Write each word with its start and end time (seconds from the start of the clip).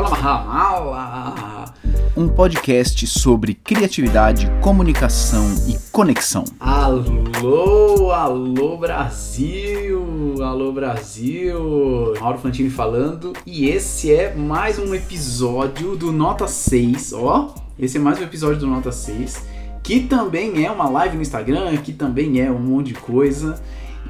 aquela 0.00 0.44
mala. 0.44 1.74
Um 2.16 2.26
podcast 2.28 3.06
sobre 3.06 3.54
criatividade, 3.54 4.50
comunicação 4.62 5.44
e 5.68 5.78
conexão. 5.92 6.44
Alô, 6.58 8.10
alô 8.10 8.78
Brasil, 8.78 10.36
alô 10.42 10.72
Brasil. 10.72 12.14
Mauro 12.18 12.38
Fantini 12.38 12.70
falando 12.70 13.34
e 13.44 13.68
esse 13.68 14.12
é 14.12 14.34
mais 14.34 14.78
um 14.78 14.94
episódio 14.94 15.94
do 15.96 16.10
Nota 16.10 16.48
6, 16.48 17.12
ó. 17.12 17.54
Esse 17.78 17.98
é 17.98 18.00
mais 18.00 18.18
um 18.18 18.22
episódio 18.22 18.58
do 18.58 18.66
Nota 18.66 18.90
6, 18.90 19.44
que 19.82 20.00
também 20.00 20.64
é 20.64 20.70
uma 20.70 20.88
live 20.88 21.16
no 21.16 21.22
Instagram, 21.22 21.76
que 21.76 21.92
também 21.92 22.40
é 22.40 22.50
um 22.50 22.58
monte 22.58 22.88
de 22.88 22.94
coisa. 22.94 23.60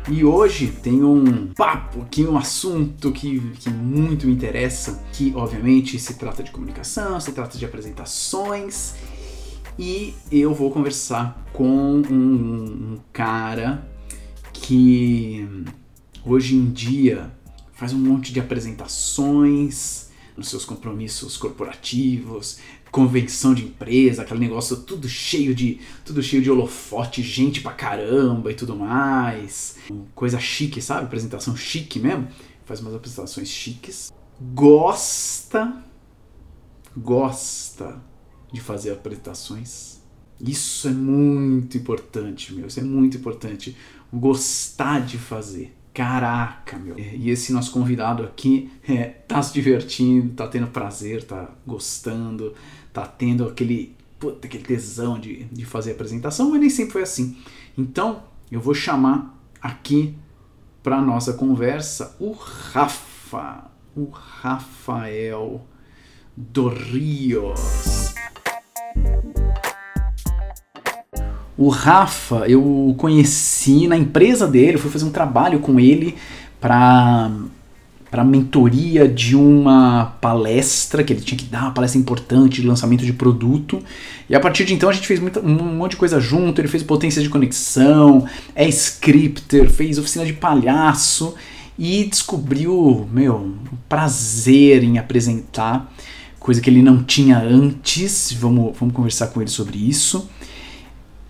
E 0.08 0.24
hoje 0.24 0.68
tem 0.68 1.04
um 1.04 1.48
papo, 1.48 2.06
que 2.10 2.24
um 2.24 2.36
assunto 2.36 3.12
que, 3.12 3.38
que 3.60 3.70
muito 3.70 4.26
me 4.26 4.32
interessa, 4.32 5.04
que 5.12 5.32
obviamente 5.36 5.98
se 5.98 6.14
trata 6.14 6.42
de 6.42 6.50
comunicação, 6.50 7.20
se 7.20 7.32
trata 7.32 7.58
de 7.58 7.64
apresentações. 7.64 8.94
E 9.78 10.14
eu 10.32 10.54
vou 10.54 10.70
conversar 10.70 11.44
com 11.52 11.66
um, 11.66 12.94
um 12.94 13.00
cara 13.12 13.88
que 14.52 15.48
hoje 16.24 16.56
em 16.56 16.70
dia 16.70 17.30
faz 17.72 17.92
um 17.92 17.98
monte 17.98 18.32
de 18.32 18.40
apresentações 18.40 20.10
nos 20.36 20.48
seus 20.48 20.64
compromissos 20.64 21.36
corporativos, 21.36 22.58
convenção 22.90 23.54
de 23.54 23.64
empresa, 23.64 24.22
aquele 24.22 24.40
negócio 24.40 24.76
tudo 24.78 25.08
cheio 25.08 25.54
de 25.54 25.80
tudo 26.04 26.22
cheio 26.22 26.42
de 26.42 26.50
holofote, 26.50 27.22
gente 27.22 27.60
pra 27.60 27.72
caramba 27.72 28.50
e 28.50 28.54
tudo 28.54 28.76
mais. 28.76 29.76
Coisa 30.14 30.38
chique, 30.38 30.82
sabe? 30.82 31.04
Apresentação 31.04 31.56
chique 31.56 31.98
mesmo. 31.98 32.28
Faz 32.64 32.80
umas 32.80 32.94
apresentações 32.94 33.48
chiques. 33.48 34.12
Gosta 34.54 35.84
gosta 36.96 38.00
de 38.52 38.60
fazer 38.60 38.92
apresentações. 38.92 40.00
Isso 40.40 40.88
é 40.88 40.92
muito 40.92 41.76
importante, 41.76 42.52
meu. 42.54 42.66
Isso 42.66 42.80
é 42.80 42.82
muito 42.82 43.16
importante. 43.16 43.76
Gostar 44.12 45.00
de 45.00 45.18
fazer. 45.18 45.76
Caraca, 45.92 46.78
meu. 46.78 46.98
E 46.98 47.30
esse 47.30 47.52
nosso 47.52 47.72
convidado 47.72 48.22
aqui 48.22 48.70
é, 48.88 49.04
tá 49.04 49.42
se 49.42 49.52
divertindo, 49.52 50.34
tá 50.34 50.48
tendo 50.48 50.68
prazer, 50.68 51.24
tá 51.24 51.50
gostando, 51.66 52.54
tá 52.92 53.06
tendo 53.06 53.46
aquele, 53.46 53.94
puta, 54.18 54.46
aquele 54.46 54.64
tesão 54.64 55.18
de, 55.18 55.44
de 55.44 55.64
fazer 55.64 55.90
a 55.90 55.94
apresentação, 55.94 56.50
mas 56.50 56.60
nem 56.60 56.70
sempre 56.70 56.92
foi 56.92 57.02
assim. 57.02 57.36
Então, 57.76 58.22
eu 58.50 58.60
vou 58.60 58.74
chamar 58.74 59.38
aqui 59.60 60.14
para 60.82 61.00
nossa 61.00 61.34
conversa 61.34 62.16
o 62.18 62.32
Rafa, 62.32 63.70
o 63.96 64.08
Rafael 64.10 65.64
Dorrios. 66.36 68.14
O 71.56 71.68
Rafa, 71.68 72.48
eu 72.48 72.94
conheci 72.96 73.86
na 73.86 73.96
empresa 73.96 74.46
dele, 74.46 74.78
fui 74.78 74.90
fazer 74.90 75.04
um 75.04 75.12
trabalho 75.12 75.60
com 75.60 75.78
ele 75.78 76.16
para 76.58 77.30
para 78.10 78.24
mentoria 78.24 79.06
de 79.06 79.36
uma 79.36 80.16
palestra, 80.20 81.04
que 81.04 81.12
ele 81.12 81.20
tinha 81.20 81.38
que 81.38 81.44
dar 81.44 81.62
uma 81.62 81.70
palestra 81.70 82.00
importante 82.00 82.60
de 82.60 82.66
lançamento 82.66 83.04
de 83.04 83.12
produto. 83.12 83.80
E 84.28 84.34
a 84.34 84.40
partir 84.40 84.64
de 84.64 84.74
então 84.74 84.88
a 84.88 84.92
gente 84.92 85.06
fez 85.06 85.20
muita, 85.20 85.40
um 85.40 85.76
monte 85.76 85.92
de 85.92 85.96
coisa 85.96 86.20
junto, 86.20 86.60
ele 86.60 86.66
fez 86.66 86.82
potências 86.82 87.22
de 87.22 87.30
conexão, 87.30 88.26
é 88.54 88.68
scripter, 88.68 89.70
fez 89.70 89.96
oficina 89.96 90.24
de 90.26 90.32
palhaço 90.32 91.34
e 91.78 92.04
descobriu, 92.04 93.08
meu, 93.12 93.36
um 93.36 93.76
prazer 93.88 94.82
em 94.82 94.98
apresentar, 94.98 95.92
coisa 96.40 96.60
que 96.60 96.68
ele 96.68 96.82
não 96.82 97.04
tinha 97.04 97.38
antes. 97.38 98.32
Vamos, 98.32 98.76
vamos 98.76 98.94
conversar 98.94 99.28
com 99.28 99.40
ele 99.40 99.50
sobre 99.50 99.78
isso. 99.78 100.28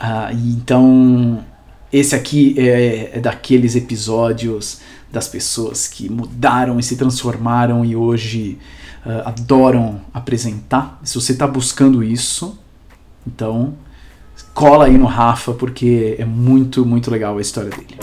Uh, 0.01 0.35
então, 0.57 1.45
esse 1.93 2.15
aqui 2.15 2.55
é, 2.57 3.11
é 3.15 3.21
daqueles 3.21 3.77
episódios 3.77 4.81
das 5.13 5.29
pessoas 5.29 5.89
que 5.89 6.09
mudaram 6.09 6.79
e 6.79 6.83
se 6.83 6.97
transformaram 6.97 7.85
e 7.85 7.97
hoje 7.97 8.59
uh, 9.05 9.29
adoram 9.29 10.01
apresentar. 10.13 11.01
Se 11.03 11.15
você 11.15 11.33
está 11.33 11.47
buscando 11.47 12.03
isso, 12.03 12.59
então 13.27 13.75
cola 14.55 14.87
aí 14.87 14.97
no 14.97 15.07
Rafa 15.07 15.53
porque 15.53 16.17
é 16.19 16.25
muito, 16.25 16.85
muito 16.87 17.11
legal 17.11 17.37
a 17.39 17.41
história 17.41 17.71
dele. 17.71 17.97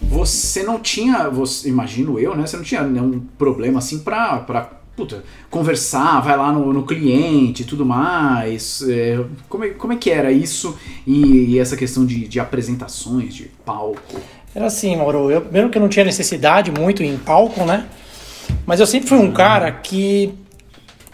Você 0.00 0.62
não 0.62 0.78
tinha, 0.78 1.28
você, 1.30 1.68
imagino 1.68 2.18
eu, 2.18 2.36
né? 2.36 2.46
Você 2.46 2.56
não 2.56 2.64
tinha 2.64 2.82
nenhum 2.82 3.20
problema 3.38 3.78
assim 3.78 4.00
para 4.00 4.82
puta, 4.96 5.24
conversar, 5.50 6.20
vai 6.20 6.36
lá 6.36 6.52
no, 6.52 6.72
no 6.72 6.84
cliente 6.84 7.62
e 7.62 7.64
tudo 7.64 7.84
mais. 7.84 8.82
É, 8.88 9.24
como, 9.48 9.64
é, 9.64 9.70
como 9.70 9.92
é 9.92 9.96
que 9.96 10.10
era 10.10 10.30
isso 10.30 10.76
e, 11.06 11.52
e 11.52 11.58
essa 11.58 11.76
questão 11.76 12.04
de, 12.04 12.28
de, 12.28 12.38
apresentações, 12.38 13.34
de 13.34 13.50
palco? 13.64 14.20
Era 14.54 14.66
assim, 14.66 14.96
Mauro. 14.96 15.30
Eu, 15.30 15.46
mesmo 15.50 15.70
que 15.70 15.78
eu 15.78 15.82
não 15.82 15.88
tinha 15.88 16.04
necessidade 16.04 16.70
muito 16.70 17.02
em 17.02 17.16
palco, 17.16 17.64
né? 17.64 17.86
Mas 18.66 18.80
eu 18.80 18.86
sempre 18.86 19.08
fui 19.08 19.18
um 19.18 19.32
cara 19.32 19.70
que. 19.72 20.34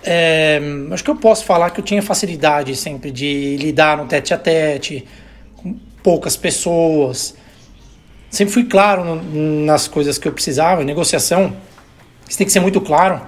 É, 0.03 0.60
acho 0.93 1.03
que 1.03 1.10
eu 1.10 1.16
posso 1.16 1.44
falar 1.44 1.71
que 1.71 1.81
eu 1.81 1.84
tinha 1.84 2.00
facilidade 2.00 2.75
sempre 2.77 3.10
de 3.10 3.56
lidar 3.56 3.97
no 3.97 4.06
tete 4.06 4.32
a 4.32 4.38
tete, 4.38 5.04
com 5.56 5.77
poucas 6.03 6.37
pessoas. 6.37 7.34
Sempre 8.31 8.53
fui 8.53 8.65
claro 8.65 9.04
no, 9.04 9.65
nas 9.65 9.88
coisas 9.88 10.19
que 10.19 10.28
eu 10.28 10.32
precisava. 10.32 10.82
Em 10.82 10.84
negociação, 10.84 11.54
você 12.28 12.38
tem 12.38 12.47
que 12.47 12.53
ser 12.53 12.60
muito 12.60 12.81
claro 12.81 13.21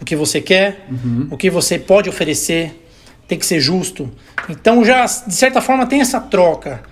o 0.00 0.04
que 0.04 0.16
você 0.16 0.40
quer, 0.40 0.86
uhum. 0.90 1.28
o 1.30 1.36
que 1.36 1.50
você 1.50 1.78
pode 1.78 2.08
oferecer, 2.08 2.86
tem 3.26 3.38
que 3.38 3.46
ser 3.46 3.60
justo. 3.60 4.10
Então 4.48 4.84
já, 4.84 5.04
de 5.04 5.34
certa 5.34 5.60
forma, 5.60 5.86
tem 5.86 6.00
essa 6.00 6.20
troca. 6.20 6.82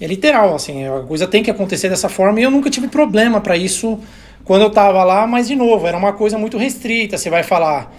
É 0.00 0.06
literal, 0.06 0.54
assim, 0.54 0.86
a 0.86 1.00
coisa 1.00 1.26
tem 1.26 1.42
que 1.42 1.50
acontecer 1.50 1.88
dessa 1.88 2.08
forma 2.08 2.38
e 2.38 2.42
eu 2.42 2.50
nunca 2.50 2.68
tive 2.68 2.86
problema 2.88 3.40
para 3.40 3.56
isso 3.56 3.98
quando 4.44 4.62
eu 4.62 4.68
estava 4.68 5.02
lá, 5.02 5.26
mas 5.26 5.48
de 5.48 5.56
novo, 5.56 5.86
era 5.86 5.96
uma 5.96 6.12
coisa 6.12 6.38
muito 6.38 6.58
restrita. 6.58 7.16
Você 7.16 7.30
vai 7.30 7.42
falar 7.42 7.92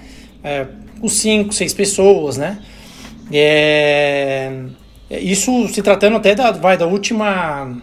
é, 0.44 0.68
com 1.02 1.10
cinco, 1.10 1.54
seis 1.54 1.74
pessoas, 1.74 2.38
né? 2.38 2.60
É, 3.32 4.52
isso 5.10 5.68
se 5.70 5.82
tratando 5.82 6.18
até 6.18 6.36
da, 6.36 6.52
vai, 6.52 6.78
da 6.78 6.86
última 6.86 7.82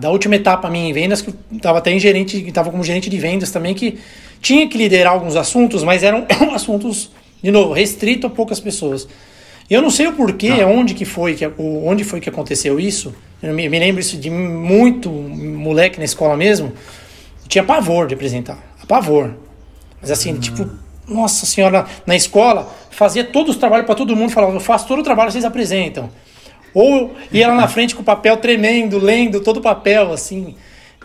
da 0.00 0.10
última 0.10 0.34
etapa 0.34 0.68
minha 0.68 0.88
em 0.90 0.92
vendas, 0.92 1.22
que 1.22 1.32
estava 1.52 1.78
até 1.78 1.92
em 1.92 2.00
gerente, 2.00 2.44
estava 2.44 2.72
como 2.72 2.82
gerente 2.82 3.08
de 3.08 3.18
vendas 3.18 3.52
também, 3.52 3.72
que 3.72 4.00
tinha 4.40 4.68
que 4.68 4.76
liderar 4.76 5.12
alguns 5.12 5.36
assuntos, 5.36 5.84
mas 5.84 6.02
eram 6.02 6.26
assuntos, 6.52 7.12
de 7.40 7.52
novo, 7.52 7.72
restrito 7.72 8.26
a 8.26 8.30
poucas 8.30 8.58
pessoas. 8.58 9.06
Eu 9.68 9.80
não 9.80 9.90
sei 9.90 10.06
o 10.06 10.12
porquê, 10.12 10.60
ah. 10.60 10.66
onde 10.66 10.94
que 10.94 11.04
foi 11.04 11.34
que 11.34 11.50
onde 11.58 12.04
foi 12.04 12.20
que 12.20 12.28
aconteceu 12.28 12.78
isso. 12.78 13.14
Eu 13.42 13.52
me, 13.54 13.68
me 13.68 13.78
lembro 13.78 14.00
isso 14.00 14.16
de 14.16 14.30
muito 14.30 15.10
moleque 15.10 15.98
na 15.98 16.04
escola 16.04 16.36
mesmo. 16.36 16.72
Eu 17.42 17.48
tinha 17.48 17.64
pavor 17.64 18.06
de 18.06 18.14
apresentar, 18.14 18.58
pavor. 18.86 19.34
Mas 20.00 20.10
assim, 20.10 20.34
hum. 20.34 20.38
tipo, 20.38 20.68
nossa 21.08 21.46
senhora, 21.46 21.86
na 22.06 22.16
escola 22.16 22.72
fazia 22.90 23.24
todos 23.24 23.54
os 23.54 23.56
trabalhos 23.56 23.86
para 23.86 23.94
todo 23.94 24.14
mundo, 24.14 24.30
falava, 24.30 24.54
eu 24.54 24.60
faço 24.60 24.86
todo 24.86 25.00
o 25.00 25.02
trabalho, 25.02 25.30
vocês 25.32 25.44
apresentam. 25.44 26.10
Ou 26.72 27.14
ia 27.32 27.48
lá 27.48 27.54
na 27.54 27.68
frente 27.68 27.94
com 27.94 28.02
o 28.02 28.04
papel 28.04 28.36
tremendo, 28.36 28.98
lendo 28.98 29.40
todo 29.40 29.58
o 29.58 29.62
papel, 29.62 30.12
assim. 30.12 30.56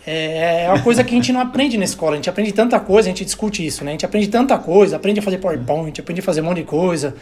É, 0.06 0.64
é 0.66 0.70
uma 0.70 0.82
coisa 0.82 1.04
que 1.04 1.14
a 1.14 1.16
gente 1.16 1.32
não 1.32 1.40
aprende 1.40 1.78
na 1.78 1.86
escola. 1.86 2.14
A 2.14 2.16
gente 2.16 2.30
aprende 2.30 2.52
tanta 2.52 2.80
coisa, 2.80 3.08
a 3.08 3.12
gente 3.12 3.24
discute 3.24 3.64
isso, 3.64 3.84
né? 3.84 3.92
A 3.92 3.94
gente 3.94 4.06
aprende 4.06 4.28
tanta 4.28 4.58
coisa, 4.58 4.96
aprende 4.96 5.20
a 5.20 5.24
fazer 5.24 5.38
PowerPoint, 5.38 6.00
aprende 6.02 6.22
a 6.22 6.24
fazer 6.24 6.42
um 6.42 6.46
monte 6.46 6.58
de 6.58 6.64
coisa. 6.64 7.16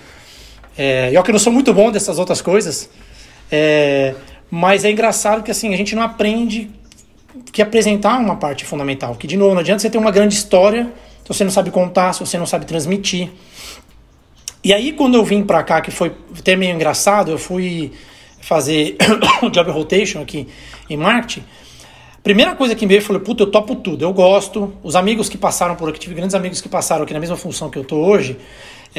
É, 0.77 1.09
eu 1.11 1.23
que 1.23 1.31
não 1.31 1.39
sou 1.39 1.51
muito 1.51 1.73
bom 1.73 1.91
dessas 1.91 2.19
outras 2.19 2.41
coisas, 2.41 2.89
é, 3.51 4.13
mas 4.49 4.85
é 4.85 4.91
engraçado 4.91 5.41
que 5.41 5.49
assim 5.49 5.73
a 5.73 5.77
gente 5.77 5.95
não 5.95 6.03
aprende 6.03 6.69
que 7.51 7.61
apresentar 7.61 8.17
uma 8.19 8.35
parte 8.35 8.65
fundamental. 8.65 9.15
Que 9.15 9.27
de 9.27 9.37
novo, 9.37 9.53
não 9.53 9.61
adianta 9.61 9.81
você 9.81 9.89
ter 9.89 9.97
uma 9.97 10.11
grande 10.11 10.35
história 10.35 10.91
se 11.23 11.27
você 11.27 11.43
não 11.43 11.51
sabe 11.51 11.71
contar, 11.71 12.13
se 12.13 12.19
você 12.19 12.37
não 12.37 12.45
sabe 12.45 12.65
transmitir. 12.65 13.29
E 14.63 14.73
aí 14.73 14.93
quando 14.93 15.15
eu 15.15 15.23
vim 15.23 15.43
pra 15.43 15.63
cá, 15.63 15.81
que 15.81 15.91
foi 15.91 16.11
até 16.37 16.55
meio 16.55 16.73
engraçado, 16.73 17.31
eu 17.31 17.37
fui 17.37 17.91
fazer 18.39 18.95
job 19.51 19.71
rotation 19.71 20.21
aqui 20.21 20.47
em 20.89 20.95
marketing. 20.95 21.43
Primeira 22.23 22.55
coisa 22.55 22.75
que 22.75 22.85
me 22.85 22.89
veio, 22.89 22.99
eu 22.99 23.05
falei, 23.05 23.21
puta, 23.21 23.43
eu 23.43 23.51
topo 23.51 23.75
tudo, 23.75 24.03
eu 24.03 24.11
gosto. 24.11 24.73
Os 24.83 24.95
amigos 24.95 25.29
que 25.29 25.37
passaram 25.37 25.75
por 25.75 25.89
aqui, 25.89 25.99
tive 25.99 26.13
grandes 26.13 26.35
amigos 26.35 26.59
que 26.59 26.67
passaram 26.67 27.03
aqui 27.03 27.13
na 27.13 27.19
mesma 27.19 27.37
função 27.37 27.69
que 27.69 27.77
eu 27.77 27.85
tô 27.85 27.97
hoje, 27.97 28.37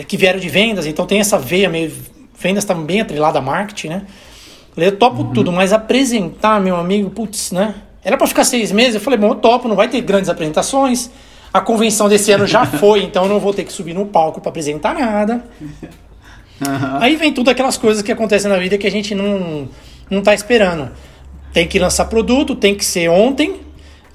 que 0.02 0.16
vieram 0.16 0.38
de 0.38 0.48
vendas, 0.48 0.86
então 0.86 1.06
tem 1.06 1.20
essa 1.20 1.38
veia 1.38 1.68
meio. 1.68 1.92
Vendas 2.38 2.64
tá 2.64 2.74
bem 2.74 3.00
atrelada 3.00 3.38
a 3.38 3.42
marketing, 3.42 3.88
né? 3.88 4.02
Eu 4.76 4.96
topo 4.96 5.22
uhum. 5.22 5.32
tudo, 5.32 5.50
mas 5.50 5.72
apresentar, 5.72 6.60
meu 6.60 6.76
amigo, 6.76 7.10
putz, 7.10 7.50
né? 7.50 7.74
Era 8.04 8.16
para 8.16 8.26
ficar 8.26 8.44
seis 8.44 8.70
meses, 8.70 8.94
eu 8.94 9.00
falei, 9.00 9.18
bom, 9.18 9.28
eu 9.28 9.34
topo, 9.34 9.66
não 9.66 9.74
vai 9.74 9.88
ter 9.88 10.00
grandes 10.00 10.30
apresentações. 10.30 11.10
A 11.52 11.60
convenção 11.60 12.08
desse 12.08 12.30
ano 12.30 12.46
já 12.46 12.64
foi, 12.78 13.02
então 13.02 13.24
eu 13.24 13.28
não 13.28 13.40
vou 13.40 13.52
ter 13.52 13.64
que 13.64 13.72
subir 13.72 13.92
no 13.92 14.06
palco 14.06 14.40
para 14.40 14.50
apresentar 14.50 14.94
nada. 14.94 15.44
Uhum. 15.60 16.98
Aí 17.00 17.16
vem 17.16 17.32
tudo 17.32 17.50
aquelas 17.50 17.76
coisas 17.76 18.02
que 18.02 18.12
acontecem 18.12 18.50
na 18.50 18.56
vida 18.56 18.78
que 18.78 18.86
a 18.86 18.90
gente 18.90 19.14
não, 19.14 19.68
não 20.08 20.22
tá 20.22 20.32
esperando. 20.32 20.90
Tem 21.52 21.66
que 21.66 21.78
lançar 21.78 22.04
produto, 22.04 22.54
tem 22.54 22.74
que 22.74 22.84
ser 22.84 23.08
ontem. 23.08 23.60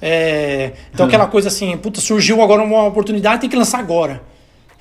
É, 0.00 0.72
então, 0.92 1.06
aquela 1.06 1.26
coisa 1.26 1.48
assim, 1.48 1.76
puta, 1.76 2.00
surgiu 2.00 2.42
agora 2.42 2.62
uma 2.62 2.86
oportunidade, 2.86 3.42
tem 3.42 3.50
que 3.50 3.56
lançar 3.56 3.78
agora. 3.78 4.22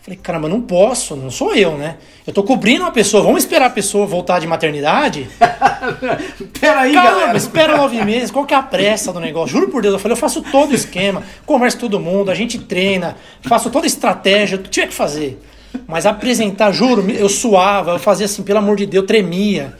Falei, 0.03 0.19
caramba, 0.21 0.49
não 0.49 0.59
posso, 0.59 1.15
não 1.15 1.31
sou 1.31 1.55
eu, 1.55 1.77
né? 1.77 1.95
Eu 2.27 2.33
tô 2.33 2.43
cobrindo 2.43 2.83
uma 2.83 2.91
pessoa, 2.91 3.23
vamos 3.23 3.41
esperar 3.41 3.67
a 3.67 3.69
pessoa 3.69 4.05
voltar 4.05 4.37
de 4.37 4.45
maternidade? 4.45 5.29
Peraí, 6.59 6.93
Calma, 6.93 7.11
galera. 7.11 7.37
espera 7.37 7.77
nove 7.77 8.03
meses, 8.03 8.29
qual 8.29 8.45
que 8.45 8.53
é 8.53 8.57
a 8.57 8.61
pressa 8.61 9.13
do 9.13 9.19
negócio? 9.21 9.55
Juro 9.55 9.69
por 9.69 9.81
Deus, 9.81 9.93
eu 9.93 9.99
falei, 9.99 10.11
eu 10.11 10.19
faço 10.19 10.41
todo 10.41 10.71
o 10.71 10.75
esquema, 10.75 11.23
converso 11.45 11.77
todo 11.77 12.01
mundo, 12.01 12.29
a 12.29 12.35
gente 12.35 12.59
treina, 12.59 13.15
faço 13.43 13.69
toda 13.69 13.85
a 13.85 13.87
estratégia, 13.87 14.57
tinha 14.57 14.87
que 14.87 14.93
fazer. 14.93 15.41
Mas 15.87 16.05
apresentar, 16.05 16.73
juro, 16.73 17.09
eu 17.09 17.29
suava, 17.29 17.91
eu 17.91 17.99
fazia 17.99 18.25
assim, 18.25 18.43
pelo 18.43 18.59
amor 18.59 18.75
de 18.75 18.85
Deus, 18.85 19.03
eu 19.03 19.07
tremia. 19.07 19.73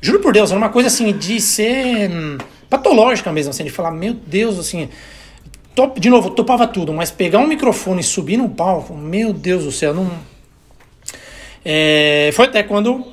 Juro 0.00 0.20
por 0.20 0.32
Deus, 0.32 0.52
era 0.52 0.58
uma 0.58 0.68
coisa 0.68 0.86
assim 0.86 1.12
de 1.12 1.40
ser 1.40 2.12
hum, 2.12 2.38
patológica 2.70 3.32
mesmo, 3.32 3.50
assim, 3.50 3.64
de 3.64 3.70
falar, 3.70 3.90
meu 3.90 4.14
Deus, 4.14 4.56
assim, 4.56 4.88
top, 5.74 5.98
de 6.00 6.08
novo, 6.08 6.30
topava 6.30 6.66
tudo, 6.66 6.92
mas 6.92 7.10
pegar 7.10 7.38
um 7.38 7.46
microfone 7.46 8.00
e 8.00 8.04
subir 8.04 8.36
no 8.36 8.48
palco, 8.48 8.94
meu 8.94 9.32
Deus 9.32 9.64
do 9.64 9.72
céu, 9.72 9.92
não. 9.92 10.10
É, 11.64 12.30
foi 12.32 12.46
até 12.46 12.62
quando 12.62 13.04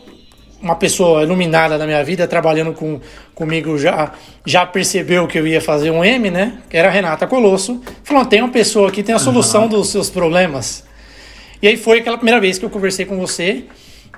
uma 0.62 0.76
pessoa 0.76 1.24
iluminada 1.24 1.78
na 1.78 1.86
minha 1.86 2.04
vida, 2.04 2.28
trabalhando 2.28 2.74
com, 2.74 3.02
comigo, 3.34 3.78
já, 3.78 4.12
já 4.46 4.66
percebeu 4.66 5.28
que 5.28 5.40
eu 5.40 5.48
ia 5.48 5.60
fazer 5.60 5.90
um 5.90 6.06
M, 6.06 6.30
né? 6.30 6.60
Que 6.70 6.78
era 6.78 6.88
a 6.88 6.92
Renata 6.92 7.26
Colosso. 7.26 7.82
Falou: 8.04 8.26
tem 8.26 8.42
uma 8.42 8.52
pessoa 8.52 8.90
aqui, 8.90 9.02
tem 9.02 9.16
a 9.16 9.20
solução 9.20 9.68
dos 9.68 9.90
seus 9.90 10.10
problemas. 10.10 10.84
E 11.62 11.68
aí 11.68 11.78
foi 11.78 12.00
aquela 12.00 12.18
primeira 12.18 12.40
vez 12.40 12.60
que 12.60 12.66
eu 12.66 12.70
conversei 12.70 13.06
com 13.06 13.18
você. 13.18 13.66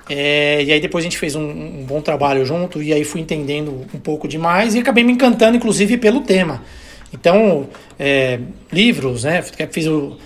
É, 0.08 0.62
e 0.62 0.70
aí 0.70 0.80
depois 0.80 1.02
a 1.02 1.06
gente 1.06 1.16
fez 1.16 1.34
um, 1.34 1.42
um, 1.42 1.84
bom 1.86 2.02
trabalho 2.02 2.44
junto, 2.44 2.82
e 2.82 2.92
aí 2.92 3.04
fui 3.04 3.22
entendendo 3.22 3.86
um 3.94 3.98
pouco 3.98 4.28
demais 4.28 4.74
e 4.74 4.78
acabei 4.78 5.02
me 5.02 5.12
encantando, 5.12 5.56
inclusive, 5.56 5.96
pelo 5.96 6.20
tema. 6.20 6.62
Então, 7.14 7.68
é, 7.98 8.40
livros, 8.72 9.24
né? 9.24 9.42
Fiz 9.70 9.86
o. 9.86 10.16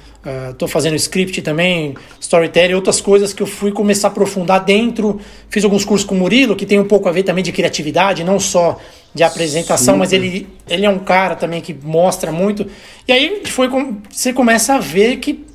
Estou 0.50 0.67
uh, 0.67 0.70
fazendo 0.70 0.96
script 0.96 1.40
também, 1.43 1.94
storytelling, 2.20 2.75
outras 2.75 3.00
coisas 3.00 3.32
que 3.32 3.43
eu 3.43 3.46
fui 3.46 3.70
começar 3.70 4.08
a 4.08 4.11
aprofundar 4.11 4.64
dentro. 4.64 5.20
Fiz 5.49 5.64
alguns 5.64 5.85
cursos 5.85 6.06
com 6.06 6.14
o 6.14 6.19
Murilo, 6.19 6.56
que 6.56 6.67
tem 6.67 6.79
um 6.79 6.85
pouco 6.85 7.08
a 7.08 7.12
ver 7.12 7.23
também 7.23 7.43
de 7.43 7.52
criatividade, 7.52 8.25
não 8.25 8.40
só 8.40 8.79
de 9.14 9.23
apresentação, 9.23 9.94
Sim. 9.94 9.99
mas 9.99 10.12
ele, 10.12 10.49
ele 10.69 10.85
é 10.85 10.90
um 10.90 10.99
cara 10.99 11.37
também 11.37 11.61
que 11.61 11.73
mostra 11.73 12.32
muito. 12.32 12.67
E 13.06 13.12
aí 13.12 13.43
foi, 13.46 13.69
você 14.11 14.32
começa 14.32 14.75
a 14.75 14.79
ver 14.79 15.17
que 15.19 15.46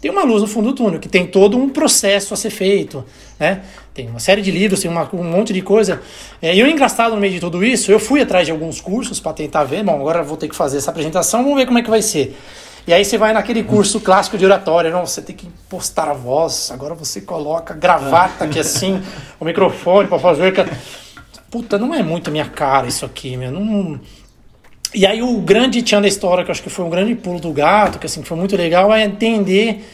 tem 0.00 0.10
uma 0.10 0.24
luz 0.24 0.42
no 0.42 0.48
fundo 0.48 0.70
do 0.70 0.74
túnel, 0.74 1.00
que 1.00 1.08
tem 1.08 1.26
todo 1.26 1.56
um 1.56 1.68
processo 1.68 2.32
a 2.32 2.36
ser 2.36 2.50
feito, 2.50 3.04
né? 3.38 3.62
Tem 3.94 4.08
uma 4.08 4.20
série 4.20 4.40
de 4.40 4.50
livros, 4.50 4.80
tem 4.80 4.90
uma, 4.90 5.08
um 5.12 5.22
monte 5.22 5.52
de 5.52 5.60
coisa. 5.60 6.00
É, 6.40 6.54
e 6.54 6.62
o 6.62 6.66
engraçado 6.66 7.14
no 7.14 7.20
meio 7.20 7.34
de 7.34 7.40
tudo 7.40 7.62
isso, 7.62 7.92
eu 7.92 8.00
fui 8.00 8.22
atrás 8.22 8.46
de 8.46 8.52
alguns 8.52 8.80
cursos 8.80 9.20
para 9.20 9.34
tentar 9.34 9.64
ver, 9.64 9.84
bom, 9.84 9.94
agora 9.94 10.22
vou 10.22 10.36
ter 10.36 10.48
que 10.48 10.56
fazer 10.56 10.78
essa 10.78 10.90
apresentação, 10.90 11.42
vamos 11.42 11.58
ver 11.58 11.66
como 11.66 11.78
é 11.78 11.82
que 11.82 11.90
vai 11.90 12.00
ser. 12.00 12.34
E 12.86 12.92
aí 12.92 13.04
você 13.04 13.18
vai 13.18 13.32
naquele 13.32 13.62
curso 13.62 14.00
clássico 14.00 14.38
de 14.38 14.44
oratória, 14.44 14.90
não, 14.90 15.06
você 15.06 15.20
tem 15.20 15.36
que 15.36 15.46
postar 15.68 16.08
a 16.08 16.14
voz, 16.14 16.70
agora 16.72 16.94
você 16.94 17.20
coloca 17.20 17.74
gravata 17.74 18.44
aqui 18.44 18.58
assim, 18.58 19.00
o 19.38 19.44
microfone 19.44 20.08
para 20.08 20.18
fazer... 20.18 20.52
Puta, 21.50 21.78
não 21.78 21.94
é 21.94 22.02
muito 22.02 22.30
minha 22.30 22.46
cara 22.46 22.86
isso 22.86 23.04
aqui, 23.04 23.36
meu, 23.36 23.52
não... 23.52 24.00
E 24.94 25.06
aí 25.06 25.22
o 25.22 25.38
grande 25.38 25.82
tchan 25.82 26.00
da 26.00 26.08
história, 26.08 26.44
que 26.44 26.50
eu 26.50 26.52
acho 26.52 26.62
que 26.62 26.68
foi 26.70 26.84
um 26.84 26.90
grande 26.90 27.14
pulo 27.14 27.40
do 27.40 27.52
gato, 27.52 27.98
que 27.98 28.06
assim, 28.06 28.22
foi 28.22 28.36
muito 28.36 28.56
legal, 28.56 28.92
é 28.92 29.04
entender 29.04 29.84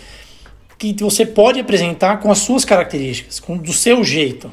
que 0.78 0.94
você 1.00 1.26
pode 1.26 1.58
apresentar 1.58 2.20
com 2.20 2.30
as 2.30 2.38
suas 2.38 2.64
características, 2.64 3.40
com 3.40 3.56
do 3.56 3.72
seu 3.72 4.04
jeito. 4.04 4.50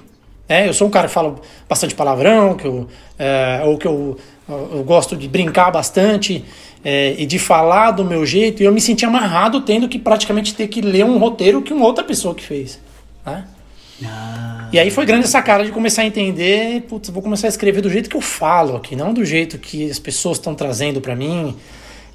É, 0.50 0.68
eu 0.68 0.74
sou 0.74 0.88
um 0.88 0.92
cara 0.92 1.08
que 1.08 1.14
fala 1.14 1.36
bastante 1.70 1.94
palavrão, 1.94 2.56
que 2.56 2.66
eu, 2.66 2.88
é, 3.18 3.62
ou 3.64 3.78
que 3.78 3.88
eu, 3.88 4.18
eu 4.48 4.84
gosto 4.84 5.16
de 5.16 5.28
brincar 5.28 5.72
bastante 5.72 6.44
é, 6.84 7.16
e 7.18 7.26
de 7.26 7.40
falar 7.40 7.92
do 7.92 8.04
meu 8.04 8.26
jeito, 8.26 8.62
e 8.62 8.66
eu 8.66 8.72
me 8.72 8.82
senti 8.82 9.06
amarrado 9.06 9.62
tendo 9.62 9.88
que 9.88 9.98
praticamente 9.98 10.54
ter 10.54 10.68
que 10.68 10.82
ler 10.82 11.06
um 11.06 11.18
roteiro 11.18 11.62
que 11.62 11.74
uma 11.74 11.86
outra 11.86 12.04
pessoa 12.04 12.34
que 12.34 12.44
fez. 12.44 12.80
Né? 13.26 13.46
Ah. 14.04 14.70
E 14.72 14.80
aí 14.80 14.92
foi 14.92 15.06
grande 15.06 15.26
essa 15.26 15.42
cara 15.42 15.64
de 15.64 15.72
começar 15.72 16.02
a 16.02 16.06
entender, 16.06 16.82
putz, 16.82 17.10
vou 17.10 17.24
começar 17.24 17.48
a 17.48 17.50
escrever 17.50 17.82
do 17.82 17.90
jeito 17.90 18.10
que 18.10 18.16
eu 18.16 18.22
falo 18.22 18.76
aqui, 18.76 18.96
não 18.96 19.14
do 19.14 19.24
jeito 19.24 19.58
que 19.58 19.90
as 19.90 20.00
pessoas 20.00 20.38
estão 20.38 20.54
trazendo 20.54 21.00
para 21.00 21.16
mim. 21.16 21.56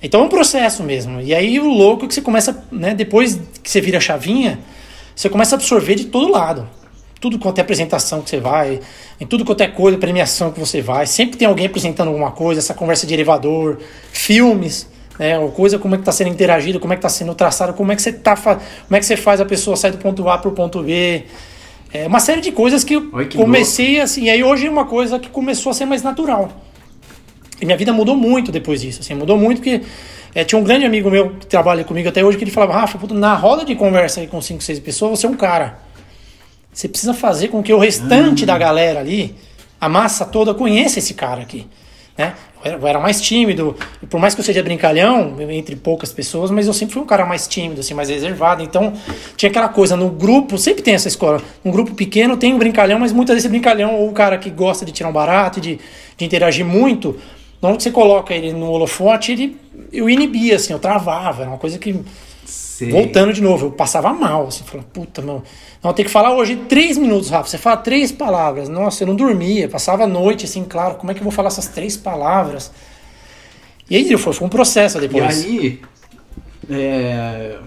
Então 0.02 0.23
é 0.23 0.25
um 0.25 0.29
processo 0.29 0.82
mesmo. 0.82 1.20
E 1.20 1.35
aí 1.35 1.61
o 1.61 1.69
louco 1.69 2.05
é 2.05 2.08
que 2.08 2.14
você 2.14 2.23
começa, 2.23 2.64
né, 2.73 2.94
depois 2.94 3.38
que 3.62 3.70
você 3.70 3.81
vira 3.81 3.99
a 3.99 4.00
chavinha, 4.00 4.58
você 5.14 5.29
começa 5.29 5.55
a 5.55 5.58
absorver 5.58 5.94
de 5.94 6.06
todo 6.06 6.31
lado. 6.31 6.67
Tudo 7.20 7.38
quanto 7.38 7.58
é 7.58 7.61
apresentação 7.61 8.23
que 8.23 8.31
você 8.31 8.41
vai, 8.41 8.81
em 9.20 9.26
tudo 9.26 9.44
quanto 9.44 9.61
é 9.61 9.69
coisa, 9.69 9.99
premiação 9.99 10.50
que 10.50 10.58
você 10.58 10.81
vai, 10.81 11.06
sempre 11.06 11.37
tem 11.37 11.47
alguém 11.47 11.67
apresentando 11.67 12.08
alguma 12.08 12.31
coisa, 12.31 12.61
essa 12.61 12.73
conversa 12.73 13.06
de 13.06 13.12
elevador, 13.12 13.79
filmes, 14.11 14.88
né, 15.19 15.38
ou 15.38 15.50
coisa 15.50 15.79
como 15.79 15.94
é 15.94 15.99
que 15.99 16.03
está 16.03 16.12
sendo 16.12 16.31
interagido, 16.31 16.81
como 16.81 16.94
é 16.94 16.96
que 16.96 17.00
está 17.00 17.11
sendo 17.11 17.35
traçado, 17.35 17.75
como 17.75 17.93
é 17.93 17.96
que 17.96 18.00
você 18.00 18.11
tá, 18.11 18.35
como 18.35 18.58
é 18.93 18.99
que 18.99 19.05
você 19.05 19.19
faz 19.19 19.38
a 19.38 19.44
pessoa 19.44 19.76
sair 19.76 19.91
do 19.91 19.99
ponto 19.99 20.26
A 20.31 20.38
para 20.38 20.49
o 20.49 20.53
ponto 20.53 20.82
B. 20.82 21.25
É 21.93 22.06
uma 22.06 22.20
série 22.20 22.41
de 22.41 22.53
coisas 22.53 22.85
que 22.85 22.94
eu 22.94 23.11
que 23.26 23.37
comecei 23.37 23.88
louco. 23.88 24.05
assim, 24.05 24.25
e 24.25 24.31
aí 24.31 24.43
hoje 24.43 24.67
é 24.67 24.70
uma 24.70 24.87
coisa 24.87 25.19
que 25.19 25.29
começou 25.29 25.70
a 25.70 25.75
ser 25.75 25.85
mais 25.85 26.03
natural. 26.03 26.50
E 27.60 27.66
minha 27.66 27.76
vida 27.76 27.92
mudou 27.92 28.16
muito 28.16 28.50
depois 28.50 28.80
disso, 28.80 29.00
assim, 29.00 29.14
mudou 29.14 29.36
muito 29.36 29.58
porque 29.58 29.82
é, 30.34 30.44
tinha 30.44 30.58
um 30.58 30.64
grande 30.64 30.86
amigo 30.86 31.10
meu 31.10 31.30
que 31.30 31.46
trabalha 31.46 31.84
comigo 31.84 32.08
até 32.08 32.24
hoje 32.24 32.38
que 32.38 32.44
ele 32.44 32.50
falava, 32.50 32.72
Rafa, 32.72 32.98
na 33.14 33.34
roda 33.34 33.64
de 33.64 33.74
conversa 33.74 34.20
aí 34.20 34.26
com 34.26 34.40
5, 34.40 34.62
6 34.62 34.78
pessoas, 34.80 35.18
você 35.18 35.26
é 35.26 35.28
um 35.28 35.36
cara. 35.36 35.78
Você 36.72 36.88
precisa 36.88 37.12
fazer 37.12 37.48
com 37.48 37.62
que 37.62 37.72
o 37.72 37.78
restante 37.78 38.46
da 38.46 38.56
galera 38.56 39.00
ali, 39.00 39.34
a 39.80 39.88
massa 39.88 40.24
toda, 40.24 40.54
conheça 40.54 41.00
esse 41.00 41.14
cara 41.14 41.42
aqui. 41.42 41.66
Né? 42.16 42.34
Eu, 42.62 42.72
era, 42.72 42.80
eu 42.80 42.86
era 42.86 43.00
mais 43.00 43.20
tímido, 43.20 43.76
por 44.08 44.20
mais 44.20 44.34
que 44.34 44.40
eu 44.40 44.44
seja 44.44 44.62
brincalhão, 44.62 45.34
entre 45.50 45.74
poucas 45.74 46.12
pessoas, 46.12 46.50
mas 46.50 46.66
eu 46.66 46.72
sempre 46.72 46.94
fui 46.94 47.02
um 47.02 47.06
cara 47.06 47.26
mais 47.26 47.48
tímido, 47.48 47.80
assim, 47.80 47.92
mais 47.92 48.08
reservado. 48.08 48.62
Então, 48.62 48.92
tinha 49.36 49.50
aquela 49.50 49.68
coisa, 49.68 49.96
no 49.96 50.10
grupo, 50.10 50.56
sempre 50.58 50.82
tem 50.82 50.94
essa 50.94 51.08
escola, 51.08 51.42
um 51.64 51.72
grupo 51.72 51.94
pequeno 51.94 52.36
tem 52.36 52.54
um 52.54 52.58
brincalhão, 52.58 53.00
mas 53.00 53.12
muitas 53.12 53.34
vezes 53.34 53.46
esse 53.46 53.50
brincalhão, 53.50 53.96
ou 53.96 54.08
o 54.08 54.12
cara 54.12 54.38
que 54.38 54.50
gosta 54.50 54.84
de 54.84 54.92
tirar 54.92 55.08
um 55.08 55.12
barato, 55.12 55.60
de, 55.60 55.80
de 56.16 56.24
interagir 56.24 56.64
muito, 56.64 57.16
na 57.60 57.68
hora 57.68 57.76
que 57.76 57.82
você 57.82 57.90
coloca 57.90 58.34
ele 58.34 58.52
no 58.52 58.70
holofote, 58.70 59.32
ele, 59.32 59.56
eu 59.92 60.08
inibia, 60.08 60.56
assim, 60.56 60.72
eu 60.72 60.78
travava, 60.78 61.42
era 61.42 61.50
uma 61.50 61.58
coisa 61.58 61.78
que 61.78 62.02
Sei. 62.80 62.90
Voltando 62.90 63.30
de 63.30 63.42
novo, 63.42 63.66
eu 63.66 63.70
passava 63.70 64.10
mal, 64.10 64.46
assim, 64.46 64.64
falando, 64.64 64.86
puta, 64.86 65.20
meu. 65.20 65.42
Não, 65.84 65.92
tem 65.92 66.02
que 66.02 66.10
falar 66.10 66.34
hoje 66.34 66.56
três 66.66 66.96
minutos, 66.96 67.28
Rafa. 67.28 67.46
Você 67.46 67.58
fala 67.58 67.76
três 67.76 68.10
palavras. 68.10 68.70
Nossa, 68.70 69.02
eu 69.02 69.06
não 69.06 69.14
dormia, 69.14 69.68
passava 69.68 70.04
a 70.04 70.06
noite, 70.06 70.46
assim, 70.46 70.64
claro, 70.64 70.94
como 70.94 71.10
é 71.10 71.14
que 71.14 71.20
eu 71.20 71.24
vou 71.24 71.30
falar 71.30 71.48
essas 71.48 71.68
três 71.68 71.94
palavras? 71.94 72.72
E 73.90 73.96
aí 73.96 74.16
foi, 74.16 74.32
foi 74.32 74.46
um 74.46 74.50
processo 74.50 74.98
depois. 74.98 75.44
E 75.44 75.58
aí, 75.58 75.81
é, 76.70 77.58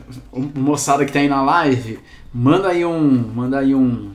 moçada 0.56 1.06
que 1.06 1.12
tá 1.12 1.20
aí 1.20 1.28
na 1.28 1.44
live, 1.44 2.00
manda 2.34 2.70
aí 2.70 2.84
um. 2.84 3.32
Manda 3.36 3.60
aí 3.60 3.76
um. 3.76 4.14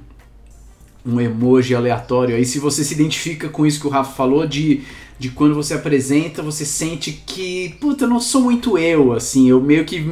Um 1.06 1.20
emoji 1.20 1.76
aleatório 1.76 2.34
aí, 2.34 2.44
se 2.44 2.58
você 2.58 2.84
se 2.84 2.92
identifica 2.92 3.48
com 3.48 3.64
isso 3.64 3.80
que 3.80 3.86
o 3.86 3.90
Rafa 3.90 4.12
falou, 4.12 4.46
de 4.46 4.82
de 5.18 5.30
quando 5.30 5.54
você 5.54 5.74
apresenta, 5.74 6.42
você 6.42 6.64
sente 6.64 7.10
que, 7.26 7.74
puta, 7.80 8.04
eu 8.04 8.08
não 8.08 8.20
sou 8.20 8.40
muito 8.40 8.78
eu, 8.78 9.12
assim, 9.12 9.48
eu 9.48 9.60
meio 9.60 9.84
que 9.84 10.04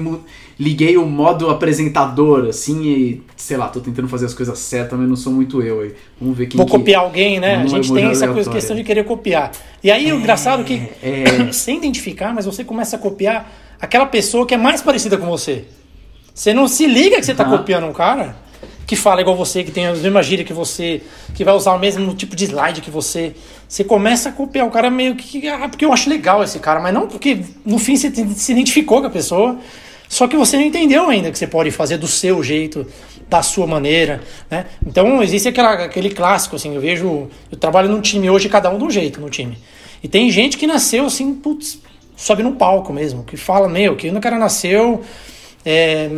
liguei 0.58 0.96
o 0.96 1.06
modo 1.06 1.48
apresentador, 1.48 2.46
assim, 2.48 2.82
e 2.82 3.22
sei 3.36 3.56
lá, 3.56 3.68
tô 3.68 3.78
tentando 3.78 4.08
fazer 4.08 4.26
as 4.26 4.34
coisas 4.34 4.58
certas, 4.58 4.98
mas 4.98 5.08
não 5.08 5.14
sou 5.14 5.32
muito 5.32 5.62
eu 5.62 5.80
aí. 5.80 5.94
Vamos 6.20 6.36
ver 6.36 6.46
quem 6.46 6.56
Vou 6.56 6.66
que... 6.66 6.72
copiar 6.72 7.02
alguém, 7.02 7.38
né? 7.38 7.56
a 7.56 7.66
gente 7.66 7.92
tem 7.92 8.06
essa 8.06 8.26
coisa, 8.26 8.50
questão 8.50 8.74
de 8.74 8.82
querer 8.82 9.04
copiar. 9.04 9.52
E 9.82 9.90
aí 9.90 10.08
é, 10.08 10.14
o 10.14 10.18
engraçado 10.18 10.62
é 10.62 10.64
que, 10.64 10.88
é... 11.02 11.50
sem 11.54 11.76
identificar, 11.76 12.34
mas 12.34 12.44
você 12.44 12.64
começa 12.64 12.96
a 12.96 12.98
copiar 12.98 13.52
aquela 13.80 14.06
pessoa 14.06 14.44
que 14.44 14.54
é 14.54 14.58
mais 14.58 14.82
parecida 14.82 15.16
com 15.16 15.26
você. 15.26 15.66
Você 16.34 16.52
não 16.52 16.66
se 16.66 16.86
liga 16.86 17.16
que 17.16 17.24
você 17.24 17.34
tá 17.34 17.44
copiando 17.44 17.86
um 17.86 17.92
cara 17.92 18.36
que 18.86 18.94
fala 18.94 19.20
igual 19.20 19.36
você, 19.36 19.64
que 19.64 19.72
tem 19.72 19.86
a 19.86 19.92
mesma 19.92 20.22
gíria 20.22 20.44
que 20.44 20.52
você, 20.52 21.02
que 21.34 21.44
vai 21.44 21.54
usar 21.54 21.72
o 21.72 21.78
mesmo 21.78 22.14
tipo 22.14 22.36
de 22.36 22.44
slide 22.44 22.80
que 22.80 22.90
você. 22.90 23.34
Você 23.68 23.82
começa 23.82 24.28
a 24.28 24.32
copiar 24.32 24.66
o 24.66 24.70
cara 24.70 24.88
meio 24.88 25.16
que. 25.16 25.48
Ah, 25.48 25.68
porque 25.68 25.84
eu 25.84 25.92
acho 25.92 26.08
legal 26.08 26.42
esse 26.44 26.60
cara, 26.60 26.78
mas 26.78 26.94
não 26.94 27.08
porque 27.08 27.40
no 27.64 27.78
fim 27.78 27.96
você 27.96 28.10
se 28.10 28.52
identificou 28.52 29.00
com 29.00 29.08
a 29.08 29.10
pessoa. 29.10 29.58
Só 30.08 30.28
que 30.28 30.36
você 30.36 30.56
não 30.56 30.62
entendeu 30.62 31.08
ainda 31.08 31.32
que 31.32 31.38
você 31.38 31.48
pode 31.48 31.72
fazer 31.72 31.96
do 31.96 32.06
seu 32.06 32.40
jeito, 32.40 32.86
da 33.28 33.42
sua 33.42 33.66
maneira, 33.66 34.22
né? 34.48 34.66
Então 34.86 35.20
existe 35.20 35.48
aquela, 35.48 35.72
aquele 35.72 36.10
clássico, 36.10 36.54
assim, 36.54 36.72
eu 36.76 36.80
vejo. 36.80 37.28
Eu 37.50 37.58
trabalho 37.58 37.88
num 37.88 38.00
time 38.00 38.30
hoje, 38.30 38.48
cada 38.48 38.70
um 38.70 38.78
de 38.78 38.84
um 38.84 38.90
jeito 38.90 39.20
no 39.20 39.28
time. 39.28 39.58
E 40.00 40.06
tem 40.06 40.30
gente 40.30 40.56
que 40.56 40.66
nasceu 40.66 41.06
assim, 41.06 41.34
putz, 41.34 41.80
sobe 42.16 42.44
no 42.44 42.52
palco 42.52 42.92
mesmo, 42.92 43.24
que 43.24 43.36
fala, 43.36 43.68
meu, 43.68 43.96
que 43.96 44.08
o 44.08 44.20
cara 44.20 44.38
nasceu. 44.38 45.02
É, 45.64 46.08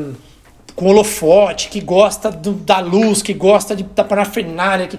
com 0.78 0.86
holofote, 0.86 1.70
que 1.70 1.80
gosta 1.80 2.30
do, 2.30 2.52
da 2.52 2.78
luz, 2.78 3.20
que 3.20 3.34
gosta 3.34 3.74
de, 3.74 3.82
da 3.82 4.04
parafernália, 4.04 4.86
que, 4.86 4.96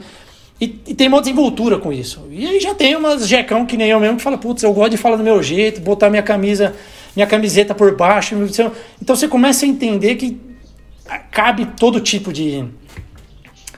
e, 0.59 0.77
e, 0.87 0.93
tem 0.93 1.07
uma 1.07 1.21
desenvoltura 1.21 1.79
com 1.79 1.93
isso. 1.93 2.27
E 2.29 2.45
aí 2.45 2.59
já 2.59 2.75
tem 2.75 2.97
umas 2.97 3.25
jecão 3.25 3.65
que 3.65 3.77
nem 3.77 3.89
eu 3.89 3.97
mesmo 3.97 4.17
que 4.17 4.21
fala, 4.21 4.37
putz, 4.37 4.61
eu 4.61 4.73
gosto 4.73 4.91
de 4.91 4.97
falar 4.97 5.15
do 5.15 5.23
meu 5.23 5.41
jeito, 5.41 5.79
botar 5.79 6.09
minha 6.09 6.21
camisa, 6.21 6.75
minha 7.15 7.25
camiseta 7.25 7.73
por 7.73 7.95
baixo. 7.95 8.35
Então 9.01 9.15
você 9.15 9.25
começa 9.25 9.65
a 9.65 9.69
entender 9.69 10.15
que 10.15 10.37
cabe 11.31 11.65
todo 11.79 12.01
tipo 12.01 12.33
de, 12.33 12.65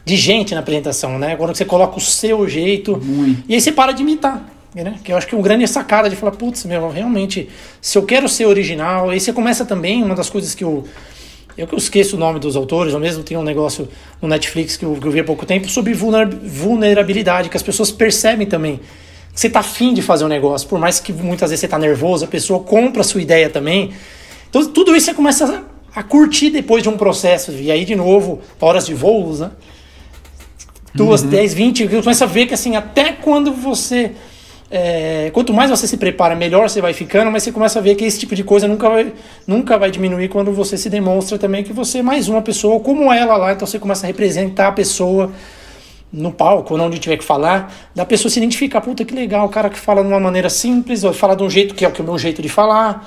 de 0.03 0.15
gente 0.17 0.55
na 0.55 0.62
apresentação, 0.62 1.20
né? 1.20 1.36
Quando 1.36 1.55
você 1.55 1.65
coloca 1.65 1.98
o 1.98 2.01
seu 2.01 2.50
jeito. 2.50 2.98
Muito. 2.98 3.43
E 3.48 3.53
aí 3.53 3.62
você 3.62 3.72
para 3.72 3.91
de 3.91 4.01
imitar. 4.01 4.43
Né? 4.74 4.96
Que 5.03 5.12
eu 5.12 5.17
acho 5.17 5.27
que 5.27 5.36
é 5.36 5.38
um 5.38 5.41
grande 5.41 5.67
sacada 5.67 6.10
de 6.10 6.15
falar, 6.15 6.31
putz, 6.31 6.65
meu, 6.65 6.89
realmente, 6.89 7.48
se 7.79 7.96
eu 7.96 8.03
quero 8.03 8.27
ser 8.27 8.48
original, 8.48 9.12
aí 9.12 9.20
você 9.20 9.31
começa 9.31 9.65
também, 9.65 10.01
uma 10.01 10.15
das 10.15 10.31
coisas 10.31 10.55
que 10.55 10.63
eu. 10.63 10.84
Eu 11.58 11.67
que 11.67 11.74
eu 11.74 11.77
esqueço 11.77 12.15
o 12.15 12.20
nome 12.20 12.39
dos 12.39 12.55
autores, 12.55 12.93
eu 12.93 13.00
mesmo 13.00 13.24
tenho 13.24 13.39
um 13.39 13.43
negócio 13.43 13.88
no 14.22 14.27
Netflix 14.27 14.77
que 14.77 14.86
eu, 14.86 14.96
que 14.96 15.05
eu 15.05 15.12
vi 15.12 15.20
há 15.20 15.24
pouco 15.24 15.46
tempo 15.46 15.70
sobre 15.70 15.93
vulnerabilidade, 15.93 17.50
que 17.50 17.58
as 17.58 17.63
pessoas 17.63 17.91
percebem 17.91 18.48
também. 18.48 18.79
Que 19.34 19.39
você 19.39 19.50
tá 19.50 19.60
afim 19.60 19.93
de 19.93 20.01
fazer 20.01 20.24
um 20.25 20.27
negócio, 20.27 20.67
por 20.67 20.79
mais 20.79 21.00
que 21.00 21.12
muitas 21.12 21.50
vezes 21.50 21.62
você 21.62 21.67
tá 21.67 21.77
nervoso, 21.77 22.25
a 22.25 22.27
pessoa 22.27 22.62
compra 22.62 23.01
a 23.01 23.03
sua 23.03 23.22
ideia 23.22 23.50
também. 23.50 23.91
Então 24.50 24.65
tudo 24.67 24.96
isso 24.96 25.08
você 25.08 25.13
começa 25.13 25.65
a, 25.93 26.00
a 26.00 26.03
curtir 26.03 26.50
depois 26.50 26.84
de 26.84 26.89
um 26.89 26.98
processo. 26.98 27.51
E 27.51 27.72
aí, 27.72 27.86
de 27.86 27.96
novo, 27.96 28.41
horas 28.60 28.86
de 28.86 28.93
voos, 28.93 29.41
né? 29.41 29.51
Duas, 30.93 31.22
uhum. 31.22 31.29
dez, 31.29 31.53
vinte, 31.53 31.88
começa 31.88 32.25
a 32.25 32.27
ver 32.27 32.48
que 32.48 32.53
assim, 32.53 32.75
até 32.75 33.13
quando 33.13 33.53
você 33.53 34.12
é, 34.71 35.29
quanto 35.33 35.53
mais 35.53 35.69
você 35.69 35.85
se 35.85 35.97
prepara, 35.97 36.33
melhor 36.33 36.69
você 36.69 36.79
vai 36.79 36.93
ficando, 36.93 37.29
mas 37.29 37.43
você 37.43 37.51
começa 37.51 37.77
a 37.77 37.81
ver 37.81 37.95
que 37.95 38.05
esse 38.05 38.17
tipo 38.17 38.33
de 38.33 38.41
coisa 38.41 38.69
nunca 38.69 38.89
vai, 38.89 39.13
nunca 39.45 39.77
vai 39.77 39.91
diminuir 39.91 40.29
quando 40.29 40.53
você 40.53 40.77
se 40.77 40.89
demonstra 40.89 41.37
também 41.37 41.61
que 41.61 41.73
você 41.73 41.97
é 41.97 42.01
mais 42.01 42.29
uma 42.29 42.41
pessoa 42.41 42.79
como 42.79 43.11
ela 43.11 43.35
lá, 43.35 43.51
então 43.51 43.67
você 43.67 43.77
começa 43.77 44.05
a 44.05 44.07
representar 44.07 44.69
a 44.69 44.71
pessoa 44.71 45.29
no 46.11 46.31
palco, 46.31 46.75
onde 46.77 46.99
tiver 46.99 47.17
que 47.17 47.23
falar, 47.23 47.73
da 47.93 48.05
pessoa 48.05 48.31
se 48.31 48.39
identificar, 48.39 48.79
puta 48.79 49.03
que 49.03 49.13
legal, 49.13 49.45
o 49.45 49.49
cara 49.49 49.69
que 49.69 49.77
fala 49.77 50.01
de 50.01 50.07
uma 50.07 50.19
maneira 50.19 50.49
simples, 50.49 51.03
ou 51.03 51.11
fala 51.11 51.35
de 51.35 51.43
um 51.43 51.49
jeito 51.49 51.75
que 51.75 51.83
é 51.83 51.87
o, 51.89 51.91
que 51.91 52.01
é 52.01 52.03
o 52.03 52.07
meu 52.07 52.17
jeito 52.17 52.41
de 52.41 52.47
falar, 52.49 53.05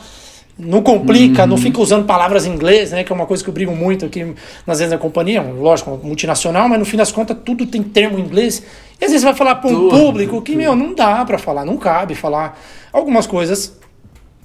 não 0.58 0.82
complica, 0.82 1.42
uhum. 1.42 1.48
não 1.48 1.56
fica 1.56 1.80
usando 1.80 2.06
palavras 2.06 2.46
em 2.46 2.52
inglês, 2.52 2.92
né? 2.92 3.02
Que 3.02 3.12
é 3.12 3.14
uma 3.14 3.26
coisa 3.26 3.42
que 3.42 3.50
eu 3.50 3.54
brigo 3.54 3.74
muito 3.74 4.06
aqui 4.06 4.34
nas 4.66 4.78
vezes 4.78 4.92
da 4.92 4.98
companhia, 4.98 5.42
lógico, 5.42 5.98
multinacional, 6.02 6.68
mas 6.68 6.78
no 6.78 6.84
fim 6.84 6.96
das 6.96 7.10
contas 7.10 7.36
tudo 7.44 7.66
tem 7.66 7.82
termo 7.82 8.18
em 8.18 8.22
inglês. 8.22 8.62
E 9.00 9.04
às 9.04 9.10
vezes 9.10 9.24
vai 9.24 9.34
falar 9.34 9.56
para 9.56 9.70
um 9.70 9.74
tudo, 9.74 9.90
público 9.90 10.40
que, 10.42 10.52
tudo. 10.52 10.62
meu, 10.62 10.76
não 10.76 10.94
dá 10.94 11.24
para 11.24 11.38
falar, 11.38 11.64
não 11.64 11.76
cabe 11.76 12.14
falar 12.14 12.60
algumas 12.92 13.26
coisas 13.26 13.76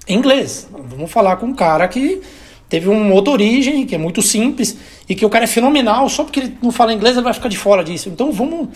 em 0.08 0.18
inglês. 0.18 0.68
Vamos 0.72 1.12
falar 1.12 1.36
com 1.38 1.46
um 1.46 1.54
cara 1.54 1.88
que 1.88 2.22
teve 2.68 2.90
uma 2.90 3.14
outra 3.14 3.34
origem, 3.34 3.86
que 3.86 3.94
é 3.94 3.98
muito 3.98 4.22
simples, 4.22 4.78
e 5.08 5.14
que 5.14 5.26
o 5.26 5.30
cara 5.30 5.44
é 5.44 5.48
fenomenal, 5.48 6.10
só 6.10 6.24
porque 6.24 6.40
ele 6.40 6.58
não 6.62 6.72
fala 6.72 6.94
inglês 6.94 7.16
ele 7.16 7.24
vai 7.24 7.34
ficar 7.34 7.50
de 7.50 7.58
fora 7.58 7.84
disso. 7.84 8.10
Então 8.10 8.32
vamos, 8.32 8.70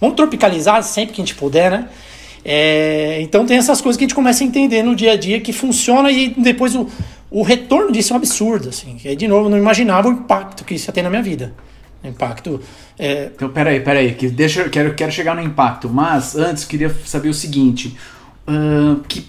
vamos 0.00 0.16
tropicalizar 0.16 0.82
sempre 0.82 1.14
que 1.14 1.20
a 1.20 1.24
gente 1.24 1.34
puder, 1.34 1.70
né? 1.70 1.88
É, 2.44 3.20
então 3.20 3.44
tem 3.44 3.56
essas 3.58 3.80
coisas 3.80 3.98
que 3.98 4.04
a 4.04 4.06
gente 4.06 4.14
começa 4.14 4.42
a 4.42 4.46
entender 4.46 4.82
no 4.82 4.96
dia 4.96 5.12
a 5.12 5.16
dia 5.16 5.40
que 5.40 5.52
funciona 5.52 6.10
e 6.10 6.30
depois 6.30 6.74
o, 6.74 6.88
o 7.30 7.42
retorno 7.42 7.92
disso 7.92 8.12
é 8.12 8.14
um 8.14 8.16
absurdo. 8.16 8.68
Assim. 8.68 8.96
E 9.04 9.08
aí, 9.08 9.16
de 9.16 9.28
novo, 9.28 9.46
eu 9.46 9.50
não 9.50 9.58
imaginava 9.58 10.08
o 10.08 10.12
impacto 10.12 10.64
que 10.64 10.74
isso 10.74 10.88
ia 10.88 10.92
ter 10.92 11.02
na 11.02 11.10
minha 11.10 11.22
vida. 11.22 11.52
Impacto. 12.02 12.60
É... 12.98 13.30
Então, 13.34 13.50
peraí, 13.50 13.80
peraí, 13.80 14.14
que 14.14 14.28
deixa, 14.28 14.68
quero, 14.68 14.94
quero 14.94 15.12
chegar 15.12 15.34
no 15.34 15.42
impacto, 15.42 15.88
mas 15.88 16.34
antes 16.34 16.64
queria 16.64 16.94
saber 17.04 17.28
o 17.28 17.34
seguinte: 17.34 17.94
uh, 18.48 19.00
que, 19.06 19.26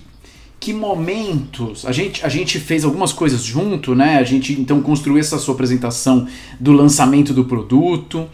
que 0.57 0.73
momentos. 0.73 1.85
A 1.85 1.91
gente, 1.91 2.25
a 2.25 2.29
gente 2.29 2.59
fez 2.59 2.85
algumas 2.85 3.11
coisas 3.11 3.43
junto, 3.43 3.93
né? 3.93 4.17
A 4.17 4.23
gente 4.23 4.53
então 4.53 4.81
construiu 4.81 5.19
essa 5.19 5.37
sua 5.37 5.53
apresentação 5.53 6.27
do 6.57 6.71
lançamento 6.71 7.33
do 7.33 7.43
produto. 7.43 8.29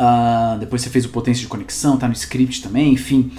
Uh, 0.00 0.58
depois 0.58 0.80
você 0.80 0.88
fez 0.88 1.04
o 1.04 1.10
potência 1.10 1.42
de 1.42 1.46
conexão, 1.46 1.98
tá 1.98 2.08
no 2.08 2.14
script 2.14 2.62
também, 2.62 2.94
enfim 2.94 3.30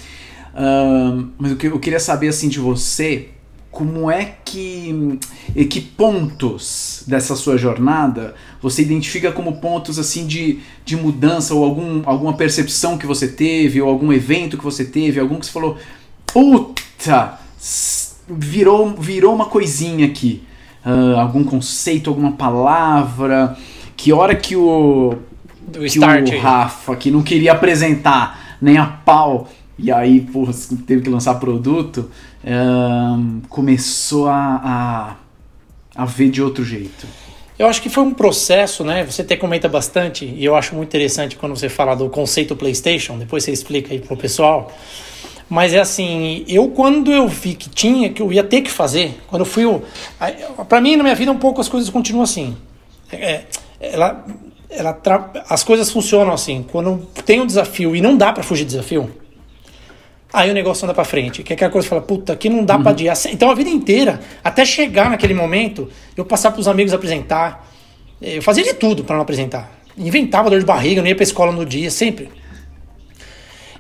mas 1.38 1.54
que 1.56 1.68
eu 1.68 1.80
queria 1.80 2.00
saber 2.00 2.30
assim 2.30 2.48
de 2.48 2.60
você, 2.60 3.30
como 3.76 4.10
é 4.10 4.36
que 4.46 5.20
que 5.70 5.82
pontos 5.82 7.04
dessa 7.06 7.36
sua 7.36 7.58
jornada 7.58 8.34
você 8.62 8.82
identifica 8.82 9.34
como 9.34 9.58
pontos 9.58 10.00
assim 10.00 10.26
de, 10.26 10.60
de 10.86 10.96
mudança 10.96 11.54
ou 11.54 11.64
algum, 11.64 12.02
alguma 12.06 12.34
percepção 12.34 12.98
que 12.98 13.06
você 13.06 13.28
teve 13.28 13.82
ou 13.82 13.90
algum 13.90 14.14
evento 14.14 14.58
que 14.58 14.64
você 14.64 14.86
teve, 14.86 15.20
algum 15.20 15.40
que 15.40 15.46
você 15.46 15.52
falou, 15.52 15.78
puta, 16.26 17.38
virou 18.30 18.96
virou 18.96 19.36
uma 19.36 19.48
coisinha 19.48 20.06
aqui, 20.06 20.42
uh, 20.86 21.20
algum 21.20 21.44
conceito, 21.44 22.10
alguma 22.10 22.32
palavra, 22.32 23.58
que 23.98 24.14
hora 24.14 24.34
que 24.34 24.56
o 24.56 25.18
que 25.92 26.00
o 26.00 26.40
Rafa 26.40 26.96
que 26.96 27.12
não 27.12 27.22
queria 27.22 27.52
apresentar 27.52 28.58
nem 28.62 28.78
a 28.78 28.86
pau 28.86 29.50
e 29.78 29.92
aí, 29.92 30.22
porra, 30.22 30.54
teve 30.88 31.02
que 31.02 31.10
lançar 31.10 31.36
produto, 31.36 32.10
um, 32.46 33.42
começou 33.50 34.28
a, 34.28 35.16
a, 35.96 36.04
a 36.04 36.06
ver 36.06 36.30
de 36.30 36.42
outro 36.42 36.64
jeito. 36.64 37.06
Eu 37.58 37.68
acho 37.68 37.82
que 37.82 37.90
foi 37.90 38.04
um 38.04 38.14
processo, 38.14 38.84
né? 38.84 39.06
Você 39.06 39.22
até 39.22 39.38
comenta 39.38 39.68
bastante, 39.70 40.26
e 40.26 40.44
eu 40.44 40.56
acho 40.56 40.76
muito 40.76 40.90
interessante 40.90 41.36
quando 41.38 41.56
você 41.56 41.70
fala 41.70 41.96
do 41.96 42.10
conceito 42.10 42.56
PlayStation, 42.56 43.18
depois 43.18 43.44
você 43.44 43.52
explica 43.52 43.94
aí 43.94 44.00
pro 44.00 44.16
pessoal. 44.18 44.72
Mas 45.50 45.74
é 45.74 45.80
assim, 45.80 46.44
eu 46.48 46.70
quando 46.70 47.12
eu 47.12 47.28
vi 47.28 47.54
que 47.54 47.70
tinha, 47.70 48.12
que 48.12 48.22
eu 48.22 48.34
ia 48.34 48.44
ter 48.44 48.62
que 48.62 48.72
fazer, 48.72 49.20
quando 49.28 49.42
eu 49.42 49.46
fui. 49.46 49.64
Para 50.68 50.82
mim, 50.82 50.96
na 50.96 51.04
minha 51.04 51.16
vida, 51.16 51.32
um 51.32 51.38
pouco 51.38 51.62
as 51.62 51.70
coisas 51.70 51.90
continuam 51.90 52.24
assim. 52.24 52.58
É, 53.12 53.44
ela, 53.80 54.26
ela, 54.70 55.00
as 55.48 55.64
coisas 55.64 55.92
funcionam 55.92 56.34
assim. 56.34 56.66
Quando 56.72 57.08
tem 57.24 57.40
um 57.42 57.46
desafio 57.46 57.96
e 57.96 58.02
não 58.02 58.18
dá 58.18 58.34
para 58.34 58.42
fugir 58.42 58.64
do 58.64 58.70
desafio, 58.70 59.10
Aí 60.36 60.52
o 60.52 60.54
negócio 60.54 60.86
anda 60.86 60.94
para 60.94 61.06
frente. 61.06 61.44
Que 61.44 61.54
é 61.54 61.56
aquela 61.56 61.72
coisa 61.72 61.86
que 61.86 61.90
fala, 61.90 62.02
puta, 62.02 62.34
aqui 62.34 62.50
não 62.50 62.64
dá 62.64 62.76
uhum. 62.76 62.84
pra 62.84 62.92
adiar. 62.92 63.18
Então 63.30 63.50
a 63.50 63.56
vida 63.56 63.70
inteira, 63.70 64.20
até 64.44 64.66
chegar 64.66 65.10
naquele 65.10 65.34
momento, 65.34 65.90
eu 66.16 66.26
passar 66.26 66.52
pros 66.52 66.68
amigos 66.68 66.94
apresentar. 66.94 67.72
Eu 68.22 68.42
fazia 68.42 68.64
de 68.64 68.74
tudo 68.74 69.04
para 69.04 69.16
não 69.16 69.24
apresentar. 69.24 69.72
Inventava 69.98 70.50
dor 70.50 70.60
de 70.60 70.66
barriga, 70.66 71.02
não 71.02 71.08
ia 71.08 71.16
pra 71.16 71.24
escola 71.24 71.52
no 71.52 71.66
dia, 71.66 71.90
sempre. 71.90 72.30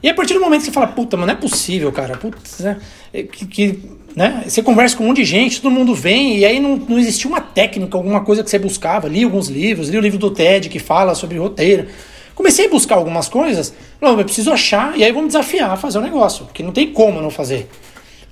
E 0.01 0.09
a 0.09 0.13
partir 0.13 0.33
do 0.33 0.39
momento 0.39 0.59
que 0.59 0.67
você 0.67 0.71
fala, 0.71 0.87
puta, 0.87 1.17
mas 1.17 1.25
não 1.25 1.33
é 1.33 1.37
possível, 1.37 1.91
cara. 1.91 2.15
Putz, 2.15 2.59
né? 2.59 2.77
É 3.11 3.23
que, 3.23 3.45
que, 3.47 3.79
né? 4.15 4.43
Você 4.47 4.61
conversa 4.61 4.95
com 4.95 5.03
um 5.03 5.07
monte 5.07 5.17
de 5.17 5.25
gente, 5.25 5.61
todo 5.61 5.71
mundo 5.71 5.95
vem, 5.95 6.37
e 6.37 6.45
aí 6.45 6.59
não, 6.59 6.77
não 6.77 6.99
existia 6.99 7.29
uma 7.29 7.41
técnica, 7.41 7.97
alguma 7.97 8.21
coisa 8.21 8.43
que 8.43 8.49
você 8.49 8.59
buscava. 8.59 9.07
Li 9.07 9.23
alguns 9.23 9.47
livros, 9.47 9.89
li 9.89 9.97
o 9.97 10.01
livro 10.01 10.19
do 10.19 10.29
TED 10.29 10.69
que 10.69 10.79
fala 10.79 11.15
sobre 11.15 11.37
roteiro. 11.37 11.87
Comecei 12.35 12.67
a 12.67 12.69
buscar 12.69 12.95
algumas 12.95 13.29
coisas, 13.29 13.73
não, 14.01 14.19
eu 14.19 14.25
preciso 14.25 14.51
achar, 14.51 14.97
e 14.97 15.03
aí 15.03 15.11
vamos 15.11 15.29
desafiar 15.29 15.71
a 15.71 15.77
fazer 15.77 15.97
o 15.97 16.01
um 16.01 16.03
negócio, 16.03 16.43
porque 16.45 16.61
não 16.61 16.73
tem 16.73 16.91
como 16.91 17.21
não 17.21 17.29
fazer. 17.29 17.67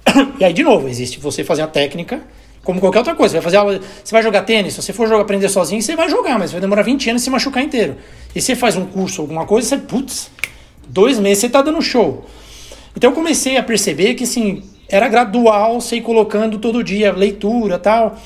E 0.40 0.44
aí, 0.44 0.52
de 0.52 0.62
novo, 0.62 0.90
existe 0.90 1.20
você 1.20 1.44
fazer 1.44 1.62
a 1.62 1.68
técnica, 1.68 2.22
como 2.64 2.80
qualquer 2.80 3.00
outra 3.00 3.16
coisa. 3.16 3.32
Você 3.32 3.38
vai 3.38 3.44
fazer 3.44 3.58
aula, 3.58 3.80
você 4.04 4.12
vai 4.12 4.22
jogar 4.22 4.42
tênis, 4.44 4.74
se 4.74 4.82
você 4.82 4.92
for 4.92 5.08
jogar, 5.08 5.22
aprender 5.22 5.48
sozinho, 5.48 5.82
você 5.82 5.96
vai 5.96 6.10
jogar, 6.10 6.38
mas 6.38 6.52
vai 6.52 6.60
demorar 6.60 6.82
20 6.82 7.10
anos 7.12 7.22
e 7.22 7.26
se 7.26 7.30
machucar 7.30 7.64
inteiro. 7.64 7.96
E 8.36 8.42
você 8.42 8.56
faz 8.56 8.76
um 8.76 8.86
curso, 8.86 9.22
alguma 9.22 9.46
coisa, 9.46 9.70
você, 9.70 9.78
putz, 9.78 10.30
dois 10.88 11.18
meses 11.18 11.40
você 11.40 11.50
tá 11.50 11.62
dando 11.62 11.82
show. 11.82 12.26
Então 12.96 13.10
eu 13.10 13.16
comecei 13.16 13.58
a 13.58 13.64
perceber 13.64 14.16
que, 14.16 14.26
assim, 14.26 14.64
era 14.90 15.08
gradual, 15.08 15.80
sei 15.82 16.02
colocando 16.02 16.58
todo 16.58 16.84
dia, 16.84 17.12
leitura 17.12 17.80
tal. 17.80 18.18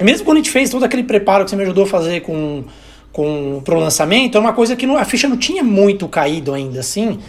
Mesmo 0.00 0.24
quando 0.24 0.38
a 0.38 0.40
gente 0.40 0.50
fez 0.50 0.70
todo 0.70 0.84
aquele 0.84 1.04
preparo 1.04 1.44
que 1.44 1.50
você 1.50 1.56
me 1.56 1.62
ajudou 1.62 1.84
a 1.84 1.86
fazer 1.86 2.22
com 2.22 2.64
com 3.14 3.62
pro 3.64 3.78
lançamento, 3.78 4.36
é 4.36 4.40
uma 4.40 4.52
coisa 4.52 4.74
que 4.74 4.86
não, 4.86 4.98
a 4.98 5.04
ficha 5.04 5.28
não 5.28 5.36
tinha 5.36 5.62
muito 5.62 6.08
caído 6.08 6.52
ainda, 6.52 6.80
assim, 6.80 7.20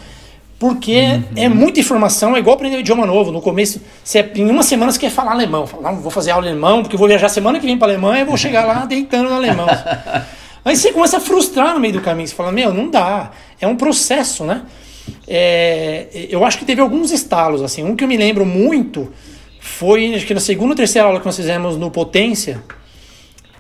porque 0.58 1.00
uhum. 1.00 1.24
é 1.36 1.48
muita 1.48 1.80
informação, 1.80 2.36
é 2.36 2.40
igual 2.40 2.56
aprender 2.56 2.78
um 2.78 2.80
idioma 2.80 3.06
novo. 3.06 3.32
No 3.32 3.40
começo, 3.40 3.80
você, 4.04 4.28
em 4.36 4.50
uma 4.50 4.64
semana 4.64 4.92
você 4.92 4.98
quer 4.98 5.12
falar 5.12 5.34
alemão. 5.34 5.68
Fala, 5.68 5.92
não, 5.92 6.02
vou 6.02 6.10
fazer 6.10 6.32
aula 6.32 6.48
alemão, 6.48 6.82
porque 6.82 6.98
vou 6.98 7.08
viajar 7.08 7.30
semana 7.30 7.60
que 7.60 7.68
vem 7.68 7.78
para 7.78 7.90
Alemanha 7.90 8.24
e 8.24 8.26
vou 8.26 8.36
chegar 8.36 8.66
lá 8.66 8.84
deitando 8.90 9.30
no 9.30 9.36
alemão. 9.36 9.68
Aí 10.66 10.76
você 10.76 10.92
começa 10.92 11.18
a 11.18 11.20
frustrar 11.20 11.76
no 11.76 11.80
meio 11.80 11.94
do 11.94 12.02
caminho. 12.02 12.28
Você 12.28 12.34
fala, 12.34 12.52
meu, 12.52 12.74
não 12.74 12.90
dá. 12.90 13.30
É 13.62 13.68
um 13.68 13.76
processo, 13.76 14.44
né? 14.44 14.64
É, 15.28 16.08
eu 16.32 16.44
acho 16.44 16.58
que 16.58 16.66
teve 16.66 16.82
alguns 16.82 17.12
estalos, 17.12 17.62
assim. 17.62 17.84
Um 17.84 17.96
que 17.96 18.04
eu 18.04 18.08
me 18.08 18.18
lembro 18.18 18.44
muito 18.44 19.14
foi, 19.60 20.16
acho 20.16 20.26
que 20.26 20.34
na 20.34 20.40
segunda 20.40 20.72
ou 20.72 20.76
terceira 20.76 21.08
aula 21.08 21.20
que 21.20 21.26
nós 21.28 21.36
fizemos 21.36 21.78
no 21.78 21.92
Potência, 21.92 22.64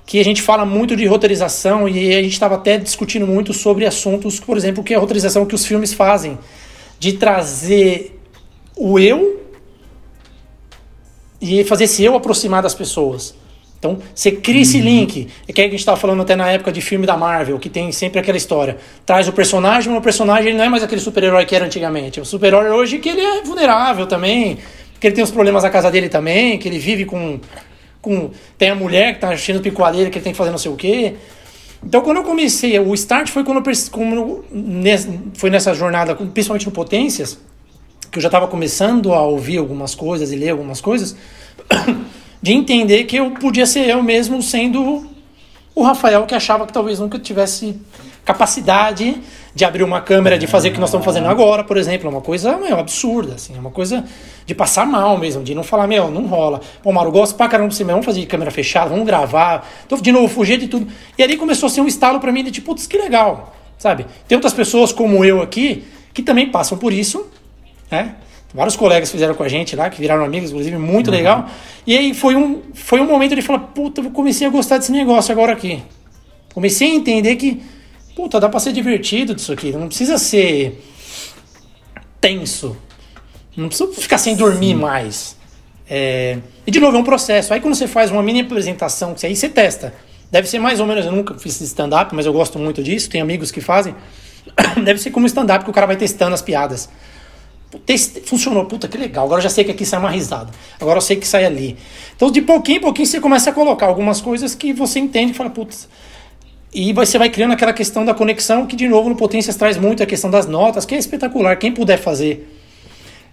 que 0.05 0.19
a 0.19 0.23
gente 0.23 0.41
fala 0.41 0.65
muito 0.65 0.95
de 0.95 1.05
roteirização 1.05 1.89
e 1.89 2.15
a 2.15 2.21
gente 2.21 2.33
estava 2.33 2.55
até 2.55 2.77
discutindo 2.77 3.25
muito 3.25 3.53
sobre 3.53 3.85
assuntos, 3.85 4.39
por 4.39 4.55
exemplo, 4.55 4.83
que 4.83 4.93
é 4.93 4.97
a 4.97 4.99
roteirização 4.99 5.45
que 5.45 5.55
os 5.55 5.65
filmes 5.65 5.93
fazem, 5.93 6.37
de 6.99 7.13
trazer 7.13 8.19
o 8.75 8.99
eu 8.99 9.41
e 11.41 11.63
fazer 11.63 11.85
esse 11.85 12.03
eu 12.03 12.15
aproximar 12.15 12.61
das 12.61 12.75
pessoas. 12.75 13.35
Então, 13.77 13.99
você 14.13 14.31
cria 14.31 14.61
esse 14.61 14.77
uhum. 14.77 14.83
link, 14.83 15.27
é 15.47 15.53
que 15.53 15.61
a 15.61 15.65
gente 15.65 15.75
estava 15.75 15.97
falando 15.97 16.21
até 16.21 16.35
na 16.35 16.49
época 16.49 16.71
de 16.71 16.81
filme 16.81 17.05
da 17.05 17.17
Marvel, 17.17 17.59
que 17.59 17.69
tem 17.69 17.91
sempre 17.91 18.19
aquela 18.19 18.37
história. 18.37 18.77
Traz 19.05 19.27
o 19.27 19.33
personagem, 19.33 19.89
mas 19.89 19.99
o 19.99 20.03
personagem 20.03 20.49
ele 20.49 20.57
não 20.57 20.63
é 20.63 20.69
mais 20.69 20.81
aquele 20.81 21.01
super-herói 21.01 21.45
que 21.45 21.55
era 21.55 21.65
antigamente. 21.65 22.19
É 22.19 22.21
o 22.21 22.25
super-herói 22.25 22.69
hoje 22.71 22.99
que 22.99 23.09
ele 23.09 23.21
é 23.21 23.41
vulnerável 23.43 24.07
também, 24.07 24.57
que 24.99 25.07
ele 25.07 25.15
tem 25.15 25.23
os 25.23 25.29
problemas 25.29 25.63
na 25.63 25.69
casa 25.69 25.91
dele 25.91 26.09
também, 26.09 26.57
que 26.57 26.67
ele 26.67 26.79
vive 26.79 27.05
com 27.05 27.39
com. 28.05 28.29
Tem 28.55 28.69
a 28.69 28.75
mulher 28.75 29.15
que 29.15 29.21
tá 29.21 29.33
enchendo 29.33 29.59
picoadeira 29.59 30.11
que 30.11 30.19
ele 30.19 30.23
tem 30.23 30.31
que 30.31 30.37
fazer 30.37 30.51
não 30.51 30.59
sei 30.59 30.71
o 30.71 30.75
quê. 30.75 31.15
Então, 31.83 32.01
quando 32.01 32.17
eu 32.17 32.23
comecei, 32.23 32.79
o 32.79 32.93
start 32.93 33.29
foi 33.29 33.43
quando 33.43 33.57
eu, 33.57 33.73
como, 33.91 34.43
foi 35.33 35.49
nessa 35.49 35.73
jornada, 35.73 36.15
principalmente 36.15 36.65
no 36.65 36.71
Potências, 36.71 37.37
que 38.11 38.19
eu 38.19 38.21
já 38.21 38.27
estava 38.27 38.47
começando 38.47 39.13
a 39.13 39.21
ouvir 39.21 39.57
algumas 39.57 39.93
coisas 39.93 40.31
e 40.31 40.35
ler 40.35 40.49
algumas 40.49 40.79
coisas, 40.81 41.15
de 42.41 42.53
entender 42.53 43.03
que 43.05 43.17
eu 43.17 43.31
podia 43.31 43.65
ser 43.65 43.89
eu 43.89 44.01
mesmo 44.01 44.41
sendo 44.41 45.05
o 45.73 45.83
Rafael 45.83 46.25
que 46.25 46.33
achava 46.33 46.65
que 46.65 46.73
talvez 46.73 46.99
nunca 46.99 47.19
tivesse 47.19 47.75
capacidade 48.23 49.21
de 49.55 49.65
abrir 49.65 49.83
uma 49.83 50.01
câmera, 50.01 50.37
de 50.37 50.45
fazer 50.45 50.69
o 50.69 50.73
que 50.73 50.79
nós 50.79 50.89
estamos 50.89 51.05
fazendo 51.05 51.27
agora, 51.27 51.63
por 51.63 51.77
exemplo. 51.77 52.07
É 52.07 52.11
uma 52.11 52.21
coisa 52.21 52.57
meu, 52.57 52.77
absurda, 52.77 53.35
assim, 53.35 53.55
é 53.55 53.59
uma 53.59 53.71
coisa 53.71 54.03
de 54.45 54.53
passar 54.53 54.85
mal 54.85 55.17
mesmo, 55.17 55.41
de 55.43 55.55
não 55.55 55.63
falar, 55.63 55.87
meu, 55.87 56.11
não 56.11 56.27
rola. 56.27 56.61
Pô, 56.83 56.91
Mauro, 56.91 57.11
gosto 57.11 57.35
pra 57.35 57.47
caramba 57.47 57.69
de 57.69 57.75
você, 57.75 57.83
vamos 57.83 58.05
fazer 58.05 58.19
de 58.19 58.27
câmera 58.27 58.51
fechada, 58.51 58.89
vamos 58.89 59.05
gravar. 59.05 59.67
Então, 59.85 59.97
de 59.97 60.11
novo, 60.11 60.27
fugir 60.27 60.59
de 60.59 60.67
tudo. 60.67 60.87
E 61.17 61.23
ali 61.23 61.37
começou 61.37 61.67
a 61.67 61.69
ser 61.69 61.81
um 61.81 61.87
estalo 61.87 62.19
para 62.19 62.31
mim 62.31 62.43
de 62.43 62.51
tipo, 62.51 62.67
putz, 62.67 62.85
que 62.85 62.97
legal, 62.97 63.55
sabe? 63.77 64.05
Tem 64.27 64.35
outras 64.35 64.53
pessoas 64.53 64.91
como 64.91 65.23
eu 65.23 65.41
aqui 65.41 65.85
que 66.13 66.21
também 66.21 66.49
passam 66.49 66.77
por 66.77 66.91
isso, 66.91 67.25
né? 67.89 68.15
Vários 68.55 68.77
colegas 68.77 69.11
fizeram 69.11 69.35
com 69.35 69.43
a 69.43 69.49
gente 69.49 69.75
lá, 69.75 69.89
que 69.89 69.99
viraram 69.99 70.23
amigos, 70.23 70.49
inclusive, 70.49 70.77
muito 70.77 71.07
uhum. 71.07 71.13
legal. 71.13 71.49
E 71.85 71.97
aí 71.97 72.13
foi 72.13 72.37
um, 72.37 72.61
foi 72.73 73.01
um 73.01 73.05
momento 73.05 73.35
de 73.35 73.41
falar, 73.41 73.59
puta, 73.59 73.99
eu 73.99 74.09
comecei 74.11 74.47
a 74.47 74.49
gostar 74.49 74.77
desse 74.77 74.93
negócio 74.93 75.29
agora 75.33 75.51
aqui. 75.51 75.83
Comecei 76.53 76.89
a 76.89 76.95
entender 76.95 77.35
que, 77.35 77.61
puta, 78.15 78.39
dá 78.39 78.47
pra 78.47 78.59
ser 78.59 78.71
divertido 78.71 79.35
disso 79.35 79.51
aqui. 79.51 79.71
Não 79.71 79.87
precisa 79.87 80.17
ser 80.17 80.81
tenso. 82.21 82.77
Não 83.55 83.67
precisa 83.67 83.91
ficar 83.93 84.17
sem 84.17 84.35
dormir 84.35 84.73
Sim. 84.73 84.75
mais. 84.75 85.37
É... 85.87 86.39
E 86.65 86.71
de 86.71 86.79
novo, 86.79 86.97
é 86.97 86.99
um 86.99 87.03
processo. 87.03 87.53
Aí 87.53 87.59
quando 87.59 87.75
você 87.75 87.87
faz 87.87 88.09
uma 88.11 88.23
mini 88.23 88.41
apresentação, 88.41 89.15
aí 89.23 89.35
você 89.35 89.49
testa. 89.49 89.93
Deve 90.31 90.47
ser 90.47 90.59
mais 90.59 90.79
ou 90.79 90.87
menos, 90.87 91.05
eu 91.05 91.11
nunca 91.11 91.35
fiz 91.35 91.61
stand-up, 91.61 92.13
mas 92.15 92.25
eu 92.25 92.33
gosto 92.33 92.57
muito 92.57 92.81
disso, 92.81 93.09
tem 93.09 93.21
amigos 93.21 93.51
que 93.51 93.61
fazem. 93.61 93.95
Deve 94.83 94.99
ser 94.99 95.11
como 95.11 95.25
stand-up 95.27 95.63
que 95.63 95.69
o 95.69 95.73
cara 95.73 95.85
vai 95.85 95.95
testando 95.95 96.33
as 96.33 96.41
piadas. 96.41 96.89
Teste, 97.85 98.21
funcionou, 98.21 98.65
puta 98.65 98.87
que 98.87 98.97
legal. 98.97 99.25
Agora 99.25 99.39
eu 99.39 99.43
já 99.43 99.49
sei 99.49 99.63
que 99.63 99.71
aqui 99.71 99.85
sai 99.85 99.99
uma 99.99 100.09
risada. 100.09 100.51
Agora 100.79 100.97
eu 100.97 101.01
sei 101.01 101.17
que 101.17 101.27
sai 101.27 101.45
ali. 101.45 101.77
Então, 102.15 102.31
de 102.31 102.41
pouquinho 102.41 102.77
em 102.77 102.81
pouquinho, 102.81 103.05
você 103.05 103.19
começa 103.19 103.49
a 103.49 103.53
colocar 103.53 103.85
algumas 103.85 104.21
coisas 104.21 104.55
que 104.55 104.73
você 104.73 104.99
entende 104.99 105.31
e 105.31 105.35
fala, 105.35 105.49
putz. 105.49 105.87
E 106.75 106.91
você 106.91 107.17
vai 107.17 107.29
criando 107.29 107.53
aquela 107.53 107.71
questão 107.71 108.03
da 108.03 108.13
conexão, 108.13 108.67
que 108.67 108.75
de 108.75 108.85
novo 108.85 109.07
no 109.07 109.15
Potências 109.15 109.55
traz 109.55 109.77
muito 109.77 110.03
a 110.03 110.05
questão 110.05 110.29
das 110.29 110.45
notas, 110.45 110.85
que 110.85 110.93
é 110.93 110.97
espetacular. 110.97 111.57
Quem 111.57 111.71
puder 111.71 111.97
fazer 111.97 112.53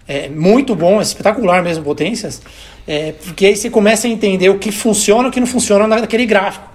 é 0.07 0.29
muito 0.29 0.73
bom, 0.73 1.01
é 1.01 1.03
espetacular 1.03 1.61
mesmo 1.61 1.83
Potências, 1.83 2.41
é, 2.87 3.11
porque 3.11 3.45
aí 3.45 3.57
você 3.57 3.69
começa 3.69 4.07
a 4.07 4.09
entender 4.09 4.47
o 4.47 4.57
que 4.57 4.71
funciona 4.71 5.25
e 5.25 5.29
o 5.29 5.31
que 5.31 5.41
não 5.41 5.47
funciona 5.47 5.85
naquele 5.85 6.25
gráfico. 6.25 6.71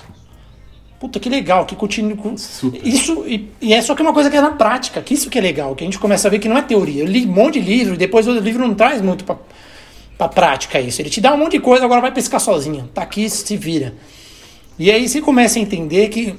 Puta, 1.00 1.18
que 1.18 1.30
legal, 1.30 1.64
que 1.64 1.74
continua. 1.74 2.34
Isso, 2.84 3.24
e, 3.26 3.48
e, 3.62 3.72
é 3.72 3.80
só 3.80 3.94
que 3.94 4.02
é 4.02 4.04
uma 4.04 4.12
coisa 4.12 4.28
que 4.28 4.36
é 4.36 4.40
na 4.42 4.50
prática, 4.50 5.00
que 5.00 5.14
isso 5.14 5.30
que 5.30 5.38
é 5.38 5.40
legal, 5.40 5.74
que 5.74 5.84
a 5.84 5.86
gente 5.86 5.98
começa 5.98 6.28
a 6.28 6.30
ver 6.30 6.38
que 6.38 6.50
não 6.50 6.58
é 6.58 6.62
teoria. 6.62 7.02
Eu 7.02 7.06
li 7.06 7.24
um 7.24 7.32
monte 7.32 7.58
de 7.58 7.66
livro 7.66 7.94
e 7.94 7.96
depois 7.96 8.28
o 8.28 8.32
livro 8.32 8.68
não 8.68 8.74
traz 8.74 9.00
muito 9.00 9.24
pra, 9.24 9.38
pra 10.18 10.28
prática 10.28 10.78
isso. 10.78 11.00
Ele 11.00 11.08
te 11.08 11.18
dá 11.18 11.32
um 11.32 11.38
monte 11.38 11.52
de 11.52 11.60
coisa, 11.60 11.86
agora 11.86 12.02
vai 12.02 12.12
pescar 12.12 12.38
sozinho. 12.38 12.90
Tá 12.92 13.00
aqui, 13.00 13.30
se 13.30 13.56
vira. 13.56 13.94
E 14.78 14.90
aí 14.90 15.08
você 15.08 15.22
começa 15.22 15.58
a 15.58 15.62
entender 15.62 16.08
que. 16.08 16.36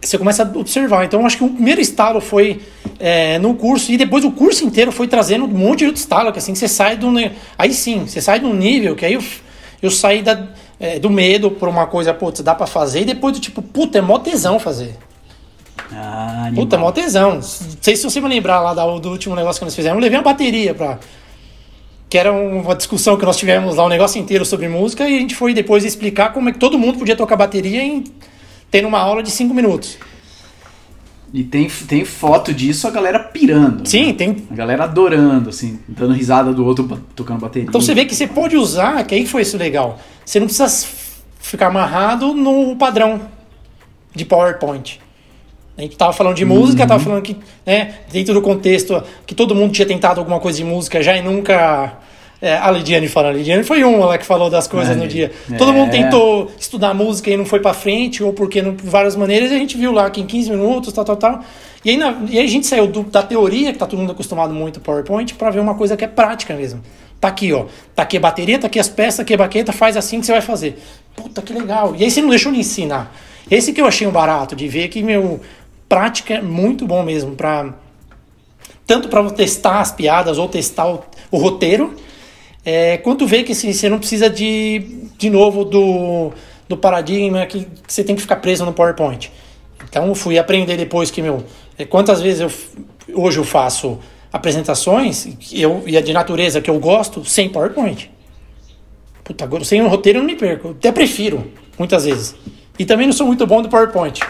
Você 0.00 0.18
começa 0.18 0.42
a 0.44 0.58
observar. 0.58 1.04
Então, 1.04 1.24
acho 1.26 1.38
que 1.38 1.44
o 1.44 1.48
primeiro 1.48 1.80
estalo 1.80 2.20
foi 2.20 2.60
é, 3.00 3.38
no 3.38 3.54
curso, 3.54 3.90
e 3.92 3.96
depois 3.96 4.24
o 4.24 4.30
curso 4.30 4.64
inteiro 4.64 4.92
foi 4.92 5.08
trazendo 5.08 5.44
um 5.44 5.48
monte 5.48 5.80
de 5.80 5.86
outro 5.86 6.00
estalo, 6.00 6.32
que 6.32 6.38
assim 6.38 6.54
você 6.54 6.68
sai 6.68 6.96
do. 6.96 7.08
Aí 7.58 7.72
sim, 7.72 8.06
você 8.06 8.20
sai 8.20 8.40
de 8.40 8.46
um 8.46 8.54
nível 8.54 8.94
que 8.94 9.04
aí 9.04 9.14
eu, 9.14 9.22
eu 9.82 9.90
saí 9.90 10.22
da 10.22 10.48
é, 10.78 10.98
do 10.98 11.10
medo 11.10 11.50
por 11.50 11.68
uma 11.68 11.86
coisa, 11.86 12.12
putz, 12.12 12.40
dá 12.40 12.54
pra 12.54 12.66
fazer, 12.66 13.00
e 13.00 13.04
depois 13.04 13.34
do 13.34 13.40
tipo, 13.40 13.62
puta, 13.62 13.98
é 13.98 14.00
mó 14.00 14.18
tesão 14.18 14.58
fazer. 14.58 14.96
Ah, 15.92 16.50
puta, 16.54 16.76
é 16.76 16.78
mó 16.78 16.90
tesão. 16.90 17.34
Não 17.34 17.42
sei 17.42 17.96
se 17.96 18.02
você 18.02 18.20
vai 18.20 18.30
lembrar 18.30 18.60
lá 18.60 18.74
do 18.98 19.10
último 19.10 19.34
negócio 19.34 19.60
que 19.60 19.64
nós 19.64 19.74
fizemos. 19.74 19.96
Eu 19.96 20.02
levei 20.02 20.18
uma 20.18 20.24
bateria 20.24 20.74
pra. 20.74 20.98
Que 22.08 22.18
era 22.18 22.32
uma 22.32 22.74
discussão 22.74 23.16
que 23.16 23.24
nós 23.24 23.36
tivemos 23.36 23.76
lá, 23.76 23.84
um 23.84 23.88
negócio 23.88 24.20
inteiro 24.20 24.44
sobre 24.44 24.68
música, 24.68 25.08
e 25.08 25.16
a 25.16 25.20
gente 25.20 25.34
foi 25.34 25.52
depois 25.52 25.84
explicar 25.84 26.32
como 26.32 26.48
é 26.48 26.52
que 26.52 26.58
todo 26.58 26.78
mundo 26.78 26.98
podia 26.98 27.16
tocar 27.16 27.34
bateria 27.34 27.82
em 27.82 28.04
tendo 28.70 28.88
uma 28.88 28.98
aula 28.98 29.22
de 29.22 29.30
5 29.30 29.54
minutos. 29.54 29.98
E 31.32 31.42
tem, 31.42 31.68
tem 31.68 32.04
foto 32.04 32.54
disso, 32.54 32.86
a 32.86 32.90
galera 32.90 33.18
pirando. 33.18 33.86
Sim, 33.86 34.06
né? 34.06 34.12
tem. 34.12 34.46
A 34.50 34.54
galera 34.54 34.84
adorando, 34.84 35.50
assim, 35.50 35.78
dando 35.86 36.14
risada 36.14 36.52
do 36.52 36.64
outro 36.64 36.84
tocando 37.14 37.40
bateria. 37.40 37.68
Então 37.68 37.80
você 37.80 37.94
vê 37.94 38.04
que 38.04 38.14
você 38.14 38.26
pode 38.26 38.56
usar, 38.56 39.04
que 39.04 39.14
aí 39.14 39.26
foi 39.26 39.42
isso 39.42 39.56
legal. 39.56 39.98
Você 40.24 40.38
não 40.38 40.46
precisa 40.46 40.88
ficar 41.38 41.66
amarrado 41.66 42.32
no 42.32 42.76
padrão 42.76 43.20
de 44.14 44.24
PowerPoint. 44.24 45.00
A 45.76 45.82
gente 45.82 45.96
tava 45.96 46.12
falando 46.12 46.36
de 46.36 46.44
música, 46.44 46.82
uhum. 46.82 46.88
tava 46.88 47.02
falando 47.02 47.22
que, 47.22 47.36
né, 47.66 47.96
dentro 48.10 48.32
do 48.32 48.40
contexto 48.40 49.02
que 49.26 49.34
todo 49.34 49.54
mundo 49.54 49.72
tinha 49.72 49.86
tentado 49.86 50.20
alguma 50.20 50.40
coisa 50.40 50.56
de 50.56 50.64
música 50.64 51.02
já 51.02 51.16
e 51.16 51.22
nunca 51.22 51.98
é, 52.40 52.56
a 52.56 52.70
Lidiane 52.70 53.08
fala, 53.08 53.28
a 53.28 53.32
Lidiane 53.32 53.64
foi 53.64 53.82
uma 53.82 54.04
lá 54.04 54.18
que 54.18 54.26
falou 54.26 54.50
das 54.50 54.68
coisas 54.68 54.94
é, 54.94 54.98
no 54.98 55.08
dia. 55.08 55.32
É. 55.50 55.56
Todo 55.56 55.72
mundo 55.72 55.90
tentou 55.90 56.50
estudar 56.58 56.92
música 56.92 57.30
e 57.30 57.36
não 57.36 57.46
foi 57.46 57.60
para 57.60 57.72
frente, 57.72 58.22
ou 58.22 58.32
porque 58.32 58.60
não, 58.60 58.74
por 58.74 58.86
várias 58.86 59.16
maneiras, 59.16 59.50
e 59.50 59.54
a 59.54 59.58
gente 59.58 59.76
viu 59.76 59.90
lá 59.92 60.10
que 60.10 60.20
em 60.20 60.26
15 60.26 60.50
minutos, 60.50 60.92
tal, 60.92 61.04
tal, 61.04 61.16
tal. 61.16 61.44
E 61.84 61.90
aí, 61.90 61.96
na, 61.96 62.16
e 62.28 62.38
aí 62.38 62.44
a 62.44 62.48
gente 62.48 62.66
saiu 62.66 62.86
do, 62.86 63.02
da 63.04 63.22
teoria, 63.22 63.72
que 63.72 63.78
tá 63.78 63.86
todo 63.86 63.98
mundo 63.98 64.12
acostumado 64.12 64.52
muito 64.52 64.80
PowerPoint, 64.80 65.34
para 65.34 65.50
ver 65.50 65.60
uma 65.60 65.74
coisa 65.74 65.96
que 65.96 66.04
é 66.04 66.08
prática 66.08 66.54
mesmo. 66.54 66.82
Tá 67.20 67.28
aqui, 67.28 67.52
ó. 67.52 67.66
Tá 67.94 68.02
aqui 68.02 68.18
a 68.18 68.20
bateria, 68.20 68.58
tá 68.58 68.66
aqui 68.66 68.78
as 68.78 68.88
peças, 68.88 69.16
tá 69.16 69.22
aqui 69.22 69.34
a 69.34 69.38
baqueta, 69.38 69.72
faz 69.72 69.96
assim 69.96 70.20
que 70.20 70.26
você 70.26 70.32
vai 70.32 70.42
fazer. 70.42 70.78
Puta, 71.14 71.40
que 71.40 71.52
legal. 71.52 71.94
E 71.96 72.04
aí 72.04 72.10
você 72.10 72.20
não 72.20 72.28
deixou 72.28 72.52
de 72.52 72.58
ensinar. 72.58 73.14
Esse 73.50 73.72
que 73.72 73.80
eu 73.80 73.86
achei 73.86 74.06
um 74.06 74.10
barato, 74.10 74.54
de 74.54 74.68
ver 74.68 74.88
que, 74.88 75.02
meu, 75.02 75.40
prática 75.88 76.34
é 76.34 76.42
muito 76.42 76.86
bom 76.86 77.02
mesmo, 77.02 77.34
para 77.34 77.72
tanto 78.86 79.08
para 79.08 79.28
testar 79.30 79.80
as 79.80 79.90
piadas 79.90 80.38
ou 80.38 80.48
testar 80.48 80.86
o, 80.86 81.02
o 81.30 81.38
roteiro, 81.38 81.94
é, 82.66 82.98
quando 82.98 83.26
vê 83.26 83.44
que 83.44 83.52
assim, 83.52 83.72
você 83.72 83.88
não 83.88 83.98
precisa 83.98 84.28
de, 84.28 84.80
de 85.16 85.30
novo 85.30 85.64
do, 85.64 86.32
do 86.68 86.76
paradigma 86.76 87.46
que, 87.46 87.64
que 87.86 87.92
você 87.92 88.02
tem 88.02 88.16
que 88.16 88.20
ficar 88.20 88.36
preso 88.36 88.64
no 88.64 88.72
PowerPoint. 88.72 89.30
Então 89.88 90.12
fui 90.16 90.36
aprender 90.36 90.76
depois 90.76 91.10
que, 91.10 91.22
meu, 91.22 91.44
é, 91.78 91.84
quantas 91.84 92.20
vezes 92.20 92.40
eu 92.40 92.50
hoje 93.14 93.38
eu 93.38 93.44
faço 93.44 93.98
apresentações 94.32 95.28
eu, 95.52 95.84
e 95.86 95.96
a 95.96 96.00
de 96.00 96.12
natureza 96.12 96.60
que 96.60 96.68
eu 96.68 96.78
gosto 96.78 97.24
sem 97.24 97.48
PowerPoint. 97.48 98.10
Puta, 99.22 99.44
agora 99.44 99.64
sem 99.64 99.80
um 99.82 99.88
roteiro 99.88 100.18
eu 100.18 100.22
não 100.22 100.28
me 100.28 100.36
perco. 100.36 100.68
Eu 100.68 100.72
até 100.72 100.92
prefiro, 100.92 101.50
muitas 101.78 102.04
vezes. 102.04 102.34
E 102.78 102.84
também 102.84 103.06
não 103.06 103.12
sou 103.12 103.26
muito 103.26 103.46
bom 103.46 103.62
do 103.62 103.68
PowerPoint. 103.68 104.20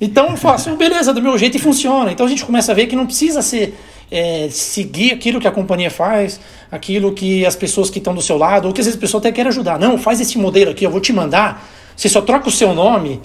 Então 0.00 0.30
eu 0.30 0.36
faço, 0.36 0.74
beleza, 0.76 1.12
do 1.12 1.22
meu 1.22 1.36
jeito 1.36 1.56
e 1.56 1.60
funciona. 1.60 2.12
Então 2.12 2.26
a 2.26 2.28
gente 2.28 2.44
começa 2.44 2.72
a 2.72 2.74
ver 2.74 2.86
que 2.86 2.94
não 2.94 3.06
precisa 3.06 3.42
ser 3.42 3.76
é, 4.10 4.48
seguir 4.50 5.12
aquilo 5.12 5.40
que 5.40 5.48
a 5.48 5.50
companhia 5.50 5.90
faz, 5.90 6.40
aquilo 6.70 7.12
que 7.12 7.44
as 7.44 7.56
pessoas 7.56 7.90
que 7.90 7.98
estão 7.98 8.14
do 8.14 8.22
seu 8.22 8.36
lado, 8.36 8.66
ou 8.66 8.72
que 8.72 8.80
às 8.80 8.86
vezes 8.86 8.98
a 8.98 9.00
pessoa 9.00 9.20
até 9.20 9.32
quer 9.32 9.46
ajudar. 9.46 9.78
Não, 9.78 9.98
faz 9.98 10.20
esse 10.20 10.38
modelo 10.38 10.70
aqui, 10.70 10.84
eu 10.84 10.90
vou 10.90 11.00
te 11.00 11.12
mandar. 11.12 11.68
Você 11.96 12.08
só 12.08 12.20
troca 12.20 12.48
o 12.48 12.52
seu 12.52 12.74
nome 12.74 13.20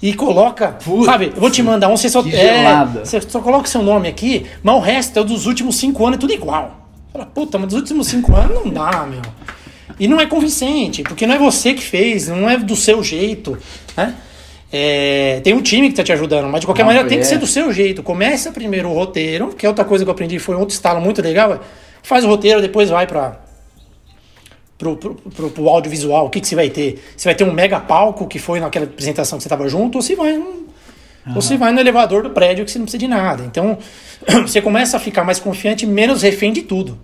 e 0.00 0.14
coloca, 0.14 0.72
Putz, 0.72 1.06
sabe? 1.06 1.32
Eu 1.34 1.40
vou 1.40 1.50
te 1.50 1.62
mandar 1.62 1.88
um, 1.88 1.96
você 1.96 2.08
só, 2.08 2.20
é, 2.20 2.84
você 3.04 3.20
só 3.20 3.40
coloca 3.40 3.66
o 3.66 3.68
seu 3.68 3.82
nome 3.82 4.08
aqui, 4.08 4.46
mas 4.62 4.74
o 4.76 4.78
resto 4.78 5.18
é 5.18 5.24
dos 5.24 5.46
últimos 5.46 5.76
cinco 5.76 6.06
anos, 6.06 6.18
é 6.18 6.20
tudo 6.20 6.32
igual. 6.32 6.88
Fala, 7.12 7.26
puta, 7.26 7.58
mas 7.58 7.68
dos 7.68 7.80
últimos 7.80 8.06
cinco 8.06 8.34
anos 8.34 8.64
não 8.64 8.70
dá, 8.70 9.06
meu. 9.06 9.22
E 9.98 10.06
não 10.06 10.20
é 10.20 10.26
convincente, 10.26 11.02
porque 11.02 11.26
não 11.26 11.34
é 11.34 11.38
você 11.38 11.72
que 11.72 11.82
fez, 11.82 12.28
não 12.28 12.48
é 12.48 12.58
do 12.58 12.76
seu 12.76 13.02
jeito, 13.02 13.56
né? 13.96 14.14
É, 14.78 15.40
tem 15.40 15.54
um 15.54 15.62
time 15.62 15.86
que 15.86 15.92
está 15.92 16.04
te 16.04 16.12
ajudando, 16.12 16.48
mas 16.48 16.60
de 16.60 16.66
qualquer 16.66 16.82
não, 16.82 16.88
maneira 16.88 17.08
tem 17.08 17.18
é. 17.18 17.20
que 17.20 17.26
ser 17.26 17.38
do 17.38 17.46
seu 17.46 17.72
jeito. 17.72 18.02
Começa 18.02 18.52
primeiro 18.52 18.90
o 18.90 18.92
roteiro, 18.92 19.48
que 19.48 19.64
é 19.64 19.68
outra 19.68 19.84
coisa 19.84 20.04
que 20.04 20.08
eu 20.08 20.12
aprendi, 20.12 20.38
foi 20.38 20.54
um 20.54 20.60
outro 20.60 20.74
estalo 20.74 21.00
muito 21.00 21.22
legal. 21.22 21.60
Faz 22.02 22.24
o 22.24 22.28
roteiro, 22.28 22.60
depois 22.60 22.90
vai 22.90 23.06
para 23.06 23.40
pro, 24.76 24.96
pro, 24.96 25.14
pro, 25.14 25.50
pro, 25.50 25.68
audiovisual. 25.68 26.26
O 26.26 26.30
que, 26.30 26.40
que 26.40 26.46
você 26.46 26.54
vai 26.54 26.68
ter? 26.68 27.02
Você 27.16 27.26
vai 27.26 27.34
ter 27.34 27.44
um 27.44 27.52
mega 27.52 27.80
palco, 27.80 28.26
que 28.26 28.38
foi 28.38 28.60
naquela 28.60 28.84
apresentação 28.84 29.38
que 29.38 29.42
você 29.42 29.48
estava 29.48 29.66
junto, 29.68 29.96
ou 29.96 30.02
você 30.02 30.14
vai 30.14 30.34
num, 30.34 30.66
Uhum. 31.26 31.34
Você 31.34 31.56
vai 31.56 31.72
no 31.72 31.80
elevador 31.80 32.22
do 32.22 32.30
prédio 32.30 32.64
que 32.64 32.70
você 32.70 32.78
não 32.78 32.84
precisa 32.84 33.00
de 33.00 33.08
nada. 33.08 33.42
Então, 33.44 33.78
você 34.46 34.62
começa 34.62 34.96
a 34.96 35.00
ficar 35.00 35.24
mais 35.24 35.40
confiante, 35.40 35.84
menos 35.84 36.22
refém 36.22 36.52
de 36.52 36.62
tudo. 36.62 36.98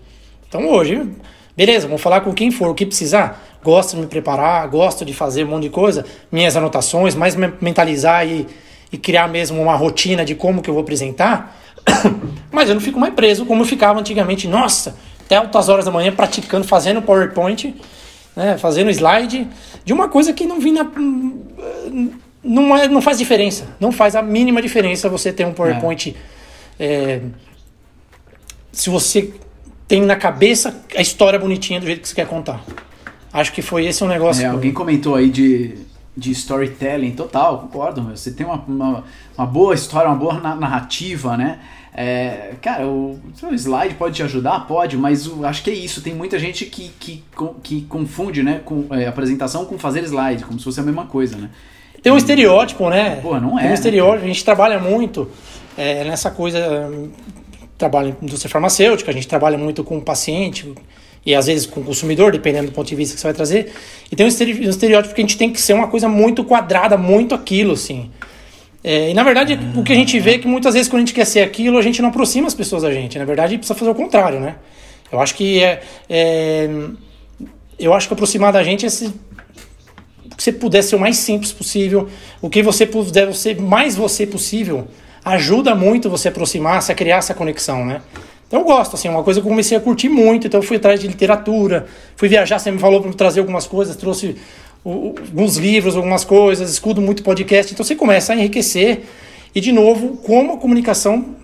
Então, 0.48 0.68
hoje, 0.68 1.08
beleza, 1.56 1.87
vamos 1.87 2.00
falar 2.00 2.20
com 2.20 2.32
quem 2.32 2.50
for, 2.50 2.68
o 2.68 2.74
que 2.74 2.87
precisar 2.87 3.42
gosto 3.62 3.94
de 3.94 4.03
me 4.03 4.07
preparar, 4.07 4.66
gosto 4.68 5.05
de 5.05 5.14
fazer 5.14 5.44
um 5.44 5.48
monte 5.48 5.64
de 5.64 5.70
coisa, 5.70 6.05
minhas 6.31 6.57
anotações, 6.57 7.14
mais 7.14 7.37
mentalizar 7.37 8.27
e, 8.27 8.46
e 8.90 8.98
criar 8.98 9.29
mesmo 9.29 9.61
uma 9.61 9.75
rotina 9.75 10.25
de 10.25 10.35
como 10.35 10.61
que 10.61 10.68
eu 10.68 10.75
vou 10.75 10.83
apresentar, 10.83 11.59
mas 12.51 12.68
eu 12.68 12.75
não 12.75 12.83
fico 12.83 12.98
mais 12.98 13.14
preso 13.14 13.46
como 13.46 13.62
eu 13.62 13.66
ficava 13.66 14.01
antigamente, 14.01 14.48
nossa, 14.48 14.96
até 15.25 15.37
altas 15.37 15.68
horas 15.68 15.85
da 15.85 15.90
manhã 15.90 16.12
praticando, 16.12 16.66
fazendo 16.66 17.01
PowerPoint, 17.03 17.75
né, 18.35 18.59
fazendo 18.59 18.90
slide, 18.90 19.46
de 19.85 19.92
uma 19.92 20.09
coisa 20.09 20.33
que 20.33 20.46
não 20.46 20.59
vinha 20.59 20.90
não, 22.42 22.77
é, 22.77 22.88
não 22.88 23.01
faz 23.01 23.18
diferença, 23.18 23.66
não 23.79 23.92
faz 23.92 24.16
a 24.16 24.22
mínima 24.22 24.61
diferença 24.61 25.09
você 25.09 25.33
ter 25.33 25.46
um 25.46 25.53
PowerPoint 25.53 26.16
é. 26.79 26.85
É, 26.85 27.20
se 28.72 28.88
você 28.88 29.33
tem 29.87 30.01
na 30.01 30.16
cabeça 30.16 30.83
a 30.96 31.03
história 31.03 31.38
bonitinha 31.38 31.79
do 31.79 31.87
jeito 31.87 32.01
que 32.01 32.09
você 32.09 32.14
quer 32.14 32.27
contar. 32.27 32.64
Acho 33.32 33.52
que 33.52 33.62
foi 33.62 33.86
esse 33.86 34.02
um 34.04 34.08
negócio. 34.08 34.44
É, 34.44 34.46
alguém 34.46 34.72
comentou 34.72 35.14
aí 35.14 35.30
de, 35.30 35.74
de 36.16 36.30
storytelling, 36.32 37.12
total, 37.12 37.60
concordo. 37.60 38.02
Você 38.14 38.30
tem 38.30 38.44
uma, 38.44 38.62
uma, 38.66 39.04
uma 39.36 39.46
boa 39.46 39.74
história, 39.74 40.08
uma 40.08 40.16
boa 40.16 40.34
narrativa, 40.34 41.36
né? 41.36 41.58
É, 41.94 42.54
cara, 42.62 42.86
o, 42.86 43.20
o, 43.42 43.54
slide 43.54 43.94
pode 43.94 44.16
te 44.16 44.22
ajudar? 44.22 44.66
Pode, 44.66 44.96
mas 44.96 45.26
o, 45.26 45.44
acho 45.44 45.62
que 45.62 45.70
é 45.70 45.74
isso. 45.74 46.00
Tem 46.00 46.14
muita 46.14 46.38
gente 46.38 46.64
que, 46.66 46.90
que, 46.98 47.22
que 47.62 47.82
confunde 47.82 48.42
né, 48.42 48.60
com, 48.64 48.86
é, 48.90 49.06
apresentação 49.06 49.66
com 49.66 49.78
fazer 49.78 50.02
slide, 50.04 50.44
como 50.44 50.58
se 50.58 50.64
fosse 50.64 50.80
a 50.80 50.82
mesma 50.82 51.06
coisa, 51.06 51.36
né? 51.36 51.50
tem 52.02 52.12
um 52.12 52.16
estereótipo, 52.16 52.90
né? 52.90 53.20
Pô, 53.22 53.38
não 53.38 53.56
é. 53.58 53.62
Tem 53.62 53.66
um 53.66 53.68
né, 53.68 53.74
estereótipo, 53.74 54.24
a 54.24 54.28
gente 54.28 54.44
trabalha 54.44 54.78
muito 54.78 55.30
é, 55.76 56.04
nessa 56.04 56.30
coisa. 56.30 56.88
hum, 56.90 57.10
Trabalha 57.78 58.10
em 58.10 58.24
indústria 58.24 58.48
farmacêutica, 58.48 59.10
a 59.10 59.14
gente 59.14 59.26
trabalha 59.26 59.58
muito 59.58 59.82
com 59.82 59.98
o 59.98 60.00
paciente 60.00 60.72
e 61.24 61.35
às 61.35 61.46
vezes 61.46 61.66
com 61.66 61.80
o 61.80 61.85
consumidor, 61.85 62.32
dependendo 62.32 62.66
do 62.66 62.72
ponto 62.72 62.87
de 62.88 62.94
vista 62.96 63.14
que 63.14 63.20
você 63.20 63.26
vai 63.26 63.35
trazer. 63.35 63.72
E 64.11 64.16
tem 64.16 64.26
um 64.26 64.28
estere- 64.28 64.66
estereótipo 64.68 65.14
que 65.14 65.20
a 65.20 65.24
gente 65.24 65.37
tem 65.38 65.50
que 65.52 65.61
ser 65.61 65.72
uma 65.72 65.88
coisa 65.88 66.08
muito 66.08 66.44
quadrada, 66.44 66.96
muito 66.96 67.35
aquilo, 67.35 67.72
assim. 67.72 68.11
É, 68.85 69.11
e 69.11 69.14
na 69.14 69.22
verdade, 69.22 69.58
o 69.76 69.82
que 69.85 69.92
a 69.92 69.96
gente 69.96 70.18
vê 70.18 70.32
é 70.35 70.38
que 70.38 70.48
muitas 70.48 70.74
vezes 70.74 70.88
quando 70.88 71.02
a 71.02 71.06
gente 71.06 71.14
quer 71.14 71.24
ser 71.24 71.40
aquilo, 71.40 71.78
a 71.78 71.82
gente 71.82 72.02
não 72.02 72.08
aproxima 72.08 72.48
as 72.48 72.54
pessoas 72.54 72.82
da 72.82 72.92
gente. 72.92 73.16
Na 73.18 73.24
verdade, 73.24 73.56
precisa 73.56 73.78
fazer 73.78 73.90
o 73.90 73.94
contrário, 73.94 74.40
né? 74.40 74.56
Eu 75.11 75.20
acho 75.20 75.35
que 75.37 75.62
é, 75.62 75.82
é- 76.08 76.68
eu 77.78 77.94
acho 77.94 78.08
que 78.08 78.14
aproximar 78.14 78.52
da 78.52 78.62
gente 78.64 78.85
é 78.85 78.88
se 78.88 79.12
que 80.37 80.42
você 80.42 80.52
puder 80.52 80.82
ser 80.82 80.96
o 80.96 80.98
mais 80.98 81.18
simples 81.18 81.52
possível, 81.52 82.08
o 82.40 82.48
que 82.48 82.62
você 82.62 82.87
puder 82.87 83.32
ser 83.35 83.61
mais 83.61 83.94
você 83.94 84.26
possível, 84.26 84.88
ajuda 85.24 85.74
muito 85.74 86.11
você 86.11 86.28
aproximar, 86.28 86.78
a 86.82 86.94
criar 86.94 87.18
essa 87.18 87.35
conexão, 87.35 87.85
né? 87.85 88.00
Então 88.52 88.60
eu 88.60 88.66
gosto, 88.66 88.96
assim, 88.96 89.08
é 89.08 89.10
uma 89.10 89.22
coisa 89.22 89.40
que 89.40 89.46
eu 89.46 89.50
comecei 89.50 89.78
a 89.78 89.80
curtir 89.80 90.10
muito, 90.10 90.46
então 90.46 90.60
eu 90.60 90.62
fui 90.62 90.76
atrás 90.76 91.00
de 91.00 91.08
literatura, 91.08 91.86
fui 92.14 92.28
viajar, 92.28 92.58
você 92.58 92.70
me 92.70 92.78
falou 92.78 93.00
para 93.00 93.10
trazer 93.14 93.40
algumas 93.40 93.66
coisas, 93.66 93.96
trouxe 93.96 94.36
alguns 94.84 95.56
livros, 95.56 95.96
algumas 95.96 96.22
coisas, 96.22 96.70
escudo 96.70 97.00
muito 97.00 97.22
podcast, 97.22 97.72
então 97.72 97.82
você 97.82 97.96
começa 97.96 98.34
a 98.34 98.36
enriquecer 98.36 99.04
e 99.54 99.60
de 99.62 99.72
novo, 99.72 100.18
como 100.18 100.52
a 100.52 100.56
comunicação 100.58 101.34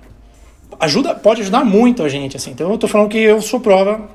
ajuda, 0.78 1.14
pode 1.14 1.40
ajudar 1.40 1.64
muito 1.64 2.02
a 2.02 2.10
gente, 2.10 2.36
assim. 2.36 2.50
Então 2.50 2.70
eu 2.70 2.76
tô 2.76 2.86
falando 2.86 3.08
que 3.08 3.16
eu 3.16 3.40
sou 3.40 3.58
prova 3.58 4.10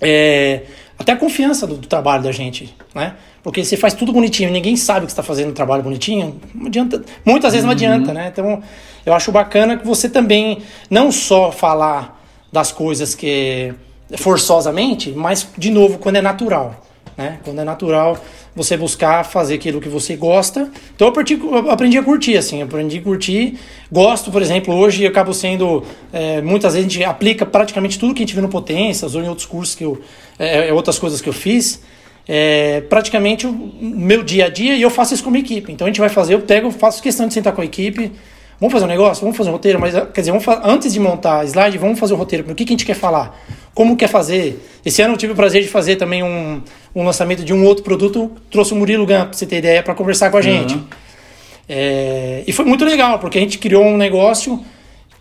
é, 0.00 0.62
até 0.98 1.12
a 1.12 1.16
confiança 1.16 1.68
do, 1.68 1.76
do 1.76 1.86
trabalho 1.86 2.24
da 2.24 2.32
gente, 2.32 2.74
né? 2.96 3.14
Porque 3.44 3.64
você 3.64 3.76
faz 3.76 3.94
tudo 3.94 4.12
bonitinho, 4.12 4.50
ninguém 4.50 4.74
sabe 4.74 5.06
que 5.06 5.12
está 5.12 5.22
fazendo 5.22 5.50
um 5.50 5.54
trabalho 5.54 5.84
bonitinho, 5.84 6.40
não 6.52 6.66
adianta, 6.66 7.00
muitas 7.24 7.52
vezes 7.52 7.64
não 7.64 7.70
adianta, 7.70 8.12
né? 8.12 8.28
Então, 8.32 8.60
eu 9.08 9.14
acho 9.14 9.32
bacana 9.32 9.78
que 9.78 9.86
você 9.86 10.08
também 10.08 10.58
não 10.90 11.10
só 11.10 11.50
falar 11.50 12.22
das 12.52 12.70
coisas 12.70 13.14
que 13.14 13.72
forçosamente, 14.18 15.10
mas 15.12 15.48
de 15.56 15.70
novo 15.70 15.98
quando 15.98 16.16
é 16.16 16.22
natural, 16.22 16.84
né? 17.16 17.38
Quando 17.42 17.58
é 17.58 17.64
natural 17.64 18.18
você 18.54 18.76
buscar 18.76 19.24
fazer 19.24 19.54
aquilo 19.54 19.80
que 19.80 19.88
você 19.88 20.14
gosta. 20.14 20.70
Então 20.94 21.06
eu 21.06 21.10
aprendi, 21.10 21.40
eu 21.40 21.70
aprendi 21.70 21.96
a 21.96 22.02
curtir, 22.02 22.36
assim, 22.36 22.60
aprendi 22.60 22.98
a 22.98 23.02
curtir. 23.02 23.58
Gosto, 23.90 24.30
por 24.30 24.42
exemplo, 24.42 24.74
hoje 24.74 25.04
eu 25.04 25.08
acabo 25.08 25.32
sendo. 25.32 25.84
é, 26.12 26.42
muitas 26.42 26.74
vezes 26.74 26.86
a 26.86 26.90
gente 26.90 27.04
aplica 27.04 27.46
praticamente 27.46 27.98
tudo 27.98 28.12
que 28.12 28.22
a 28.22 28.26
gente 28.26 28.34
vê 28.34 28.42
no 28.42 28.48
Potências 28.48 29.14
ou 29.14 29.22
em 29.22 29.28
outros 29.28 29.46
cursos 29.46 29.74
que 29.74 29.84
eu. 29.84 29.98
é, 30.38 30.70
outras 30.72 30.98
coisas 30.98 31.22
que 31.22 31.28
eu 31.28 31.32
fiz. 31.32 31.82
É, 32.30 32.82
praticamente 32.82 33.46
o 33.46 33.72
meu 33.80 34.22
dia 34.22 34.44
a 34.44 34.48
dia 34.50 34.76
e 34.76 34.82
eu 34.82 34.90
faço 34.90 35.14
isso 35.14 35.22
com 35.22 35.30
a 35.30 35.32
minha 35.32 35.42
equipe. 35.42 35.72
Então 35.72 35.86
a 35.86 35.88
gente 35.88 35.98
vai 35.98 36.10
fazer, 36.10 36.34
eu 36.34 36.40
pego, 36.42 36.70
faço 36.70 37.02
questão 37.02 37.26
de 37.26 37.32
sentar 37.32 37.54
com 37.54 37.62
a 37.62 37.64
equipe. 37.64 38.12
Vamos 38.60 38.72
fazer 38.72 38.86
um 38.86 38.88
negócio? 38.88 39.20
Vamos 39.22 39.36
fazer 39.36 39.50
um 39.50 39.52
roteiro, 39.52 39.78
mas 39.78 39.94
quer 40.12 40.20
dizer, 40.20 40.32
antes 40.64 40.92
de 40.92 40.98
montar 40.98 41.44
slide, 41.44 41.78
vamos 41.78 41.98
fazer 41.98 42.14
um 42.14 42.16
roteiro. 42.16 42.50
O 42.50 42.54
que, 42.54 42.64
que 42.64 42.72
a 42.72 42.74
gente 42.74 42.84
quer 42.84 42.94
falar? 42.94 43.38
Como 43.72 43.96
quer 43.96 44.08
fazer? 44.08 44.60
Esse 44.84 45.00
ano 45.00 45.14
eu 45.14 45.18
tive 45.18 45.32
o 45.32 45.36
prazer 45.36 45.62
de 45.62 45.68
fazer 45.68 45.94
também 45.94 46.24
um, 46.24 46.60
um 46.94 47.04
lançamento 47.04 47.44
de 47.44 47.52
um 47.52 47.64
outro 47.64 47.84
produto. 47.84 48.32
Trouxe 48.50 48.72
o 48.72 48.76
Murilo 48.76 49.06
Gam, 49.06 49.26
pra 49.26 49.32
você 49.32 49.46
ter 49.46 49.58
ideia, 49.58 49.80
para 49.82 49.94
conversar 49.94 50.30
com 50.30 50.38
a 50.38 50.42
gente. 50.42 50.74
Uhum. 50.74 50.84
É, 51.68 52.42
e 52.46 52.52
foi 52.52 52.64
muito 52.64 52.84
legal, 52.84 53.20
porque 53.20 53.38
a 53.38 53.40
gente 53.40 53.58
criou 53.58 53.84
um 53.84 53.96
negócio 53.96 54.64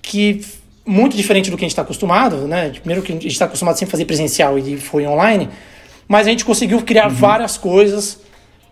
que 0.02 0.42
muito 0.84 1.16
diferente 1.16 1.52
do 1.52 1.58
que 1.58 1.64
a 1.64 1.68
gente 1.68 1.74
está 1.74 1.82
acostumado, 1.84 2.48
né? 2.48 2.70
Primeiro 2.70 3.04
que 3.04 3.12
a 3.12 3.16
gente 3.16 3.28
está 3.28 3.46
acostumado 3.46 3.78
sempre 3.78 3.90
a 3.90 3.92
fazer 3.92 4.06
presencial 4.06 4.58
e 4.58 4.78
foi 4.78 5.06
online, 5.06 5.50
mas 6.08 6.26
a 6.26 6.30
gente 6.30 6.46
conseguiu 6.46 6.82
criar 6.82 7.10
várias 7.10 7.58
coisas 7.58 8.20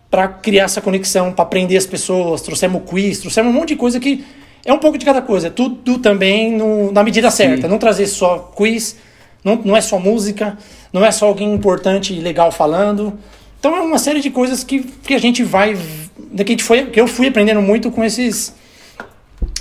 para 0.10 0.30
criar 0.30 0.64
essa 0.64 0.80
conexão, 0.80 1.34
para 1.34 1.44
aprender 1.44 1.76
as 1.76 1.86
pessoas, 1.86 2.42
trouxemos 2.42 2.82
quiz, 2.90 3.20
trouxemos 3.20 3.54
um 3.54 3.56
monte 3.56 3.70
de 3.70 3.76
coisa 3.76 4.00
que 4.00 4.24
é 4.66 4.74
um 4.74 4.80
pouco 4.80 4.98
de 4.98 5.06
cada 5.06 5.22
coisa, 5.22 5.50
tudo 5.50 6.00
também 6.00 6.52
no- 6.52 6.92
na 6.92 7.04
medida 7.04 7.30
certa, 7.32 7.68
não 7.68 7.78
trazer 7.78 8.08
só 8.08 8.52
quiz, 8.56 8.98
não, 9.44 9.56
não 9.64 9.78
é 9.78 9.82
só 9.82 10.00
música, 10.00 10.58
não 10.92 11.06
é 11.06 11.12
só 11.12 11.28
alguém 11.28 11.54
importante 11.54 12.14
e 12.14 12.20
legal 12.20 12.52
falando. 12.52 13.14
Então 13.60 13.76
é 13.76 13.80
uma 13.80 14.00
série 14.00 14.20
de 14.20 14.30
coisas 14.30 14.64
que, 14.64 14.80
que 14.84 15.14
a 15.14 15.20
gente 15.20 15.44
vai, 15.44 15.76
que 15.76 16.42
a 16.44 16.46
gente 16.46 16.64
foi, 16.64 16.88
que 16.88 17.00
eu 17.00 17.08
fui 17.08 17.28
aprendendo 17.28 17.62
muito 17.62 17.92
com 17.92 18.04
esses 18.04 18.54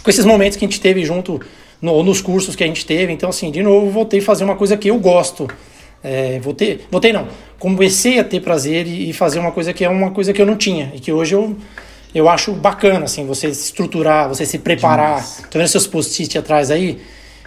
com 0.03 0.11
esses 0.11 0.25
momentos 0.25 0.57
que 0.59 0.65
a 0.65 0.69
gente 0.69 0.81
teve 0.81 1.03
junto 1.05 1.41
no, 1.81 2.03
nos 2.03 2.21
cursos 2.21 2.55
que 2.55 2.63
a 2.63 2.67
gente 2.67 2.85
teve. 2.85 3.11
Então, 3.13 3.31
assim, 3.31 3.51
de 3.51 3.63
novo, 3.63 3.91
voltei 3.91 4.21
a 4.21 4.23
fazer 4.23 4.45
uma 4.45 4.55
coisa 4.57 4.77
que 4.77 4.91
eu 4.91 4.99
gosto. 4.99 5.49
É, 6.03 6.39
voltei, 6.41 6.81
voltei 6.91 7.11
não, 7.15 7.27
comecei 7.59 8.19
a 8.19 8.25
ter 8.25 8.41
prazer 8.41 8.87
e, 8.87 9.09
e 9.09 9.13
fazer 9.15 9.39
uma 9.39 9.51
coisa 9.51 9.73
que 9.73 9.83
é 9.83 9.89
uma 9.89 10.11
coisa 10.11 10.35
que 10.35 10.43
eu 10.43 10.45
não 10.45 10.55
tinha 10.57 10.93
e 10.95 11.01
que 11.01 11.11
hoje 11.11 11.35
eu, 11.35 11.57
eu 12.15 12.29
acho 12.29 12.53
bacana, 12.53 13.07
assim, 13.07 13.27
você 13.27 13.53
se 13.53 13.65
estruturar, 13.65 14.29
você 14.29 14.47
se 14.47 14.59
preparar. 14.59 15.27
Tô 15.51 15.59
vendo 15.59 15.69
seus 15.69 15.87
post-it 15.87 16.39
atrás 16.39 16.71
aí? 16.71 17.01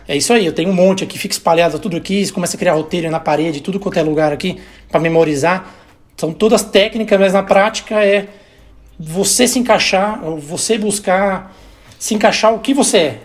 É 0.08 0.15
isso 0.15 0.34
aí, 0.34 0.45
eu 0.45 0.53
tenho 0.53 0.69
um 0.69 0.73
monte 0.73 1.03
aqui, 1.03 1.17
fica 1.17 1.34
espalhado 1.34 1.80
tudo 1.80 1.97
aqui, 1.97 2.32
começa 2.32 2.56
a 2.56 2.60
criar 2.60 2.73
roteiro 2.73 3.10
na 3.10 3.19
parede, 3.19 3.62
tudo 3.62 3.80
quanto 3.80 3.97
é 3.97 4.01
lugar 4.01 4.32
aqui, 4.32 4.60
para 4.89 4.99
memorizar. 4.99 5.73
São 6.15 6.34
todas 6.34 6.63
técnicas, 6.63 7.19
mas 7.19 7.34
na 7.34 7.43
prática 7.43 8.03
é 8.03 8.27
você 8.99 9.47
se 9.47 9.60
encaixar, 9.60 10.19
você 10.39 10.77
buscar 10.77 11.56
se 11.99 12.13
encaixar 12.13 12.53
o 12.53 12.60
que 12.60 12.73
você 12.73 12.97
é. 12.97 13.17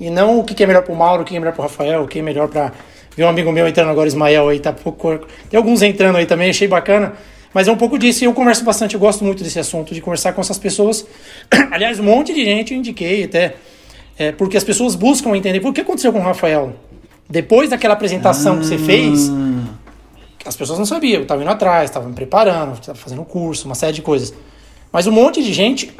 E 0.00 0.10
não 0.10 0.38
o 0.38 0.44
que 0.44 0.62
é 0.62 0.66
melhor 0.66 0.82
pro 0.82 0.94
Mauro, 0.94 1.22
o 1.22 1.24
que 1.24 1.36
é 1.36 1.38
melhor 1.38 1.54
pro 1.54 1.62
Rafael, 1.62 2.02
o 2.02 2.08
que 2.08 2.18
é 2.18 2.22
melhor 2.22 2.48
pra. 2.48 2.72
Ver 3.14 3.24
um 3.24 3.28
amigo 3.28 3.52
meu 3.52 3.68
entrando 3.68 3.90
agora, 3.90 4.08
Ismael, 4.08 4.48
aí 4.48 4.58
tá 4.58 4.72
pouco. 4.72 5.18
Tem 5.50 5.58
alguns 5.58 5.82
entrando 5.82 6.16
aí 6.16 6.24
também, 6.24 6.48
achei 6.48 6.66
bacana. 6.66 7.12
Mas 7.54 7.68
é 7.68 7.72
um 7.72 7.76
pouco 7.76 7.98
disso 7.98 8.24
e 8.24 8.26
eu 8.26 8.32
converso 8.32 8.64
bastante, 8.64 8.94
eu 8.94 9.00
gosto 9.00 9.24
muito 9.24 9.42
desse 9.42 9.58
assunto, 9.58 9.92
de 9.94 10.00
conversar 10.00 10.32
com 10.32 10.40
essas 10.40 10.58
pessoas. 10.58 11.06
Aliás, 11.70 12.00
um 12.00 12.04
monte 12.04 12.32
de 12.32 12.44
gente 12.44 12.72
eu 12.72 12.78
indiquei 12.78 13.24
até. 13.24 13.54
é, 14.18 14.32
porque 14.32 14.56
as 14.56 14.64
pessoas 14.64 14.94
buscam 14.94 15.36
entender 15.36 15.64
o 15.66 15.72
que 15.72 15.80
aconteceu 15.80 16.12
com 16.12 16.18
o 16.18 16.22
Rafael. 16.22 16.74
Depois 17.28 17.70
daquela 17.70 17.94
apresentação 17.94 18.58
que 18.58 18.66
você 18.66 18.76
fez, 18.78 19.30
as 20.44 20.56
pessoas 20.56 20.78
não 20.78 20.86
sabiam, 20.86 21.16
eu 21.18 21.22
estava 21.22 21.40
indo 21.40 21.50
atrás, 21.50 21.88
estava 21.88 22.06
me 22.06 22.14
preparando, 22.14 22.74
estava 22.74 22.98
fazendo 22.98 23.24
curso, 23.24 23.66
uma 23.66 23.74
série 23.74 23.92
de 23.92 24.02
coisas. 24.02 24.34
Mas 24.92 25.06
um 25.06 25.12
monte 25.12 25.42
de 25.42 25.52
gente 25.52 25.94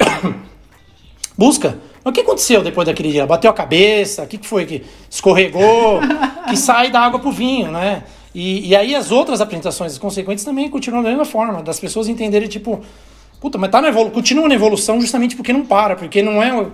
busca. 1.37 1.77
Mas 2.03 2.11
o 2.11 2.13
que 2.13 2.21
aconteceu 2.21 2.61
depois 2.61 2.85
daquele 2.85 3.11
dia? 3.11 3.25
Bateu 3.25 3.49
a 3.49 3.53
cabeça? 3.53 4.23
O 4.23 4.27
que, 4.27 4.37
que 4.37 4.47
foi 4.47 4.65
que 4.65 4.83
escorregou? 5.09 6.01
que 6.47 6.57
sai 6.57 6.91
da 6.91 6.99
água 6.99 7.19
pro 7.19 7.31
vinho, 7.31 7.71
né? 7.71 8.03
E, 8.33 8.69
e 8.69 8.75
aí 8.75 8.95
as 8.95 9.11
outras 9.11 9.41
apresentações 9.41 9.97
consequentes 9.97 10.43
também 10.43 10.69
continuam 10.69 11.03
da 11.03 11.09
mesma 11.09 11.25
forma, 11.25 11.61
das 11.61 11.79
pessoas 11.79 12.07
entenderem, 12.07 12.47
tipo, 12.47 12.81
puta, 13.39 13.57
mas 13.57 13.69
tá 13.69 13.81
na 13.81 13.89
evolu 13.89 14.09
continua 14.09 14.47
na 14.47 14.55
evolução 14.55 14.99
justamente 14.99 15.35
porque 15.35 15.53
não 15.53 15.65
para, 15.65 15.95
porque 15.95 16.21
não 16.21 16.41
é. 16.41 16.65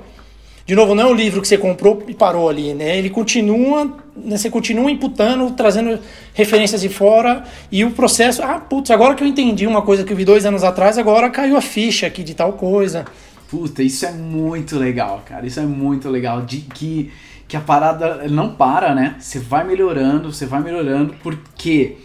De 0.65 0.76
novo, 0.76 0.93
não 0.93 1.04
é 1.04 1.08
o 1.08 1.13
livro 1.13 1.41
que 1.41 1.48
você 1.48 1.58
comprou 1.58 2.04
e 2.08 2.13
parou 2.13 2.48
ali, 2.48 2.76
né? 2.76 2.95
Ele 2.95 3.10
continua, 3.10 3.86
né? 4.15 4.38
você 4.38 4.52
continua 4.52 4.91
imputando, 4.91 5.50
trazendo 5.56 5.98
referências 6.32 6.82
de 6.82 6.89
fora 6.89 7.43
e 7.72 7.84
o 7.84 7.89
processo. 7.89 8.43
Ah, 8.43 8.60
putz, 8.60 8.91
agora 8.91 9.15
que 9.15 9.24
eu 9.24 9.28
entendi 9.28 9.65
uma 9.65 9.82
coisa 9.82 10.04
que 10.04 10.13
eu 10.13 10.17
vi 10.17 10.24
dois 10.24 10.45
anos 10.45 10.63
atrás, 10.63 11.00
agora 11.00 11.28
caiu 11.32 11.58
a 11.58 11.62
ficha 11.62 12.06
aqui 12.06 12.24
de 12.24 12.36
tal 12.36 12.54
coisa. 12.54 13.06
Puta, 13.50 13.82
isso 13.82 14.06
é 14.06 14.12
muito 14.12 14.78
legal, 14.78 15.24
cara. 15.26 15.48
Isso 15.48 15.60
é 15.60 15.65
muito 15.65 16.08
legal. 16.08 16.43
De 16.43 16.58
que, 16.58 17.12
que 17.49 17.57
a 17.57 17.59
parada 17.59 18.27
não 18.29 18.53
para, 18.53 18.93
né? 18.93 19.15
Você 19.19 19.39
vai 19.39 19.65
melhorando, 19.65 20.31
você 20.31 20.45
vai 20.45 20.62
melhorando, 20.62 21.15
porque. 21.23 21.97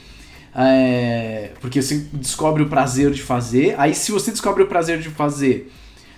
é, 0.57 1.51
porque 1.61 1.83
você 1.83 2.09
descobre 2.15 2.63
o 2.63 2.69
prazer 2.69 3.11
de 3.11 3.23
fazer. 3.23 3.75
Aí, 3.79 3.95
se 3.95 4.11
você 4.11 4.31
descobre 4.31 4.63
o 4.63 4.67
prazer 4.67 5.01
de 5.01 5.11
fazer, 5.11 5.71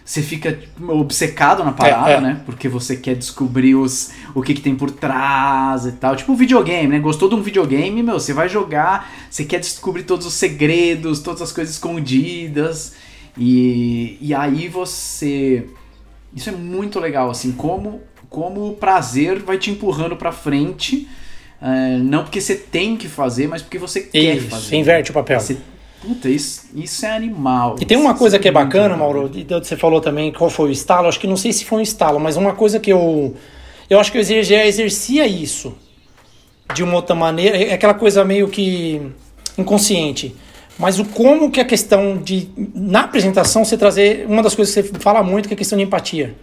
você 0.05 0.23
fica 0.23 0.53
tipo, 0.53 0.93
obcecado 0.93 1.65
na 1.65 1.73
parada, 1.73 2.11
É, 2.11 2.15
é. 2.15 2.21
né? 2.21 2.41
Porque 2.47 2.69
você 2.69 2.97
quer 2.97 3.17
descobrir 3.17 3.75
os, 3.75 4.13
o 4.33 4.41
que, 4.43 4.55
que 4.55 4.61
tem 4.61 4.77
por 4.77 4.93
trás 4.93 5.87
e 5.87 5.93
tal. 5.93 6.15
Tipo 6.15 6.31
um 6.31 6.37
videogame, 6.37 6.87
né? 6.87 7.01
Gostou 7.01 7.29
de 7.29 7.35
um 7.35 7.43
videogame, 7.43 8.05
meu, 8.05 8.21
você 8.21 8.33
vai 8.33 8.49
jogar, 8.49 9.11
você 9.29 9.45
quer 9.45 9.59
descobrir 9.59 10.05
todos 10.05 10.25
os 10.25 10.35
segredos, 10.35 11.19
todas 11.19 11.43
as 11.43 11.51
coisas 11.51 11.75
escondidas. 11.75 12.95
E, 13.37 14.17
e 14.21 14.33
aí 14.33 14.69
você. 14.69 15.67
Isso 16.33 16.49
é 16.49 16.53
muito 16.53 17.01
legal, 17.01 17.29
assim, 17.29 17.51
como, 17.51 18.03
como 18.37 18.69
o 18.69 18.75
prazer 18.75 19.39
vai 19.39 19.57
te 19.57 19.71
empurrando 19.71 20.15
pra 20.15 20.31
frente. 20.31 21.09
é, 21.63 21.97
não 21.97 22.23
porque 22.23 22.39
você 22.39 22.55
tem 22.55 22.99
que 22.99 23.09
fazer, 23.09 23.49
mas 23.49 23.63
porque 23.63 23.79
você 23.79 24.03
quer 24.03 24.37
Isso, 24.37 24.49
fazer. 24.51 24.67
você 24.69 24.77
inverte 24.77 25.11
o 25.11 25.15
papel. 25.15 25.41
Você- 25.41 25.57
puta, 26.03 26.29
isso, 26.29 26.67
isso 26.75 27.07
é 27.07 27.13
animal. 27.17 27.77
E 27.81 27.87
tem 27.87 27.97
uma 27.97 28.13
coisa 28.15 28.39
que 28.39 28.47
é 28.47 28.53
bacana. 28.53 28.95
Mauro, 28.95 29.31
e 29.35 29.43
você 29.43 29.75
falou 29.75 29.99
também 30.03 30.31
qual 30.31 30.51
foi 30.51 30.69
o 30.69 30.73
estalo, 30.73 31.09
acho 31.09 31.19
que 31.19 31.27
não 31.27 31.35
sei 31.37 31.55
se 31.55 31.65
foi 31.65 31.79
um 31.79 31.83
estalo, 31.83 32.21
mas 32.21 32.37
uma 32.37 32.53
coisa 32.53 32.79
que 32.79 32.93
eu. 32.93 33.35
Eu 33.89 33.99
acho 33.99 34.13
que 34.13 34.19
eu 34.19 34.23
já 34.43 34.67
exercia 34.67 35.27
isso 35.27 35.75
de 36.75 36.83
uma 36.83 36.95
outra 36.97 37.15
maneira, 37.17 37.57
é 37.57 37.73
aquela 37.73 37.95
coisa 37.95 38.23
meio 38.23 38.49
que 38.49 39.01
inconsciente. 39.57 40.37
Mas 40.79 40.99
o 40.99 41.07
como 41.07 41.51
que 41.51 41.59
a 41.59 41.65
questão 41.65 42.19
de. 42.19 42.49
Na 42.75 43.01
apresentação, 43.05 43.65
você 43.65 43.79
trazer. 43.79 44.27
Uma 44.29 44.43
das 44.43 44.55
coisas 44.55 44.75
que 44.75 44.83
você 44.83 44.99
fala 45.01 45.23
muito 45.23 45.49
que 45.49 45.55
é 45.55 45.57
a 45.57 45.59
questão 45.59 45.79
de 45.79 45.85
empatia. 45.85 46.35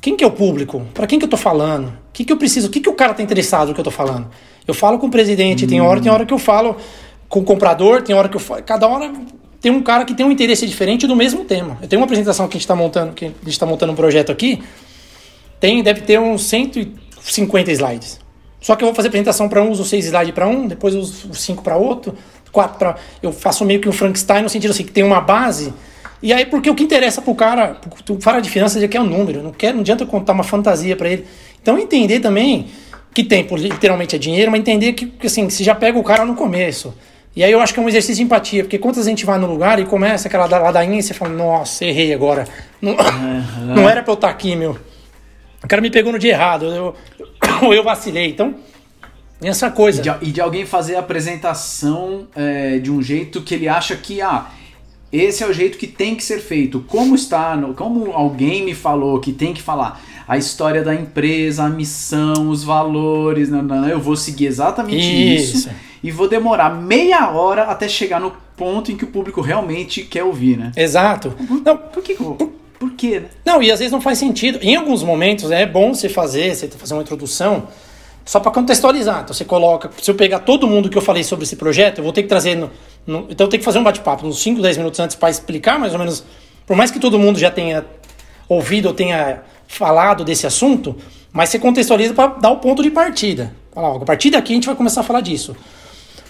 Quem 0.00 0.16
que 0.16 0.22
é 0.22 0.26
o 0.26 0.30
público? 0.30 0.86
Para 0.94 1.06
quem 1.06 1.18
que 1.18 1.24
eu 1.24 1.28
tô 1.28 1.36
falando? 1.36 1.88
O 1.88 2.12
que, 2.12 2.24
que 2.24 2.32
eu 2.32 2.36
preciso? 2.36 2.68
O 2.68 2.70
que, 2.70 2.80
que 2.80 2.88
o 2.88 2.94
cara 2.94 3.14
tá 3.14 3.22
interessado 3.22 3.68
no 3.68 3.74
que 3.74 3.80
eu 3.80 3.84
tô 3.84 3.90
falando? 3.90 4.28
Eu 4.66 4.74
falo 4.74 4.98
com 4.98 5.06
o 5.06 5.10
presidente, 5.10 5.66
tem 5.66 5.80
hora, 5.80 6.00
tem 6.00 6.10
hora 6.10 6.26
que 6.26 6.32
eu 6.32 6.38
falo 6.38 6.76
com 7.28 7.40
o 7.40 7.44
comprador, 7.44 8.02
tem 8.02 8.14
hora 8.14 8.28
que 8.28 8.36
eu 8.36 8.40
falo. 8.40 8.62
Cada 8.62 8.86
hora 8.86 9.12
tem 9.60 9.72
um 9.72 9.82
cara 9.82 10.04
que 10.04 10.14
tem 10.14 10.24
um 10.24 10.30
interesse 10.30 10.66
diferente 10.66 11.06
do 11.06 11.16
mesmo 11.16 11.44
tema. 11.44 11.78
Eu 11.82 11.88
tenho 11.88 12.00
uma 12.00 12.06
apresentação 12.06 12.46
que 12.46 12.52
a 12.52 12.58
gente 12.58 12.62
está 12.62 12.76
montando, 12.76 13.12
que 13.12 13.26
a 13.26 13.28
gente 13.28 13.48
está 13.48 13.66
montando 13.66 13.92
um 13.92 13.96
projeto 13.96 14.30
aqui, 14.30 14.62
tem, 15.58 15.82
deve 15.82 16.02
ter 16.02 16.20
uns 16.20 16.42
150 16.44 17.72
slides. 17.72 18.20
Só 18.60 18.76
que 18.76 18.82
eu 18.82 18.86
vou 18.88 18.94
fazer 18.94 19.08
apresentação 19.08 19.48
para 19.48 19.62
um, 19.62 19.70
uso 19.70 19.84
seis 19.84 20.04
slides 20.04 20.34
para 20.34 20.46
um, 20.46 20.66
depois 20.66 20.94
uso 20.94 21.32
cinco 21.34 21.62
para 21.62 21.76
outro, 21.76 22.14
quatro 22.50 22.78
para. 22.78 22.96
Eu 23.22 23.32
faço 23.32 23.64
meio 23.64 23.80
que 23.80 23.88
um 23.88 23.92
Frankenstein 23.92 24.42
no 24.42 24.48
sentido 24.48 24.72
assim, 24.72 24.84
que 24.84 24.92
tem 24.92 25.04
uma 25.04 25.20
base. 25.20 25.72
E 26.22 26.32
aí, 26.32 26.46
porque 26.46 26.68
o 26.68 26.74
que 26.74 26.82
interessa 26.82 27.22
pro 27.22 27.34
cara, 27.34 27.76
tu 28.04 28.20
fala 28.20 28.40
de 28.40 28.50
finanças, 28.50 28.76
ele 28.76 28.88
quer 28.88 29.00
um 29.00 29.06
número, 29.06 29.42
não, 29.42 29.52
quer, 29.52 29.72
não 29.72 29.80
adianta 29.80 30.04
contar 30.04 30.32
uma 30.32 30.42
fantasia 30.42 30.96
para 30.96 31.08
ele. 31.08 31.26
Então, 31.62 31.78
entender 31.78 32.20
também 32.20 32.66
que 33.14 33.22
tempo 33.22 33.56
literalmente 33.56 34.16
é 34.16 34.18
dinheiro, 34.18 34.50
mas 34.50 34.60
entender 34.60 34.92
que, 34.92 35.12
assim, 35.24 35.48
se 35.48 35.62
já 35.62 35.74
pega 35.74 35.98
o 35.98 36.02
cara 36.02 36.24
no 36.24 36.34
começo. 36.34 36.94
E 37.36 37.44
aí 37.44 37.52
eu 37.52 37.60
acho 37.60 37.72
que 37.72 37.78
é 37.78 37.82
um 37.82 37.88
exercício 37.88 38.16
de 38.16 38.22
empatia, 38.22 38.64
porque 38.64 38.78
quantas 38.78 39.06
a 39.06 39.10
gente 39.10 39.24
vai 39.24 39.38
no 39.38 39.46
lugar 39.46 39.78
e 39.78 39.84
começa 39.84 40.26
aquela 40.26 40.46
ladainha 40.46 40.98
e 40.98 41.02
você 41.02 41.14
fala, 41.14 41.32
nossa, 41.32 41.84
errei 41.84 42.12
agora. 42.12 42.44
Não, 42.82 42.92
uhum. 42.92 43.74
não 43.76 43.88
era 43.88 44.02
pra 44.02 44.12
eu 44.12 44.14
estar 44.14 44.28
aqui, 44.28 44.56
meu. 44.56 44.76
O 45.62 45.68
cara 45.68 45.80
me 45.80 45.90
pegou 45.90 46.12
no 46.12 46.18
dia 46.18 46.32
errado, 46.32 46.66
eu, 46.66 46.94
eu, 47.62 47.72
eu 47.72 47.84
vacilei. 47.84 48.30
Então, 48.30 48.56
essa 49.40 49.70
coisa. 49.70 50.00
E 50.00 50.02
de, 50.02 50.28
e 50.30 50.32
de 50.32 50.40
alguém 50.40 50.66
fazer 50.66 50.96
a 50.96 51.00
apresentação 51.00 52.26
é, 52.34 52.78
de 52.78 52.90
um 52.90 53.00
jeito 53.00 53.40
que 53.42 53.54
ele 53.54 53.68
acha 53.68 53.94
que, 53.96 54.20
ah, 54.20 54.46
esse 55.12 55.42
é 55.42 55.46
o 55.46 55.52
jeito 55.52 55.78
que 55.78 55.86
tem 55.86 56.14
que 56.14 56.22
ser 56.22 56.40
feito. 56.40 56.84
Como 56.86 57.14
está, 57.14 57.56
no, 57.56 57.74
como 57.74 58.12
alguém 58.12 58.64
me 58.64 58.74
falou 58.74 59.20
que 59.20 59.32
tem 59.32 59.54
que 59.54 59.62
falar 59.62 60.02
a 60.26 60.36
história 60.36 60.82
da 60.82 60.94
empresa, 60.94 61.64
a 61.64 61.68
missão, 61.70 62.50
os 62.50 62.62
valores, 62.62 63.48
não, 63.48 63.62
não, 63.62 63.88
eu 63.88 63.98
vou 63.98 64.14
seguir 64.14 64.46
exatamente 64.46 64.98
isso. 64.98 65.56
isso 65.56 65.70
e 66.02 66.10
vou 66.10 66.28
demorar 66.28 66.70
meia 66.70 67.30
hora 67.30 67.64
até 67.64 67.88
chegar 67.88 68.20
no 68.20 68.32
ponto 68.56 68.90
em 68.92 68.96
que 68.96 69.04
o 69.04 69.08
público 69.08 69.40
realmente 69.40 70.02
quer 70.02 70.24
ouvir, 70.24 70.56
né? 70.56 70.72
Exato. 70.76 71.34
Não, 71.64 71.76
por 71.76 72.02
que? 72.02 72.14
Por, 72.14 72.36
por 72.78 72.92
quê, 72.92 73.20
né? 73.20 73.28
Não, 73.44 73.62
e 73.62 73.70
às 73.70 73.78
vezes 73.78 73.92
não 73.92 74.00
faz 74.00 74.18
sentido. 74.18 74.58
Em 74.62 74.76
alguns 74.76 75.02
momentos 75.02 75.50
é 75.50 75.66
bom 75.66 75.94
você 75.94 76.08
fazer, 76.08 76.54
você 76.54 76.68
fazer 76.68 76.94
uma 76.94 77.02
introdução 77.02 77.68
só 78.28 78.38
para 78.38 78.52
contextualizar. 78.52 79.22
Então 79.22 79.32
você 79.32 79.42
coloca, 79.42 79.90
se 80.02 80.10
eu 80.10 80.14
pegar 80.14 80.40
todo 80.40 80.66
mundo 80.66 80.90
que 80.90 80.98
eu 80.98 81.00
falei 81.00 81.24
sobre 81.24 81.46
esse 81.46 81.56
projeto, 81.56 81.98
eu 81.98 82.04
vou 82.04 82.12
ter 82.12 82.22
que 82.22 82.28
trazer 82.28 82.56
no, 82.56 82.70
no 83.06 83.26
então 83.30 83.46
eu 83.46 83.48
tenho 83.48 83.58
que 83.58 83.64
fazer 83.64 83.78
um 83.78 83.82
bate-papo 83.82 84.26
uns 84.26 84.42
5, 84.42 84.60
10 84.60 84.76
minutos 84.76 85.00
antes 85.00 85.16
para 85.16 85.30
explicar 85.30 85.78
mais 85.78 85.94
ou 85.94 85.98
menos, 85.98 86.22
por 86.66 86.76
mais 86.76 86.90
que 86.90 87.00
todo 87.00 87.18
mundo 87.18 87.38
já 87.38 87.50
tenha 87.50 87.86
ouvido 88.46 88.88
ou 88.88 88.92
tenha 88.92 89.44
falado 89.66 90.26
desse 90.26 90.46
assunto, 90.46 90.94
mas 91.32 91.48
você 91.48 91.58
contextualiza 91.58 92.12
para 92.12 92.26
dar 92.34 92.50
o 92.50 92.58
ponto 92.58 92.82
de 92.82 92.90
partida. 92.90 93.54
Fala, 93.72 93.96
a 93.96 94.04
partir 94.04 94.28
daqui 94.28 94.52
a 94.52 94.56
gente 94.56 94.66
vai 94.66 94.76
começar 94.76 95.00
a 95.00 95.04
falar 95.04 95.22
disso. 95.22 95.56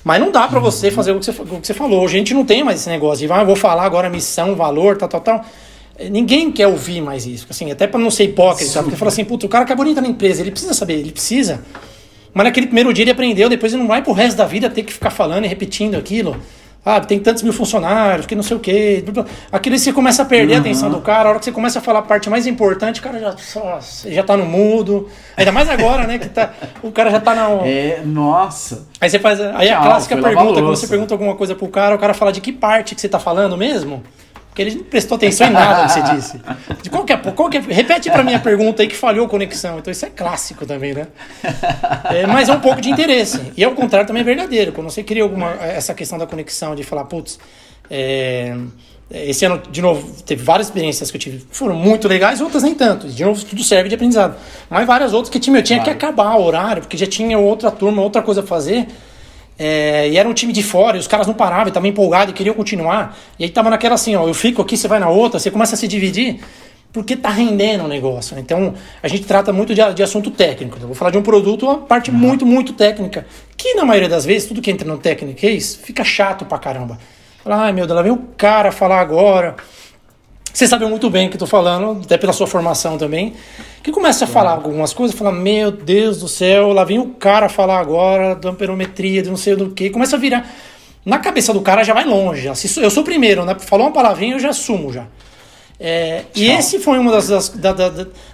Mas 0.05 0.21
não 0.21 0.31
dá 0.31 0.47
para 0.47 0.61
você 0.61 0.93
fazer 0.93 1.11
o 1.11 1.19
que 1.19 1.27
você, 1.27 1.43
o 1.43 1.61
que 1.61 1.67
você 1.67 1.75
falou. 1.75 2.05
A 2.05 2.09
gente 2.09 2.33
não 2.33 2.45
tem 2.45 2.63
mais 2.63 2.79
esse 2.79 2.89
negócio 2.89 3.27
de, 3.27 3.33
ah, 3.33 3.43
vou 3.43 3.57
falar 3.57 3.83
agora 3.83 4.09
missão, 4.09 4.55
valor, 4.55 4.97
tal, 4.97 5.09
tal, 5.09 5.21
tal. 5.21 5.45
Ninguém 6.11 6.53
quer 6.53 6.67
ouvir 6.67 7.01
mais 7.01 7.27
isso. 7.27 7.47
Assim, 7.51 7.71
até 7.71 7.87
para 7.87 7.99
não 7.99 8.11
ser 8.11 8.25
hipócrita, 8.25 8.71
sabe? 8.71 8.85
Porque 8.85 8.97
fala 8.97 9.11
assim, 9.11 9.25
puta, 9.25 9.47
o 9.47 9.49
cara 9.49 9.65
que 9.65 9.73
é 9.73 9.77
bonito 9.77 10.01
na 10.01 10.09
empresa, 10.09 10.41
ele 10.41 10.51
precisa 10.51 10.75
saber, 10.75 10.95
ele 10.95 11.11
precisa. 11.11 11.63
Mas 12.33 12.45
naquele 12.45 12.67
primeiro 12.67 12.93
dia 12.93 13.03
ele 13.03 13.11
aprendeu, 13.11 13.49
depois 13.49 13.73
ele 13.73 13.83
não 13.83 13.89
vai 13.89 14.03
pro 14.03 14.13
resto 14.13 14.37
da 14.37 14.47
vida 14.47 14.71
ter 14.71 14.83
que 14.83 14.93
ficar 14.93 15.11
falando 15.11 15.45
e 15.45 15.49
repetindo 15.49 15.97
aquilo. 15.97 16.37
Ah, 16.85 17.01
tem 17.01 17.19
tantos 17.19 17.43
mil 17.43 17.53
funcionários, 17.53 18.25
que 18.25 18.35
não 18.35 18.43
sei 18.43 18.57
o 18.57 18.61
quê. 18.61 19.05
Aquilo 19.53 19.79
você 19.79 19.93
começa 19.93 20.23
a 20.23 20.25
perder 20.25 20.53
uhum. 20.53 20.59
a 20.59 20.61
atenção 20.61 20.91
do 20.91 21.01
cara, 21.01 21.29
a 21.29 21.31
hora 21.31 21.39
que 21.39 21.45
você 21.45 21.53
começa 21.53 21.81
a 21.81 21.83
falar 21.83 21.99
a 21.99 22.03
parte 22.03 22.31
mais 22.31 22.47
importante, 22.47 23.01
o 23.01 23.03
cara 23.03 23.19
já, 23.19 23.37
só, 23.37 23.79
já 24.07 24.23
tá 24.23 24.37
no 24.37 24.47
mudo. 24.47 25.09
Ainda 25.37 25.53
mais 25.53 25.69
agora, 25.69 26.07
né? 26.07 26.19
Que 26.19 26.29
tá, 26.29 26.55
o 26.83 26.91
cara 26.91 27.11
já 27.11 27.21
tá 27.21 27.35
na. 27.35 27.49
É, 27.67 28.01
nossa. 28.07 28.87
Aí 29.01 29.11
você 29.11 29.19
faz. 29.19 29.39
Aí 29.39 29.69
Tchau, 29.69 29.81
a 29.81 29.85
clássica 29.85 30.17
pergunta, 30.17 30.63
quando 30.63 30.77
você 30.77 30.87
pergunta 30.87 31.13
alguma 31.13 31.35
coisa 31.35 31.55
pro 31.55 31.69
cara, 31.69 31.95
o 31.95 31.99
cara 31.99 32.15
fala 32.15 32.33
de 32.33 32.41
que 32.41 32.53
parte 32.53 32.95
que 32.95 33.01
você 33.01 33.09
tá 33.09 33.19
falando 33.19 33.57
mesmo? 33.57 34.03
Porque 34.59 34.63
ele 34.63 34.75
não 34.75 34.83
prestou 34.83 35.15
atenção 35.15 35.47
em 35.47 35.53
nada 35.53 35.87
que 35.87 35.93
você 35.93 36.15
disse. 36.17 36.41
De 36.83 36.91
qual 36.91 37.05
que 37.05 37.13
é, 37.13 37.17
qual 37.17 37.49
que 37.49 37.59
é, 37.59 37.61
repete 37.61 38.11
para 38.11 38.25
mim 38.25 38.35
a 38.35 38.41
pergunta 38.41 38.83
aí 38.83 38.89
que 38.89 38.97
falhou 38.97 39.27
a 39.27 39.29
conexão. 39.29 39.79
Então 39.79 39.93
isso 39.93 40.05
é 40.05 40.11
clássico 40.11 40.67
também, 40.67 40.95
né? 40.95 41.07
É, 42.11 42.27
mas 42.27 42.49
é 42.49 42.53
um 42.53 42.59
pouco 42.59 42.81
de 42.81 42.91
interesse. 42.91 43.41
E 43.57 43.63
ao 43.63 43.71
contrário 43.71 44.05
também 44.05 44.23
é 44.23 44.25
verdadeiro. 44.25 44.73
Quando 44.73 44.91
você 44.91 45.05
cria 45.05 45.23
alguma, 45.23 45.53
essa 45.63 45.95
questão 45.95 46.19
da 46.19 46.27
conexão, 46.27 46.75
de 46.75 46.83
falar, 46.83 47.05
putz, 47.05 47.39
é, 47.89 48.57
esse 49.13 49.45
ano, 49.45 49.63
de 49.71 49.81
novo, 49.81 50.23
teve 50.23 50.43
várias 50.43 50.67
experiências 50.67 51.09
que 51.09 51.17
eu 51.17 51.21
tive, 51.21 51.47
foram 51.53 51.77
muito 51.77 52.09
legais, 52.09 52.41
outras 52.41 52.65
nem 52.65 52.75
tanto. 52.75 53.07
De 53.07 53.25
novo, 53.25 53.45
tudo 53.45 53.63
serve 53.63 53.89
de 53.89 53.95
aprendizado. 53.95 54.35
Mas 54.69 54.85
várias 54.89 55.13
outras 55.13 55.31
que 55.31 55.39
eu 55.39 55.63
tinha 55.63 55.83
que 55.85 55.91
acabar 55.91 56.35
o 56.35 56.43
horário, 56.43 56.83
porque 56.83 56.97
já 56.97 57.07
tinha 57.07 57.39
outra 57.39 57.71
turma, 57.71 58.03
outra 58.03 58.23
coisa 58.23 58.41
a 58.41 58.45
fazer. 58.45 58.89
É, 59.59 60.09
e 60.09 60.17
era 60.17 60.29
um 60.29 60.33
time 60.33 60.53
de 60.53 60.63
fora, 60.63 60.97
e 60.97 61.01
os 61.01 61.09
caras 61.09 61.27
não 61.27 61.35
paravam, 61.35 61.69
estavam 61.69 61.89
empolgados 61.89 62.33
e 62.33 62.35
queriam 62.35 62.55
continuar. 62.55 63.19
E 63.39 63.45
aí 63.45 63.51
tava 63.51 63.69
naquela 63.69 63.97
assim, 63.97 64.15
ó, 64.15 64.27
eu 64.27 64.35
fico 64.35 64.63
aqui, 64.63 64.77
você 64.77 64.87
vai 64.87 65.01
na 65.01 65.09
outra, 65.09 65.41
você 65.41 65.51
começa 65.51 65.75
a 65.75 65.79
se 65.79 65.89
dividir, 65.89 66.41
porque 66.93 67.17
tá 67.17 67.29
rendendo 67.29 67.85
o 67.85 67.89
negócio. 67.89 68.37
Né? 68.37 68.41
Então, 68.41 68.75
a 69.03 69.09
gente 69.09 69.25
trata 69.25 69.53
muito 69.53 69.75
de, 69.75 69.95
de 69.95 70.03
assunto 70.03 70.31
técnico. 70.31 70.77
Então, 70.77 70.87
vou 70.87 70.95
falar 70.95 71.11
de 71.11 71.19
um 71.19 71.23
produto, 71.23 71.67
uma 71.67 71.79
parte 71.79 72.11
uhum. 72.11 72.17
muito, 72.17 72.47
muito 72.47 72.73
técnica. 72.73 73.27
Que 73.57 73.75
na 73.75 73.85
maioria 73.85 74.09
das 74.09 74.25
vezes, 74.25 74.49
tudo 74.49 74.63
que 74.63 74.71
entra 74.71 74.87
no 74.87 74.97
técnicas 74.97 75.75
fica 75.83 76.05
chato 76.05 76.45
pra 76.45 76.59
caramba. 76.59 76.99
Fala, 77.43 77.65
ai 77.65 77.73
meu 77.73 77.87
Deus, 77.87 77.97
lá 77.97 78.03
vem 78.03 78.13
o 78.13 78.29
cara 78.37 78.71
falar 78.71 79.01
agora. 79.01 79.57
Você 80.53 80.67
sabe 80.67 80.85
muito 80.87 81.09
bem 81.11 81.27
o 81.27 81.31
que 81.31 81.37
eu 81.37 81.41
tô 81.41 81.47
falando, 81.47 82.01
até 82.03 82.17
pela 82.17 82.33
sua 82.33 82.47
formação 82.47 82.99
também 82.99 83.35
que 83.89 83.93
começa 83.93 84.25
a 84.25 84.29
falar 84.29 84.53
algumas 84.53 84.93
coisas, 84.93 85.17
fala, 85.17 85.33
meu 85.33 85.71
Deus 85.71 86.21
do 86.21 86.29
céu, 86.29 86.73
lá 86.73 86.85
vem 86.85 86.99
o 86.99 87.07
cara 87.07 87.49
falar 87.49 87.79
agora 87.79 88.35
da 88.35 88.51
amperometria, 88.51 89.23
de 89.23 89.31
não 89.31 89.37
sei 89.37 89.57
do 89.57 89.71
que, 89.71 89.89
começa 89.91 90.17
a 90.17 90.19
virar. 90.19 90.49
Na 91.05 91.19
cabeça 91.19 91.55
do 91.55 91.63
cara 91.63 91.83
já 91.83 91.95
vai 91.95 92.05
longe. 92.05 92.47
Eu 92.77 92.91
sou 92.91 93.03
o 93.03 93.05
primeiro, 93.07 93.45
né? 93.45 93.57
Falou 93.59 93.87
uma 93.87 93.93
palavrinha, 93.93 94.35
eu 94.35 94.39
já 94.39 94.51
assumo 94.51 94.93
já. 94.93 95.07
É, 95.81 96.25
e 96.35 96.51
esse 96.51 96.81
foi 96.81 96.99
uma 96.99 97.11
das, 97.13 97.29
das, 97.29 97.49
da, 97.51 97.73
da, 97.73 97.89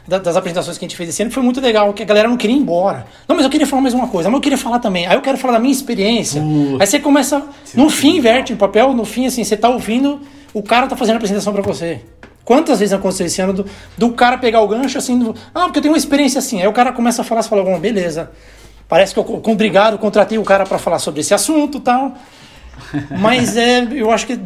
da, 0.09 0.19
das 0.19 0.37
apresentações 0.37 0.79
que 0.79 0.85
a 0.85 0.89
gente 0.89 0.97
fez 0.97 1.11
esse 1.11 1.23
ano, 1.23 1.29
que 1.29 1.35
foi 1.35 1.43
muito 1.43 1.61
legal, 1.61 1.93
que 1.93 2.03
a 2.03 2.07
galera 2.07 2.27
não 2.27 2.39
queria 2.39 2.57
ir 2.57 2.59
embora. 2.59 3.07
Não, 3.29 3.37
mas 3.37 3.45
eu 3.45 3.51
queria 3.51 3.67
falar 3.67 3.83
mais 3.83 3.95
uma 3.95 4.09
coisa, 4.09 4.29
mas 4.29 4.39
eu 4.39 4.41
queria 4.41 4.59
falar 4.59 4.79
também. 4.79 5.07
Aí 5.07 5.15
eu 5.15 5.21
quero 5.21 5.37
falar 5.37 5.53
da 5.53 5.59
minha 5.61 5.73
experiência. 5.73 6.43
Uh, 6.43 6.79
Aí 6.81 6.87
você 6.87 6.99
começa, 6.99 7.47
no 7.75 7.91
fim, 7.91 8.17
inverte 8.17 8.53
no 8.53 8.59
papel, 8.59 8.93
no 8.95 9.05
fim, 9.05 9.27
assim, 9.27 9.45
você 9.45 9.57
tá 9.57 9.69
ouvindo, 9.69 10.21
o 10.55 10.63
cara 10.63 10.87
tá 10.87 10.97
fazendo 10.97 11.15
a 11.15 11.17
apresentação 11.17 11.53
para 11.53 11.63
você. 11.63 12.01
Quantas 12.45 12.79
vezes 12.79 12.93
aconteceu 12.93 13.27
esse 13.27 13.43
ano 13.43 13.53
do, 13.53 13.67
do 13.99 14.13
cara 14.13 14.39
pegar 14.39 14.61
o 14.61 14.69
gancho 14.69 14.97
assim, 14.97 15.19
do, 15.19 15.35
ah, 15.55 15.65
porque 15.65 15.79
eu 15.79 15.83
tenho 15.83 15.95
uma 15.95 15.99
experiência 15.99 16.39
assim. 16.39 16.61
Aí 16.61 16.69
o 16.69 16.73
cara 16.73 16.93
começa 16.93 17.23
a 17.23 17.25
falar, 17.25 17.43
você 17.43 17.49
fala, 17.49 17.65
bom, 17.65 17.79
beleza. 17.79 18.31
Parece 18.89 19.13
que 19.13 19.19
eu, 19.19 19.25
com 19.25 19.53
obrigado, 19.53 19.99
contratei 19.99 20.39
o 20.39 20.45
cara 20.45 20.65
para 20.65 20.79
falar 20.79 20.99
sobre 20.99 21.21
esse 21.21 21.35
assunto 21.35 21.81
tal. 21.81 22.15
Mas 23.19 23.57
é, 23.57 23.89
eu 23.93 24.11
acho 24.11 24.27
que 24.27 24.39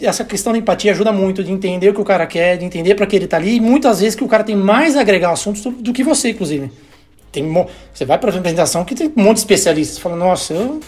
essa 0.00 0.24
questão 0.24 0.52
da 0.52 0.58
empatia 0.58 0.92
ajuda 0.92 1.12
muito 1.12 1.42
de 1.42 1.50
entender 1.52 1.90
o 1.90 1.94
que 1.94 2.00
o 2.00 2.04
cara 2.04 2.26
quer, 2.26 2.56
de 2.56 2.64
entender 2.64 2.94
para 2.94 3.06
que 3.06 3.16
ele 3.16 3.26
tá 3.26 3.36
ali. 3.36 3.56
E 3.56 3.60
muitas 3.60 4.00
vezes 4.00 4.14
que 4.14 4.24
o 4.24 4.28
cara 4.28 4.44
tem 4.44 4.56
mais 4.56 4.96
a 4.96 5.00
agregar 5.00 5.32
assuntos 5.32 5.62
do, 5.62 5.70
do 5.70 5.92
que 5.92 6.04
você, 6.04 6.30
inclusive. 6.30 6.70
Tem, 7.32 7.44
você 7.92 8.04
vai 8.04 8.18
para 8.18 8.30
a 8.30 8.36
apresentação 8.36 8.84
que 8.84 8.94
tem 8.94 9.12
um 9.14 9.22
monte 9.22 9.36
de 9.36 9.40
especialistas. 9.40 9.98
Fala, 9.98 10.16
nossa, 10.16 10.54
eu 10.54 10.80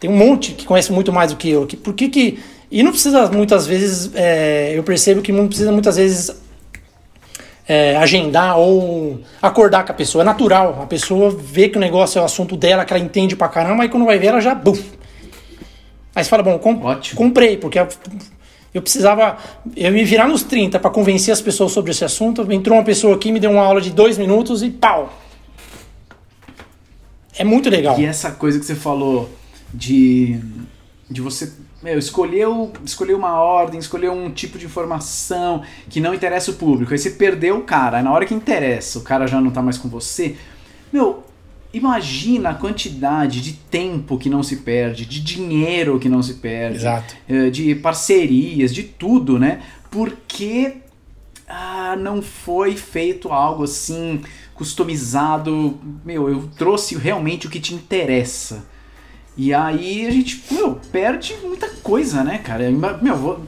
tem 0.00 0.10
um 0.10 0.16
monte 0.16 0.52
que 0.52 0.64
conhece 0.64 0.90
muito 0.90 1.12
mais 1.12 1.30
do 1.30 1.36
que 1.36 1.50
eu. 1.50 1.66
Que, 1.66 1.76
por 1.76 1.92
que 1.92 2.08
que 2.08 2.38
e 2.70 2.82
não 2.82 2.92
precisa 2.92 3.30
muitas 3.30 3.66
vezes, 3.66 4.10
é, 4.14 4.72
eu 4.76 4.82
percebo 4.82 5.22
que 5.22 5.32
não 5.32 5.48
precisa 5.48 5.72
muitas 5.72 5.96
vezes 5.96 6.30
é, 7.66 7.96
agendar 7.96 8.58
ou 8.58 9.20
acordar 9.42 9.84
com 9.84 9.92
a 9.92 9.94
pessoa. 9.94 10.22
É 10.22 10.24
natural. 10.24 10.80
A 10.82 10.86
pessoa 10.86 11.30
vê 11.30 11.68
que 11.68 11.76
o 11.76 11.80
negócio 11.80 12.18
é 12.18 12.22
o 12.22 12.24
assunto 12.24 12.56
dela, 12.56 12.84
que 12.84 12.92
ela 12.92 13.02
entende 13.02 13.34
pra 13.34 13.48
caramba, 13.48 13.82
aí 13.82 13.88
quando 13.88 14.04
vai 14.06 14.18
ver 14.18 14.28
ela 14.28 14.40
já. 14.40 14.54
Buf. 14.54 14.84
Aí 16.14 16.24
você 16.24 16.30
fala, 16.30 16.42
bom, 16.42 16.58
comp 16.58 16.84
Ótimo. 16.84 17.16
comprei, 17.16 17.56
porque 17.56 17.78
eu 18.72 18.82
precisava. 18.82 19.36
Eu 19.76 19.92
me 19.92 20.04
virar 20.04 20.28
nos 20.28 20.42
30 20.42 20.78
para 20.78 20.90
convencer 20.90 21.32
as 21.32 21.40
pessoas 21.40 21.72
sobre 21.72 21.90
esse 21.90 22.04
assunto. 22.04 22.50
Entrou 22.52 22.76
uma 22.76 22.84
pessoa 22.84 23.14
aqui, 23.16 23.32
me 23.32 23.40
deu 23.40 23.50
uma 23.50 23.62
aula 23.62 23.80
de 23.80 23.90
dois 23.90 24.18
minutos 24.18 24.62
e 24.62 24.70
pau! 24.70 25.12
É 27.36 27.44
muito 27.44 27.70
legal. 27.70 27.98
E 27.98 28.04
essa 28.04 28.32
coisa 28.32 28.58
que 28.58 28.66
você 28.66 28.74
falou 28.74 29.30
de, 29.72 30.40
de 31.08 31.20
você 31.20 31.52
meu, 31.82 31.98
escolheu, 31.98 32.72
escolheu 32.84 33.16
uma 33.16 33.40
ordem, 33.40 33.80
escolheu 33.80 34.12
um 34.12 34.30
tipo 34.30 34.58
de 34.58 34.66
informação 34.66 35.62
que 35.88 35.98
não 35.98 36.12
interessa 36.12 36.50
o 36.50 36.54
público. 36.54 36.92
Aí 36.92 36.98
você 36.98 37.10
perdeu 37.10 37.56
o 37.56 37.62
cara. 37.62 37.98
Aí 37.98 38.02
na 38.02 38.12
hora 38.12 38.26
que 38.26 38.34
interessa, 38.34 38.98
o 38.98 39.02
cara 39.02 39.26
já 39.26 39.40
não 39.40 39.50
tá 39.50 39.62
mais 39.62 39.78
com 39.78 39.88
você. 39.88 40.36
Meu, 40.92 41.24
imagina 41.72 42.50
a 42.50 42.54
quantidade 42.54 43.40
de 43.40 43.54
tempo 43.54 44.18
que 44.18 44.28
não 44.28 44.42
se 44.42 44.56
perde, 44.56 45.06
de 45.06 45.20
dinheiro 45.20 45.98
que 45.98 46.08
não 46.08 46.22
se 46.22 46.34
perde, 46.34 46.78
Exato. 46.78 47.16
Eh, 47.26 47.48
de 47.48 47.74
parcerias, 47.76 48.74
de 48.74 48.82
tudo, 48.82 49.38
né? 49.38 49.62
Porque 49.90 50.76
ah, 51.48 51.96
não 51.98 52.20
foi 52.20 52.76
feito 52.76 53.30
algo 53.30 53.64
assim 53.64 54.20
customizado. 54.54 55.80
Meu, 56.04 56.28
eu 56.28 56.48
trouxe 56.58 56.94
realmente 56.94 57.46
o 57.46 57.50
que 57.50 57.58
te 57.58 57.74
interessa. 57.74 58.68
E 59.36 59.54
aí 59.54 60.06
a 60.06 60.10
gente, 60.10 60.42
meu, 60.50 60.78
perde 60.92 61.34
muita 61.42 61.66
coisa, 61.90 62.22
né, 62.22 62.38
cara? 62.38 62.70
Meu, 63.02 63.16
vou, 63.16 63.40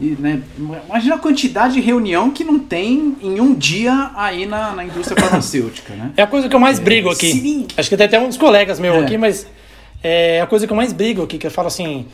né, 0.00 0.40
imagina 0.86 1.16
a 1.16 1.18
quantidade 1.18 1.74
de 1.74 1.80
reunião 1.80 2.30
que 2.30 2.44
não 2.44 2.56
tem 2.56 3.16
em 3.20 3.40
um 3.40 3.52
dia 3.52 4.12
aí 4.14 4.46
na, 4.46 4.72
na 4.72 4.84
indústria 4.84 5.18
farmacêutica, 5.20 5.94
né? 5.94 6.12
É 6.16 6.22
a 6.22 6.26
coisa 6.28 6.48
que 6.48 6.54
eu 6.54 6.60
mais 6.60 6.78
brigo 6.78 7.10
aqui. 7.10 7.32
Sim. 7.32 7.66
Acho 7.76 7.88
que 7.88 7.96
tem 7.96 8.06
até 8.06 8.20
uns 8.20 8.36
colegas 8.36 8.78
meus 8.78 8.94
é. 8.96 9.00
aqui, 9.00 9.18
mas 9.18 9.46
é 10.00 10.40
a 10.40 10.46
coisa 10.46 10.64
que 10.64 10.72
eu 10.72 10.76
mais 10.76 10.92
brigo 10.92 11.24
aqui, 11.24 11.38
que 11.38 11.46
eu 11.48 11.50
falo 11.50 11.66
assim, 11.66 12.06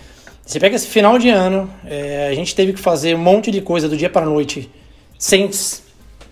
Você 0.46 0.58
pega 0.58 0.74
esse 0.74 0.86
final 0.86 1.18
de 1.18 1.28
ano, 1.28 1.70
é, 1.84 2.28
a 2.30 2.34
gente 2.34 2.54
teve 2.54 2.72
que 2.72 2.80
fazer 2.80 3.14
um 3.14 3.18
monte 3.18 3.50
de 3.50 3.60
coisa 3.60 3.86
do 3.86 3.96
dia 3.96 4.08
para 4.08 4.22
a 4.22 4.28
noite 4.28 4.70
sem 5.18 5.50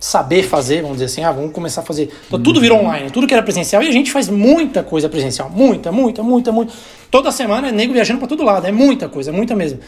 saber 0.02 0.42
fazer, 0.42 0.82
vamos 0.82 0.96
dizer 0.96 1.04
assim, 1.04 1.22
ah, 1.22 1.30
vamos 1.30 1.52
começar 1.52 1.80
a 1.80 1.84
fazer. 1.84 2.10
Então, 2.26 2.42
tudo 2.42 2.60
virou 2.60 2.80
online, 2.80 3.08
tudo 3.08 3.24
que 3.24 3.32
era 3.32 3.42
presencial, 3.42 3.84
e 3.84 3.88
a 3.88 3.92
gente 3.92 4.10
faz 4.10 4.28
muita 4.28 4.82
coisa 4.82 5.08
presencial, 5.08 5.48
muita, 5.48 5.92
muita, 5.92 6.24
muita, 6.24 6.50
muita. 6.50 6.72
Toda 7.08 7.30
semana 7.30 7.68
é 7.68 7.72
nego 7.72 7.92
viajando 7.92 8.18
para 8.18 8.26
todo 8.26 8.42
lado, 8.42 8.66
é 8.66 8.72
muita 8.72 9.08
coisa, 9.08 9.30
muita 9.30 9.54
mesmo. 9.54 9.78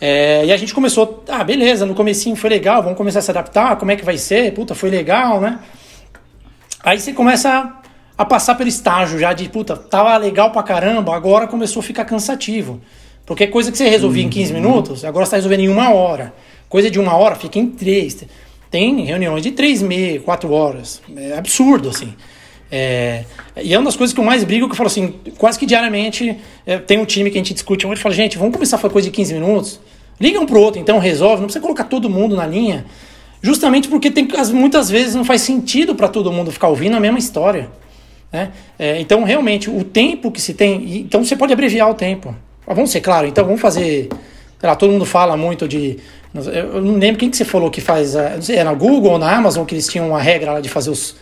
É, 0.00 0.46
e 0.46 0.52
a 0.52 0.56
gente 0.56 0.72
começou, 0.72 1.24
ah, 1.28 1.42
beleza, 1.42 1.84
no 1.84 1.92
comecinho 1.92 2.36
foi 2.36 2.48
legal, 2.48 2.84
vamos 2.84 2.96
começar 2.96 3.18
a 3.18 3.22
se 3.22 3.30
adaptar, 3.32 3.74
como 3.76 3.90
é 3.90 3.96
que 3.96 4.04
vai 4.04 4.16
ser? 4.16 4.54
Puta, 4.54 4.76
foi 4.76 4.90
legal, 4.90 5.40
né? 5.40 5.58
Aí 6.84 7.00
você 7.00 7.12
começa 7.12 7.80
a 8.16 8.24
passar 8.24 8.54
pelo 8.54 8.68
estágio 8.68 9.18
já 9.18 9.32
de, 9.32 9.48
puta, 9.48 9.76
tava 9.76 10.16
legal 10.18 10.52
pra 10.52 10.62
caramba, 10.62 11.16
agora 11.16 11.48
começou 11.48 11.80
a 11.80 11.82
ficar 11.82 12.04
cansativo. 12.04 12.80
Porque 13.24 13.48
coisa 13.48 13.72
que 13.72 13.76
você 13.76 13.88
resolvia 13.88 14.22
uhum. 14.22 14.28
em 14.28 14.30
15 14.30 14.52
minutos, 14.52 15.04
agora 15.04 15.26
você 15.26 15.30
está 15.30 15.36
resolvendo 15.38 15.60
em 15.60 15.68
uma 15.68 15.92
hora. 15.92 16.32
Coisa 16.68 16.88
de 16.88 17.00
uma 17.00 17.16
hora 17.16 17.34
fica 17.34 17.58
em 17.58 17.66
três. 17.66 18.24
Tem 18.70 19.04
reuniões 19.04 19.42
de 19.42 19.52
três 19.52 19.82
meia, 19.82 20.20
quatro 20.20 20.52
horas. 20.52 21.00
É 21.16 21.36
absurdo, 21.36 21.88
assim. 21.88 22.14
É, 22.70 23.24
e 23.62 23.72
é 23.72 23.78
uma 23.78 23.84
das 23.84 23.96
coisas 23.96 24.12
que 24.12 24.20
eu 24.20 24.24
mais 24.24 24.42
brigo, 24.42 24.66
que 24.66 24.72
eu 24.72 24.76
falo 24.76 24.88
assim, 24.88 25.14
quase 25.38 25.58
que 25.58 25.66
diariamente 25.66 26.36
é, 26.66 26.78
tem 26.78 26.98
um 26.98 27.04
time 27.04 27.30
que 27.30 27.36
a 27.36 27.40
gente 27.40 27.54
discute 27.54 27.86
onde 27.86 28.00
fala, 28.00 28.14
gente, 28.14 28.36
vamos 28.36 28.52
começar 28.52 28.76
a 28.76 28.90
coisa 28.90 29.08
de 29.08 29.14
15 29.14 29.34
minutos. 29.34 29.80
Liga 30.20 30.40
um 30.40 30.46
pro 30.46 30.60
outro, 30.60 30.80
então 30.80 30.98
resolve, 30.98 31.36
não 31.36 31.44
precisa 31.44 31.62
colocar 31.62 31.84
todo 31.84 32.10
mundo 32.10 32.34
na 32.34 32.46
linha. 32.46 32.86
Justamente 33.40 33.88
porque 33.88 34.10
tem, 34.10 34.26
muitas 34.52 34.90
vezes 34.90 35.14
não 35.14 35.24
faz 35.24 35.42
sentido 35.42 35.94
para 35.94 36.08
todo 36.08 36.32
mundo 36.32 36.50
ficar 36.50 36.68
ouvindo 36.68 36.96
a 36.96 37.00
mesma 37.00 37.18
história. 37.18 37.70
Né? 38.32 38.50
É, 38.78 39.00
então, 39.00 39.22
realmente, 39.24 39.70
o 39.70 39.84
tempo 39.84 40.30
que 40.30 40.40
se 40.40 40.54
tem. 40.54 40.98
Então, 40.98 41.24
você 41.24 41.36
pode 41.36 41.52
abreviar 41.52 41.88
o 41.90 41.94
tempo. 41.94 42.34
Vamos 42.66 42.90
ser 42.90 43.00
claro, 43.00 43.26
então 43.26 43.44
vamos 43.44 43.60
fazer. 43.60 44.08
Sei 44.58 44.68
lá, 44.68 44.74
todo 44.74 44.90
mundo 44.90 45.06
fala 45.06 45.36
muito 45.36 45.68
de. 45.68 45.98
Eu 46.52 46.82
não 46.82 46.96
lembro 46.96 47.18
quem 47.18 47.30
que 47.30 47.36
você 47.36 47.44
falou 47.44 47.70
que 47.70 47.80
faz. 47.80 48.14
Não 48.14 48.42
sei, 48.42 48.62
na 48.62 48.74
Google 48.74 49.12
ou 49.12 49.18
na 49.18 49.34
Amazon 49.34 49.64
que 49.64 49.74
eles 49.74 49.86
tinham 49.86 50.08
uma 50.08 50.20
regra 50.20 50.52
lá 50.52 50.60
de 50.60 50.68
fazer 50.68 50.90
os. 50.90 51.16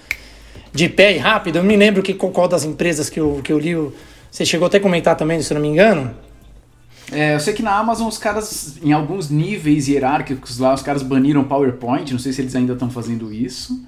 de 0.72 0.88
pé 0.88 1.14
e 1.14 1.18
rápido. 1.18 1.56
Eu 1.56 1.62
não 1.62 1.68
me 1.68 1.76
lembro 1.76 2.02
que, 2.02 2.14
qual 2.14 2.48
das 2.48 2.64
empresas 2.64 3.08
que 3.08 3.20
eu, 3.20 3.40
que 3.42 3.52
eu 3.52 3.58
li. 3.58 3.74
Você 4.30 4.44
chegou 4.44 4.66
até 4.66 4.78
a 4.78 4.80
comentar 4.80 5.16
também, 5.16 5.40
se 5.40 5.52
eu 5.52 5.54
não 5.56 5.62
me 5.62 5.68
engano. 5.68 6.12
É, 7.12 7.34
eu 7.34 7.40
sei 7.40 7.52
que 7.52 7.62
na 7.62 7.76
Amazon 7.76 8.08
os 8.08 8.18
caras, 8.18 8.78
em 8.82 8.92
alguns 8.92 9.30
níveis 9.30 9.88
hierárquicos 9.88 10.58
lá, 10.58 10.74
os 10.74 10.82
caras 10.82 11.02
baniram 11.02 11.44
PowerPoint. 11.44 12.10
Não 12.10 12.18
sei 12.18 12.32
se 12.32 12.40
eles 12.40 12.56
ainda 12.56 12.72
estão 12.72 12.90
fazendo 12.90 13.32
isso. 13.32 13.84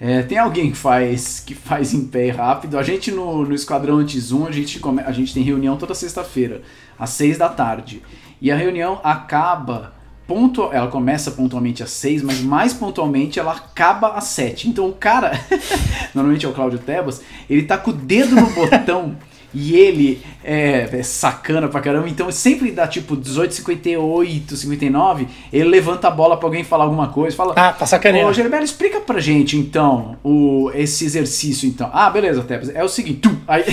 É, 0.00 0.22
tem 0.22 0.38
alguém 0.38 0.70
que 0.70 0.76
faz 0.76 1.40
que 1.40 1.54
faz 1.54 1.92
em 1.92 2.06
pé 2.06 2.30
rápido. 2.30 2.78
A 2.78 2.82
gente 2.82 3.10
no, 3.10 3.44
no 3.44 3.54
Esquadrão 3.54 3.98
Anti-Zoom, 3.98 4.46
a 4.46 4.52
gente, 4.52 4.78
come, 4.78 5.02
a 5.02 5.10
gente 5.10 5.34
tem 5.34 5.42
reunião 5.42 5.76
toda 5.76 5.94
sexta-feira, 5.94 6.62
às 6.96 7.10
seis 7.10 7.36
da 7.36 7.48
tarde. 7.48 8.02
E 8.40 8.50
a 8.52 8.56
reunião 8.56 9.00
acaba. 9.02 9.97
Pontual, 10.28 10.74
ela 10.74 10.88
começa 10.88 11.30
pontualmente 11.30 11.82
às 11.82 11.90
seis, 11.90 12.22
mas 12.22 12.42
mais 12.42 12.74
pontualmente 12.74 13.40
ela 13.40 13.52
acaba 13.52 14.08
às 14.08 14.24
sete. 14.24 14.68
Então 14.68 14.86
o 14.86 14.92
cara, 14.92 15.32
normalmente 16.14 16.44
é 16.44 16.48
o 16.48 16.52
Cláudio 16.52 16.78
Tebas, 16.78 17.22
ele 17.48 17.62
tá 17.62 17.78
com 17.78 17.90
o 17.90 17.94
dedo 17.94 18.36
no 18.36 18.50
botão 18.50 19.16
e 19.52 19.74
ele 19.76 20.20
é, 20.44 20.88
é, 20.92 21.02
sacana 21.02 21.68
pra 21.68 21.80
caramba, 21.80 22.08
então 22.08 22.30
sempre 22.30 22.70
dá 22.70 22.86
tipo 22.86 23.16
18, 23.16 23.54
58, 23.54 24.56
59, 24.56 25.26
ele 25.52 25.68
levanta 25.68 26.08
a 26.08 26.10
bola 26.10 26.36
pra 26.36 26.46
alguém 26.46 26.62
falar 26.62 26.84
alguma 26.84 27.08
coisa, 27.08 27.34
fala. 27.34 27.54
Ah, 27.56 27.72
tá 27.72 27.86
sacaneando. 27.86 28.28
Ô, 28.28 28.32
Gerbelo, 28.32 28.64
explica 28.64 29.00
pra 29.00 29.20
gente 29.20 29.56
então 29.56 30.16
o, 30.22 30.70
esse 30.74 31.04
exercício 31.04 31.66
então. 31.66 31.88
Ah, 31.92 32.10
beleza, 32.10 32.42
Tebas, 32.42 32.68
é 32.74 32.84
o 32.84 32.88
seguinte, 32.88 33.20
tu, 33.20 33.38
aí, 33.48 33.64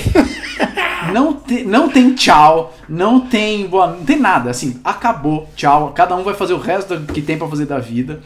não, 1.12 1.34
te, 1.34 1.64
não 1.64 1.90
tem 1.90 2.14
tchau, 2.14 2.74
não 2.88 3.20
tem 3.20 3.68
boa, 3.68 3.88
não 3.88 4.06
tem 4.06 4.18
nada, 4.18 4.50
assim, 4.50 4.80
acabou, 4.84 5.50
tchau, 5.58 5.92
cada 5.94 6.16
um 6.16 6.24
vai 6.24 6.34
fazer 6.34 6.54
o 6.54 6.60
resto 6.60 7.02
que 7.02 7.22
tem 7.22 7.38
pra 7.38 7.48
fazer 7.48 7.66
da 7.66 7.80
vida. 7.80 8.22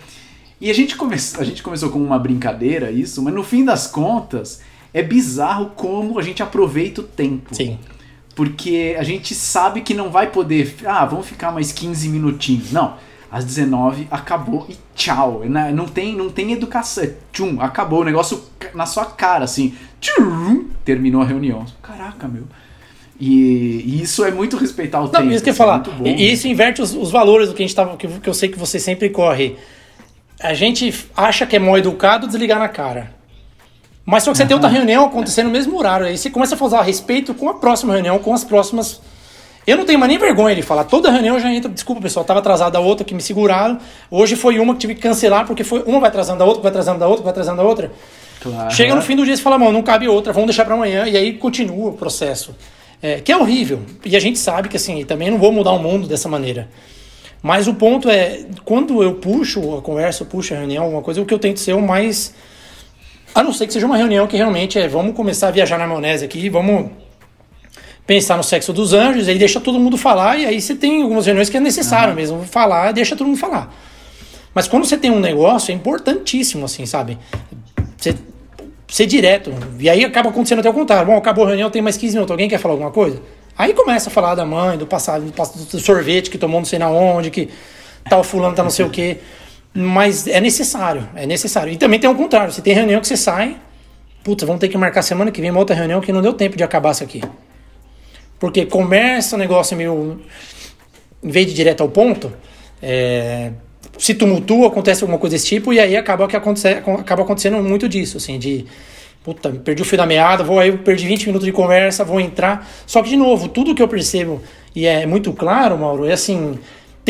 E 0.62 0.70
a 0.70 0.74
gente, 0.74 0.98
come, 0.98 1.16
a 1.16 1.44
gente 1.44 1.64
começou 1.64 1.90
com 1.90 2.00
uma 2.00 2.20
brincadeira 2.20 2.92
isso, 2.92 3.24
mas 3.24 3.34
no 3.34 3.44
fim 3.44 3.64
das 3.64 3.88
contas 3.88 4.62
é 4.94 5.02
bizarro 5.02 5.72
como 5.76 6.18
a 6.20 6.22
gente 6.22 6.42
aproveita 6.42 7.02
o 7.02 7.04
tempo. 7.04 7.54
Sim. 7.54 7.78
Porque 8.36 8.96
a 8.98 9.04
gente 9.04 9.36
sabe 9.36 9.82
que 9.82 9.94
não 9.94 10.10
vai 10.10 10.32
poder. 10.32 10.76
Ah, 10.86 11.06
vamos 11.06 11.28
ficar 11.28 11.52
mais 11.52 11.72
15 11.72 12.08
minutinhos. 12.10 12.72
Não. 12.72 12.96
Às 13.32 13.46
19 13.46 14.08
acabou 14.10 14.66
e 14.70 14.78
tchau. 14.96 15.44
Não 15.74 15.86
tem, 15.86 16.16
não 16.16 16.30
tem 16.30 16.52
educação. 16.52 17.08
Tchum, 17.32 17.62
acabou 17.62 18.02
o 18.02 18.04
negócio 18.04 18.44
na 18.74 18.86
sua 18.86 19.06
cara, 19.06 19.44
assim. 19.44 19.76
Tchum, 20.02 20.68
terminou 20.84 21.22
a 21.22 21.26
reunião. 21.26 21.66
Caraca, 21.82 22.28
meu. 22.28 22.44
E, 23.20 23.84
e, 23.86 24.02
isso 24.02 24.24
é 24.24 24.32
muito 24.32 24.56
respeitar 24.56 25.02
o 25.02 25.04
não, 25.04 25.12
tempo. 25.12 25.32
Isso 25.32 25.44
que 25.44 25.50
eu 25.50 25.54
falar. 25.54 25.84
E 26.04 26.32
isso 26.32 26.48
inverte 26.48 26.82
os, 26.82 26.96
os, 26.96 27.12
valores 27.12 27.50
do 27.50 27.54
que 27.54 27.62
a 27.62 27.68
gente 27.68 27.76
tava. 27.76 27.98
Que, 27.98 28.08
que 28.08 28.30
eu 28.30 28.34
sei 28.34 28.50
que 28.50 28.58
você 28.58 28.80
sempre 28.80 29.10
corre. 29.10 29.58
A 30.42 30.54
gente 30.54 31.06
acha 31.16 31.46
que 31.46 31.58
é 31.58 31.60
mal 31.60 31.78
educado 31.78 32.26
desligar 32.26 32.58
na 32.58 32.70
cara. 32.70 33.19
Mas 34.10 34.24
só 34.24 34.32
que 34.32 34.38
você 34.38 34.44
uhum. 34.44 34.48
tem 34.48 34.56
outra 34.56 34.70
reunião 34.70 35.06
acontecendo 35.06 35.46
no 35.46 35.52
mesmo 35.52 35.78
horário. 35.78 36.08
Aí 36.08 36.18
você 36.18 36.32
começa 36.32 36.56
a 36.56 36.58
fazer 36.58 36.78
a 36.78 36.82
respeito 36.82 37.32
com 37.36 37.48
a 37.48 37.54
próxima 37.54 37.94
reunião, 37.94 38.18
com 38.18 38.34
as 38.34 38.44
próximas. 38.44 39.00
Eu 39.68 39.78
não 39.78 39.86
tenho 39.86 40.00
mais 40.00 40.10
nem 40.10 40.18
vergonha 40.18 40.56
de 40.56 40.64
falar. 40.64 40.84
Toda 40.86 41.12
reunião 41.12 41.40
já 41.40 41.54
entra. 41.54 41.70
Desculpa, 41.70 42.02
pessoal, 42.02 42.24
estava 42.24 42.40
atrasada 42.40 42.80
a 42.80 42.82
outra 42.82 43.06
que 43.06 43.14
me 43.14 43.22
seguraram. 43.22 43.78
Hoje 44.10 44.36
foi 44.36 44.58
uma 44.58 44.74
que 44.74 44.80
tive 44.80 44.96
que 44.96 45.02
cancelar, 45.02 45.46
porque 45.46 45.64
foi 45.64 45.84
uma 45.84 46.00
vai 46.00 46.10
atrasando 46.10 46.42
a 46.42 46.46
outra, 46.48 46.64
vai 46.64 46.72
atrasando 46.72 47.04
a 47.04 47.08
outra, 47.08 47.24
vai 47.24 47.30
atrasando 47.30 47.62
a 47.62 47.64
outra. 47.64 47.92
Claro. 48.42 48.72
Chega 48.72 48.96
no 48.96 49.02
fim 49.04 49.16
do 49.16 49.24
dia 49.24 49.36
e 49.36 49.38
fala, 49.38 49.60
mano, 49.60 49.74
não 49.74 49.84
cabe 49.84 50.08
outra, 50.08 50.34
vamos 50.34 50.48
deixar 50.48 50.66
para 50.66 50.74
amanhã. 50.74 51.06
E 51.06 51.16
aí 51.16 51.34
continua 51.34 51.90
o 51.92 51.94
processo. 51.94 52.56
É, 53.04 53.20
que 53.20 53.32
é 53.32 53.38
horrível. 53.38 53.82
E 54.04 54.16
a 54.16 54.20
gente 54.20 54.40
sabe 54.40 54.70
que 54.70 54.78
assim, 54.78 55.06
também 55.06 55.30
não 55.30 55.38
vou 55.38 55.52
mudar 55.52 55.72
o 55.74 55.80
mundo 55.80 56.08
dessa 56.08 56.28
maneira. 56.28 56.68
Mas 57.44 57.68
o 57.68 57.76
ponto 57.76 58.10
é, 58.10 58.44
quando 58.66 59.04
eu 59.04 59.14
puxo 59.16 59.78
a 59.78 59.84
conversa, 59.84 60.24
eu 60.24 60.28
puxo 60.28 60.56
a 60.56 60.58
reunião, 60.58 60.86
alguma 60.86 61.04
coisa, 61.04 61.22
o 61.22 61.26
que 61.28 61.34
eu 61.34 61.38
tento 61.38 61.60
ser 61.60 61.74
o 61.74 61.82
mais 61.82 62.34
a 63.34 63.44
não 63.44 63.54
ser 63.54 63.68
que 63.68 63.74
seja 63.74 63.86
uma 63.86 63.98
reunião 63.98 64.28
que 64.28 64.38
realmente 64.38 64.80
é 64.80 64.88
vamos 64.88 65.16
começar 65.16 65.50
a 65.50 65.52
viajar 65.52 65.78
na 65.78 65.88
maionese 65.88 66.26
aqui, 66.26 66.50
vamos 66.50 66.92
pensar 68.06 68.38
no 68.38 68.44
sexo 68.44 68.74
dos 68.74 68.92
anjos, 68.94 69.28
aí 69.28 69.38
deixa 69.38 69.60
todo 69.60 69.80
mundo 69.80 69.98
falar, 69.98 70.38
e 70.40 70.46
aí 70.46 70.60
você 70.60 70.74
tem 70.74 71.04
algumas 71.04 71.26
reuniões 71.26 71.50
que 71.50 71.58
é 71.58 71.60
necessário 71.60 72.10
uhum. 72.10 72.16
mesmo 72.16 72.44
falar, 72.44 72.92
deixa 72.92 73.16
todo 73.16 73.28
mundo 73.28 73.38
falar. 73.38 73.74
Mas 74.54 74.68
quando 74.68 74.86
você 74.86 74.98
tem 74.98 75.12
um 75.12 75.20
negócio, 75.20 75.72
é 75.72 75.76
importantíssimo, 75.76 76.66
assim, 76.66 76.86
sabe? 76.86 77.18
Você 77.96 78.16
ser 78.90 79.06
direto. 79.06 79.54
E 79.80 79.90
aí 79.90 80.04
acaba 80.04 80.30
acontecendo 80.30 80.60
até 80.60 80.70
o 80.70 80.74
contrário. 80.74 81.06
Bom, 81.06 81.18
acabou 81.18 81.46
a 81.46 81.48
reunião, 81.48 81.70
tem 81.70 81.82
mais 81.82 81.96
15 81.98 82.14
minutos. 82.16 82.32
Alguém 82.32 82.50
quer 82.50 82.58
falar 82.58 82.74
alguma 82.74 82.92
coisa? 82.92 83.22
Aí 83.58 83.74
começa 83.74 84.10
a 84.10 84.12
falar 84.12 84.36
da 84.36 84.46
mãe, 84.46 84.78
do 84.78 84.88
passado, 84.88 85.24
do 85.24 85.80
sorvete 85.80 86.30
que 86.30 86.38
tomou 86.38 86.60
não 86.60 86.66
sei 86.66 86.80
na 86.80 86.90
onde, 86.90 87.30
que 87.30 87.50
tal 88.10 88.24
fulano 88.24 88.56
tá 88.56 88.64
não 88.64 88.70
sei 88.70 88.86
o 88.86 88.90
quê. 88.90 89.18
Mas 89.74 90.28
é 90.28 90.42
necessário, 90.42 91.08
é 91.16 91.26
necessário. 91.26 91.72
E 91.72 91.78
também 91.78 92.00
tem 92.00 92.10
o 92.10 92.16
contrário, 92.16 92.52
você 92.52 92.62
tem 92.62 92.74
reunião 92.74 93.00
que 93.00 93.08
você 93.08 93.18
sai, 93.18 93.58
puta, 94.24 94.46
vamos 94.46 94.60
ter 94.60 94.68
que 94.68 94.78
marcar 94.78 95.02
semana 95.02 95.32
que 95.32 95.42
vem 95.42 95.52
uma 95.52 95.60
outra 95.60 95.76
reunião 95.76 96.02
que 96.02 96.12
não 96.12 96.22
deu 96.22 96.34
tempo 96.34 96.58
de 96.58 96.64
acabar 96.64 96.92
isso 96.92 97.04
aqui. 97.04 97.22
Porque 98.40 98.66
começa 98.66 99.36
o 99.36 99.40
negócio 99.40 99.76
meio. 99.76 100.22
Em 101.22 101.30
vez 101.30 101.46
de 101.46 101.54
direto 101.54 101.82
ao 101.82 101.90
ponto, 101.90 102.32
é, 102.82 103.52
se 103.98 104.14
tumultua, 104.14 104.68
acontece 104.68 105.04
alguma 105.04 105.20
coisa 105.20 105.36
desse 105.36 105.48
tipo, 105.48 105.74
e 105.74 105.80
aí 105.80 105.98
acaba, 105.98 106.26
que 106.28 106.36
aconte, 106.36 106.66
acaba 106.66 107.24
acontecendo 107.24 107.62
muito 107.62 107.90
disso, 107.90 108.18
assim, 108.18 108.40
de. 108.40 108.66
Puta, 109.22 109.52
perdi 109.52 109.82
o 109.82 109.86
fio 109.86 109.98
da 109.98 110.06
meada, 110.06 110.46
vou 110.46 110.58
aí, 110.58 110.72
perdi 110.78 111.06
20 111.06 111.26
minutos 111.28 111.46
de 111.46 111.52
conversa, 111.52 112.06
vou 112.06 112.22
entrar. 112.22 112.66
Só 112.88 113.04
que, 113.04 113.10
de 113.10 113.18
novo, 113.18 113.50
tudo 113.50 113.76
que 113.76 113.82
eu 113.82 113.88
percebo, 113.88 114.42
e 114.74 114.86
é 114.86 115.06
muito 115.06 115.34
claro, 115.34 115.78
Mauro, 115.78 116.08
é 116.08 116.14
assim 116.14 116.58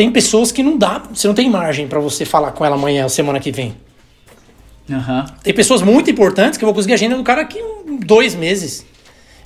tem 0.00 0.10
pessoas 0.10 0.50
que 0.50 0.62
não 0.62 0.78
dá, 0.78 1.02
você 1.12 1.28
não 1.28 1.34
tem 1.34 1.50
margem 1.50 1.86
para 1.86 2.00
você 2.00 2.24
falar 2.24 2.52
com 2.52 2.64
ela 2.64 2.74
amanhã 2.74 3.02
ou 3.02 3.10
semana 3.10 3.38
que 3.38 3.52
vem. 3.52 3.76
Uhum. 4.88 5.26
Tem 5.42 5.52
pessoas 5.52 5.82
muito 5.82 6.10
importantes 6.10 6.56
que 6.56 6.64
eu 6.64 6.66
vou 6.66 6.74
conseguir 6.74 6.94
a 6.94 6.96
agenda 6.96 7.16
do 7.16 7.22
cara 7.22 7.42
aqui 7.42 7.58
em 7.58 7.98
dois 7.98 8.34
meses. 8.34 8.86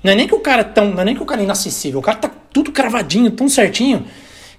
Não 0.01 0.13
é 0.13 0.15
nem 0.15 0.29
que 0.29 0.35
o 0.37 0.39
cara 0.39 0.61
é 0.61 0.65
tão, 0.65 0.93
não 0.93 1.03
é 1.03 1.07
nem 1.07 1.17
que 1.17 1.21
o 1.21 1.27
cara 1.27 1.41
é 1.41 1.45
inacessível, 1.45 1.99
o 1.99 2.03
cara 2.05 2.19
tá 2.19 2.31
tudo 2.53 2.71
cravadinho, 2.71 3.33
tão 3.33 3.49
certinho. 3.49 4.07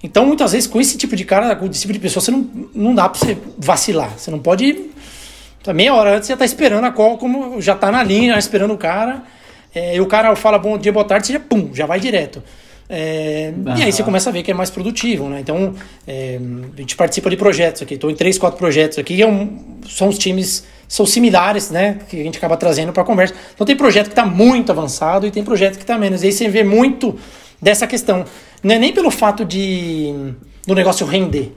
Então, 0.03 0.25
muitas 0.25 0.51
vezes, 0.51 0.67
com 0.67 0.81
esse 0.81 0.97
tipo 0.97 1.15
de 1.15 1.23
cara, 1.23 1.55
com 1.55 1.65
esse 1.67 1.79
tipo 1.79 1.93
de 1.93 1.99
pessoa, 1.99 2.21
você 2.21 2.29
não, 2.29 2.45
não 2.73 2.93
dá 2.93 3.08
pra 3.08 3.17
você 3.17 3.38
vacilar. 3.58 4.12
Você 4.17 4.29
não 4.29 4.39
pode. 4.39 4.89
Tá 5.63 5.73
meia 5.73 5.95
hora 5.95 6.17
antes 6.17 6.27
você 6.27 6.36
tá 6.36 6.43
esperando 6.43 6.84
a 6.84 6.91
qual, 6.91 7.17
como 7.17 7.61
já 7.61 7.74
tá 7.74 7.89
na 7.89 8.03
linha, 8.03 8.38
esperando 8.38 8.74
o 8.74 8.78
cara. 8.78 9.24
É, 9.74 9.95
e 9.95 10.01
o 10.01 10.07
cara 10.07 10.36
fala 10.36 10.59
bom 10.59 10.78
dia, 10.78 10.91
boa 10.91 11.05
tarde, 11.05 11.28
você 11.28 11.34
já 11.34 11.39
pum, 11.39 11.69
já 11.74 11.86
vai 11.86 12.01
direto. 12.01 12.43
É, 12.88 13.51
E 13.77 13.83
aí 13.83 13.91
você 13.91 14.03
começa 14.03 14.29
a 14.29 14.33
ver 14.33 14.43
que 14.43 14.51
é 14.51 14.53
mais 14.53 14.69
produtivo, 14.69 15.27
né? 15.27 15.39
Então, 15.39 15.73
é, 16.07 16.39
a 16.75 16.79
gente 16.79 16.95
participa 16.95 17.29
de 17.29 17.38
projetos 17.38 17.81
aqui. 17.81 17.95
Estou 17.95 18.11
em 18.11 18.15
três, 18.15 18.38
quatro 18.38 18.57
projetos 18.57 18.97
aqui. 18.99 19.21
É 19.21 19.27
um, 19.27 19.79
são 19.88 20.07
os 20.07 20.17
times, 20.17 20.65
são 20.88 21.05
similares, 21.05 21.71
né? 21.71 21.99
Que 22.07 22.21
a 22.21 22.23
gente 22.23 22.38
acaba 22.38 22.55
trazendo 22.57 22.93
para 22.93 23.01
a 23.01 23.05
conversa. 23.05 23.33
Então, 23.53 23.65
tem 23.65 23.75
projeto 23.75 24.05
que 24.05 24.11
está 24.11 24.25
muito 24.25 24.71
avançado 24.71 25.25
e 25.25 25.31
tem 25.31 25.43
projeto 25.43 25.77
que 25.77 25.83
está 25.83 25.97
menos. 25.97 26.21
E 26.21 26.27
aí 26.27 26.31
você 26.31 26.47
vê 26.47 26.63
muito 26.63 27.17
dessa 27.61 27.88
questão. 27.88 28.25
Não 28.61 28.75
é 28.75 28.79
nem 28.79 28.93
pelo 28.93 29.09
fato 29.09 29.43
de 29.43 30.33
do 30.65 30.73
negócio 30.73 31.05
render. 31.05 31.55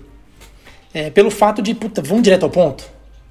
É 0.93 1.11
pelo 1.11 1.31
fato 1.31 1.61
de, 1.61 1.75
puta, 1.75 2.01
vamos 2.03 2.23
direto 2.23 2.45
ao 2.45 2.51
ponto. 2.51 2.85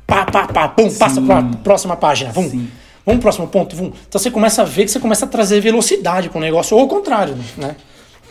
Pá, 0.06 0.26
pá, 0.26 0.48
pá, 0.48 0.68
pum, 0.70 0.90
Sim. 0.90 0.98
passa 0.98 1.22
para 1.22 1.40
a 1.40 1.44
próxima 1.44 1.96
página. 1.96 2.32
Vamos. 2.32 2.52
Sim. 2.52 2.68
Vamos 3.08 3.22
pro 3.22 3.30
próximo 3.30 3.48
ponto. 3.48 3.74
Vamos. 3.74 3.94
Então 4.06 4.20
você 4.20 4.30
começa 4.30 4.64
a 4.64 4.66
ver 4.66 4.84
que 4.84 4.92
você 4.92 5.00
começa 5.00 5.24
a 5.24 5.28
trazer 5.30 5.62
velocidade 5.62 6.28
para 6.28 6.38
o 6.38 6.42
negócio, 6.42 6.76
ou 6.76 6.84
ao 6.84 6.90
contrário, 6.90 7.38
né? 7.56 7.78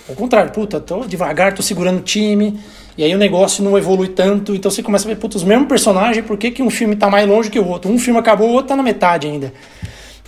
Ao 0.06 0.14
contrário, 0.14 0.52
puta, 0.52 0.78
tô 0.78 1.00
devagar, 1.06 1.54
tô 1.54 1.62
segurando 1.62 1.98
o 1.98 2.02
time, 2.02 2.60
e 2.96 3.02
aí 3.02 3.14
o 3.14 3.18
negócio 3.18 3.64
não 3.64 3.76
evolui 3.78 4.08
tanto, 4.08 4.54
então 4.54 4.70
você 4.70 4.82
começa 4.82 5.08
a 5.08 5.08
ver, 5.08 5.16
puta, 5.16 5.38
os 5.38 5.42
mesmos 5.42 5.66
personagens, 5.66 6.24
por 6.26 6.36
que, 6.36 6.50
que 6.50 6.62
um 6.62 6.68
filme 6.68 6.94
tá 6.94 7.08
mais 7.08 7.26
longe 7.26 7.50
que 7.50 7.58
o 7.58 7.66
outro? 7.66 7.90
Um 7.90 7.98
filme 7.98 8.20
acabou, 8.20 8.50
o 8.50 8.52
outro 8.52 8.68
tá 8.68 8.76
na 8.76 8.82
metade 8.82 9.26
ainda. 9.26 9.52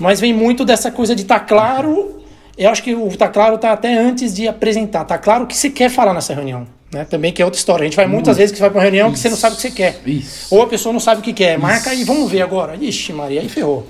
Mas 0.01 0.19
vem 0.19 0.33
muito 0.33 0.65
dessa 0.65 0.91
coisa 0.91 1.15
de 1.15 1.25
tá 1.25 1.39
claro, 1.39 2.23
eu 2.57 2.71
acho 2.71 2.83
que 2.83 2.95
o 2.95 3.15
tá 3.17 3.29
claro 3.29 3.59
tá 3.59 3.73
até 3.73 3.99
antes 3.99 4.35
de 4.35 4.49
apresentar, 4.49 5.05
tá 5.05 5.19
claro 5.19 5.45
o 5.45 5.47
que 5.47 5.57
você 5.57 5.69
quer 5.69 5.91
falar 5.91 6.15
nessa 6.15 6.33
reunião. 6.33 6.67
Né? 6.91 7.05
Também 7.05 7.35
que 7.35 7.43
é 7.43 7.45
outra 7.45 7.59
história. 7.59 7.83
A 7.83 7.87
gente 7.87 7.97
vai 7.97 8.07
muitas 8.07 8.39
vezes 8.39 8.51
que 8.51 8.57
você 8.57 8.63
vai 8.63 8.71
pra 8.71 8.79
uma 8.79 8.83
reunião 8.83 9.09
Isso. 9.09 9.17
que 9.17 9.21
você 9.21 9.29
não 9.29 9.37
sabe 9.37 9.53
o 9.53 9.57
que 9.57 9.63
você 9.63 9.71
quer. 9.71 10.01
Isso. 10.07 10.55
Ou 10.55 10.63
a 10.63 10.67
pessoa 10.67 10.91
não 10.91 11.01
sabe 11.01 11.21
o 11.21 11.23
que 11.23 11.35
quer. 11.35 11.59
Marca 11.59 11.91
aí, 11.91 12.03
vamos 12.03 12.31
ver 12.31 12.41
agora. 12.41 12.77
Ixi, 12.81 13.13
Maria, 13.13 13.43
aí 13.43 13.49
ferrou. 13.51 13.87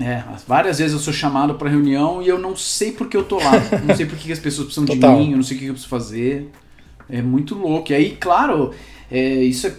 É, 0.00 0.22
várias 0.46 0.78
vezes 0.78 0.92
eu 0.92 0.98
sou 1.00 1.12
chamado 1.12 1.54
pra 1.54 1.68
reunião 1.68 2.22
e 2.22 2.28
eu 2.28 2.38
não 2.38 2.56
sei 2.56 2.92
por 2.92 3.08
que 3.08 3.16
eu 3.16 3.24
tô 3.24 3.38
lá. 3.38 3.52
não 3.84 3.96
sei 3.96 4.06
por 4.06 4.16
que 4.16 4.30
as 4.32 4.38
pessoas 4.38 4.66
precisam 4.66 4.86
Total. 4.86 5.16
de 5.16 5.22
mim, 5.22 5.30
eu 5.32 5.36
não 5.36 5.42
sei 5.42 5.56
o 5.56 5.60
que 5.60 5.66
eu 5.66 5.72
preciso 5.72 5.90
fazer. 5.90 6.50
É 7.10 7.20
muito 7.20 7.54
louco. 7.54 7.90
E 7.90 7.94
aí, 7.94 8.16
claro, 8.20 8.72
é, 9.10 9.42
isso 9.42 9.66
é, 9.66 9.72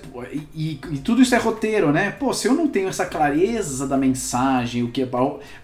e, 0.54 0.80
e 0.92 0.98
tudo 0.98 1.22
isso 1.22 1.36
é 1.36 1.38
roteiro, 1.38 1.92
né? 1.92 2.10
Pô, 2.12 2.34
se 2.34 2.48
eu 2.48 2.54
não 2.54 2.68
tenho 2.68 2.90
essa 2.90 3.06
clareza 3.06 3.88
da 3.88 3.96
mensagem, 3.96 4.84
o 4.84 4.92
que 4.92 5.04
é 5.04 5.06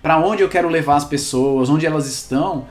para 0.01 0.19
onde 0.19 0.43
eu 0.43 0.49
quero 0.49 0.69
levar 0.69 0.95
as 0.95 1.05
pessoas, 1.05 1.69
onde 1.69 1.85
elas 1.85 2.07
estão, 2.07 2.67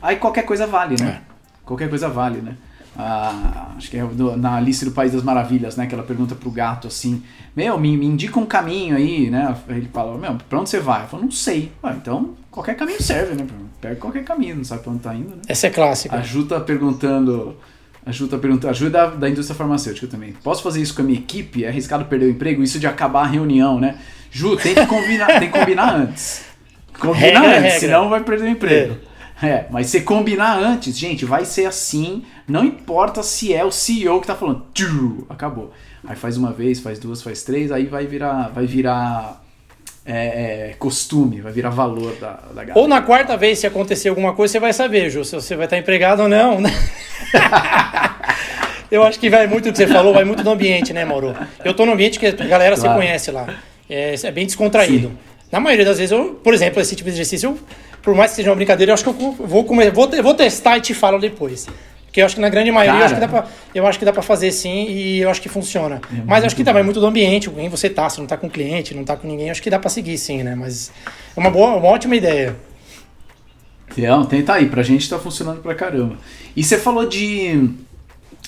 aí 0.00 0.16
qualquer 0.16 0.42
coisa 0.44 0.66
vale, 0.66 0.96
né? 1.00 1.22
Qualquer 1.64 1.88
coisa 1.88 2.08
vale, 2.08 2.40
né? 2.40 2.56
Ah, 2.98 3.72
acho 3.76 3.90
que 3.90 3.96
é 3.98 4.04
do- 4.04 4.36
na 4.36 4.56
Alice 4.56 4.84
do 4.84 4.90
País 4.90 5.12
das 5.12 5.22
Maravilhas, 5.22 5.76
né? 5.76 5.86
Que 5.86 5.94
ela 5.94 6.02
pergunta 6.04 6.34
pro 6.34 6.50
gato 6.50 6.86
assim: 6.86 7.22
Meu, 7.54 7.78
me, 7.78 7.96
me 7.96 8.06
indica 8.06 8.38
um 8.40 8.46
caminho 8.46 8.96
aí, 8.96 9.28
né? 9.30 9.54
Ele 9.68 9.88
fala: 9.92 10.16
Meu, 10.16 10.36
pra 10.48 10.60
onde 10.60 10.70
você 10.70 10.80
vai? 10.80 11.02
Eu 11.04 11.08
falo: 11.08 11.22
Não 11.24 11.30
sei. 11.30 11.72
Ah, 11.82 11.94
então 11.96 12.30
qualquer 12.50 12.74
caminho 12.74 13.02
serve, 13.02 13.34
né? 13.34 13.46
Pega 13.80 13.96
qualquer 13.96 14.24
caminho, 14.24 14.56
não 14.56 14.64
sabe 14.64 14.82
pra 14.82 14.92
onde 14.92 15.00
tá 15.00 15.14
indo, 15.14 15.28
né? 15.36 15.42
Essa 15.46 15.66
é 15.66 15.70
clássica. 15.70 16.16
A 16.16 16.22
Ju 16.22 16.46
tá 16.46 16.58
perguntando. 16.58 17.56
A 18.04 18.10
Ju 18.12 18.28
tá 18.28 18.38
perguntando. 18.38 18.70
A 18.70 18.72
Ju 18.72 18.86
é 18.86 18.90
da, 18.90 19.06
da 19.06 19.28
indústria 19.28 19.54
farmacêutica 19.56 20.06
também. 20.06 20.32
Posso 20.42 20.62
fazer 20.62 20.80
isso 20.80 20.94
com 20.94 21.02
a 21.02 21.04
minha 21.04 21.18
equipe? 21.18 21.64
É 21.64 21.68
arriscado 21.68 22.06
perder 22.06 22.26
o 22.26 22.30
emprego? 22.30 22.62
Isso 22.62 22.78
de 22.78 22.86
acabar 22.86 23.24
a 23.24 23.26
reunião, 23.26 23.78
né? 23.78 23.96
Ju, 24.30 24.56
tem 24.56 24.74
que 24.74 24.86
combinar, 24.86 25.26
tem 25.38 25.50
que 25.50 25.58
combinar 25.58 25.94
antes. 25.94 26.44
Combinar 26.98 27.40
Regra 27.40 27.44
é 27.44 27.50
antes, 27.58 27.62
regra. 27.74 27.80
senão 27.80 28.08
vai 28.08 28.22
perder 28.24 28.44
o 28.44 28.48
emprego. 28.48 28.96
É. 29.42 29.66
mas 29.70 29.88
se 29.88 30.00
combinar 30.00 30.58
antes, 30.58 30.96
gente, 30.96 31.26
vai 31.26 31.44
ser 31.44 31.66
assim. 31.66 32.22
Não 32.48 32.64
importa 32.64 33.22
se 33.22 33.52
é 33.52 33.64
o 33.64 33.70
CEO 33.72 34.20
que 34.20 34.26
tá 34.26 34.34
falando. 34.36 34.64
Acabou. 35.28 35.72
Aí 36.06 36.14
faz 36.14 36.36
uma 36.36 36.52
vez, 36.52 36.78
faz 36.80 36.98
duas, 36.98 37.22
faz 37.22 37.42
três, 37.42 37.72
aí 37.72 37.86
vai 37.86 38.06
virar. 38.06 38.50
Vai 38.54 38.66
virar. 38.66 39.42
é, 40.04 40.68
é, 40.70 40.74
costume, 40.78 41.40
vai 41.40 41.50
virar 41.52 41.70
valor 41.70 42.14
da, 42.20 42.34
da 42.54 42.62
galera. 42.62 42.78
Ou 42.78 42.86
na 42.86 43.02
quarta 43.02 43.36
vez, 43.36 43.58
se 43.58 43.66
acontecer 43.66 44.08
alguma 44.08 44.32
coisa, 44.34 44.52
você 44.52 44.60
vai 44.60 44.72
saber, 44.72 45.10
Ju, 45.10 45.24
se 45.24 45.34
você 45.34 45.56
vai 45.56 45.66
estar 45.66 45.76
empregado 45.76 46.22
ou 46.22 46.28
não, 46.28 46.60
né? 46.60 46.70
Eu 48.88 49.02
acho 49.02 49.18
que 49.18 49.28
vai 49.28 49.48
muito 49.48 49.64
do 49.64 49.72
que 49.72 49.78
você 49.78 49.86
falou, 49.88 50.14
vai 50.14 50.24
muito 50.24 50.44
do 50.44 50.50
ambiente, 50.50 50.92
né, 50.92 51.04
Mauro? 51.04 51.34
Eu 51.64 51.74
tô 51.74 51.84
no 51.84 51.92
ambiente 51.92 52.20
que 52.20 52.26
a 52.26 52.30
galera 52.32 52.76
Claro. 52.76 52.92
você 52.92 52.96
conhece 52.96 53.30
lá. 53.32 53.46
É, 53.90 54.14
é 54.22 54.30
bem 54.30 54.46
descontraído. 54.46 55.08
Sim. 55.08 55.18
Na 55.50 55.58
maioria 55.58 55.84
das 55.84 55.98
vezes, 55.98 56.12
eu, 56.12 56.34
por 56.42 56.54
exemplo, 56.54 56.80
esse 56.80 56.94
tipo 56.94 57.08
de 57.10 57.16
exercício, 57.16 57.50
eu, 57.50 57.58
por 58.00 58.14
mais 58.14 58.30
que 58.30 58.36
seja 58.36 58.50
uma 58.50 58.56
brincadeira, 58.56 58.90
eu 58.90 58.94
acho 58.94 59.02
que 59.02 59.08
eu 59.08 59.12
vou, 59.12 59.32
vou, 59.32 59.66
vou 60.22 60.34
testar 60.34 60.78
e 60.78 60.80
te 60.80 60.94
falo 60.94 61.18
depois. 61.18 61.66
Porque 62.16 62.22
eu 62.22 62.26
acho 62.26 62.36
que 62.36 62.40
na 62.40 62.48
grande 62.48 62.72
maioria 62.72 62.98
eu 62.98 63.04
acho, 63.04 63.14
que 63.14 63.20
dá 63.20 63.28
pra, 63.28 63.46
eu 63.74 63.86
acho 63.86 63.98
que 63.98 64.04
dá 64.06 64.10
pra 64.10 64.22
fazer 64.22 64.50
sim 64.50 64.86
e 64.88 65.18
eu 65.18 65.28
acho 65.28 65.42
que 65.42 65.50
funciona. 65.50 66.00
Mas 66.24 66.40
eu 66.40 66.46
acho 66.46 66.56
que 66.56 66.64
também 66.64 66.82
muito 66.82 66.98
do 66.98 67.04
ambiente, 67.04 67.50
com 67.50 67.56
quem 67.56 67.68
você 67.68 67.90
tá, 67.90 68.08
se 68.08 68.18
não 68.18 68.26
tá 68.26 68.38
com 68.38 68.48
cliente, 68.48 68.94
não 68.94 69.04
tá 69.04 69.18
com 69.18 69.28
ninguém, 69.28 69.50
acho 69.50 69.60
que 69.60 69.68
dá 69.68 69.78
pra 69.78 69.90
seguir 69.90 70.16
sim, 70.16 70.42
né? 70.42 70.54
Mas 70.54 70.90
é 71.36 71.38
uma 71.38 71.50
boa, 71.50 71.76
uma 71.76 71.88
ótima 71.88 72.16
ideia. 72.16 72.56
Então, 73.94 74.24
tenta 74.24 74.54
aí, 74.54 74.64
pra 74.64 74.82
gente 74.82 75.10
tá 75.10 75.18
funcionando 75.18 75.60
pra 75.60 75.74
caramba. 75.74 76.16
E 76.56 76.64
você 76.64 76.78
falou 76.78 77.06
de. 77.06 77.68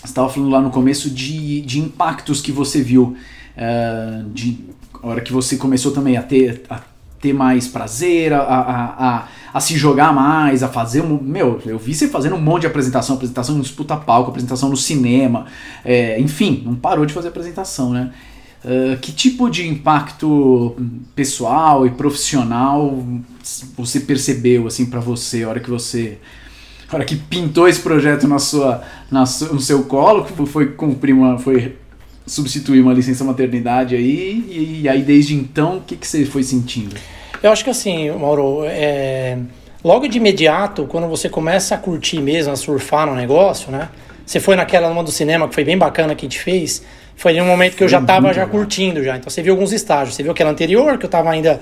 Você 0.02 0.14
tava 0.14 0.30
falando 0.30 0.50
lá 0.50 0.62
no 0.62 0.70
começo 0.70 1.10
de, 1.10 1.60
de 1.60 1.78
impactos 1.78 2.40
que 2.40 2.50
você 2.50 2.80
viu. 2.80 3.18
eh, 3.54 4.22
de 4.32 4.64
a 5.02 5.06
hora 5.06 5.20
que 5.20 5.32
você 5.32 5.58
começou 5.58 5.92
também 5.92 6.16
a 6.16 6.22
ter, 6.22 6.62
a 6.70 6.80
ter 7.20 7.32
mais 7.32 7.66
prazer, 7.66 8.32
a, 8.32 8.40
a, 8.40 9.08
a, 9.08 9.28
a 9.52 9.60
se 9.60 9.76
jogar 9.76 10.12
mais, 10.12 10.62
a 10.62 10.68
fazer 10.68 11.00
um. 11.00 11.20
Meu, 11.20 11.60
eu 11.66 11.78
vi 11.78 11.94
você 11.94 12.08
fazendo 12.08 12.36
um 12.36 12.40
monte 12.40 12.62
de 12.62 12.66
apresentação, 12.68 13.16
apresentação 13.16 13.56
no 13.56 13.62
disputa 13.62 13.96
palco, 13.96 14.30
apresentação 14.30 14.68
no 14.68 14.76
cinema, 14.76 15.46
eh, 15.84 16.20
enfim, 16.20 16.62
não 16.64 16.74
parou 16.74 17.04
de 17.04 17.12
fazer 17.12 17.28
apresentação, 17.28 17.90
né? 17.90 18.12
Eh, 18.64 18.98
que 19.00 19.12
tipo 19.12 19.48
de 19.48 19.68
impacto 19.68 20.76
pessoal 21.14 21.86
e 21.86 21.90
profissional 21.90 23.04
você 23.76 24.00
percebeu 24.00 24.66
assim 24.66 24.86
para 24.86 24.98
você 24.98 25.44
a 25.44 25.48
hora 25.48 25.60
que 25.60 25.70
você 25.70 26.18
a 26.90 26.96
hora 26.96 27.04
que 27.04 27.14
pintou 27.14 27.68
esse 27.68 27.80
projeto 27.80 28.26
na 28.26 28.40
sua, 28.40 28.82
na 29.12 29.20
no 29.20 29.60
seu 29.60 29.84
colo 29.84 30.24
que 30.24 30.46
foi 30.46 30.72
cumprir 30.72 31.14
uma 31.14 31.38
foi 31.38 31.76
substituir 32.28 32.80
uma 32.80 32.92
licença 32.92 33.24
maternidade 33.24 33.96
aí 33.96 34.44
e, 34.48 34.80
e 34.82 34.88
aí 34.88 35.02
desde 35.02 35.34
então 35.34 35.78
o 35.78 35.80
que, 35.80 35.96
que 35.96 36.06
você 36.06 36.24
foi 36.24 36.42
sentindo 36.42 36.94
Eu 37.42 37.50
acho 37.50 37.64
que 37.64 37.70
assim, 37.70 38.10
Mauro, 38.10 38.64
é, 38.64 39.38
logo 39.82 40.06
de 40.06 40.18
imediato, 40.18 40.84
quando 40.86 41.08
você 41.08 41.28
começa 41.28 41.74
a 41.74 41.78
curtir 41.78 42.20
mesmo, 42.20 42.52
a 42.52 42.56
surfar 42.56 43.06
no 43.06 43.14
negócio, 43.14 43.72
né? 43.72 43.88
Você 44.28 44.40
foi 44.40 44.56
naquela 44.56 44.90
numa 44.90 45.02
do 45.02 45.10
cinema 45.10 45.48
que 45.48 45.54
foi 45.54 45.64
bem 45.64 45.78
bacana 45.78 46.14
que 46.14 46.26
a 46.26 46.28
gente 46.28 46.38
fez. 46.38 46.82
Foi 47.16 47.32
ali 47.32 47.40
um 47.40 47.46
momento 47.46 47.76
que 47.76 47.82
eu 47.82 47.88
já 47.88 47.96
Foi 47.96 48.06
tava 48.06 48.20
muito 48.26 48.36
já 48.36 48.46
curtindo 48.46 49.02
já. 49.02 49.16
Então 49.16 49.30
você 49.30 49.40
viu 49.40 49.54
alguns 49.54 49.72
estágios. 49.72 50.14
Você 50.14 50.22
viu 50.22 50.32
aquela 50.32 50.50
anterior, 50.50 50.98
que 50.98 51.06
eu 51.06 51.10
tava 51.10 51.30
ainda 51.30 51.58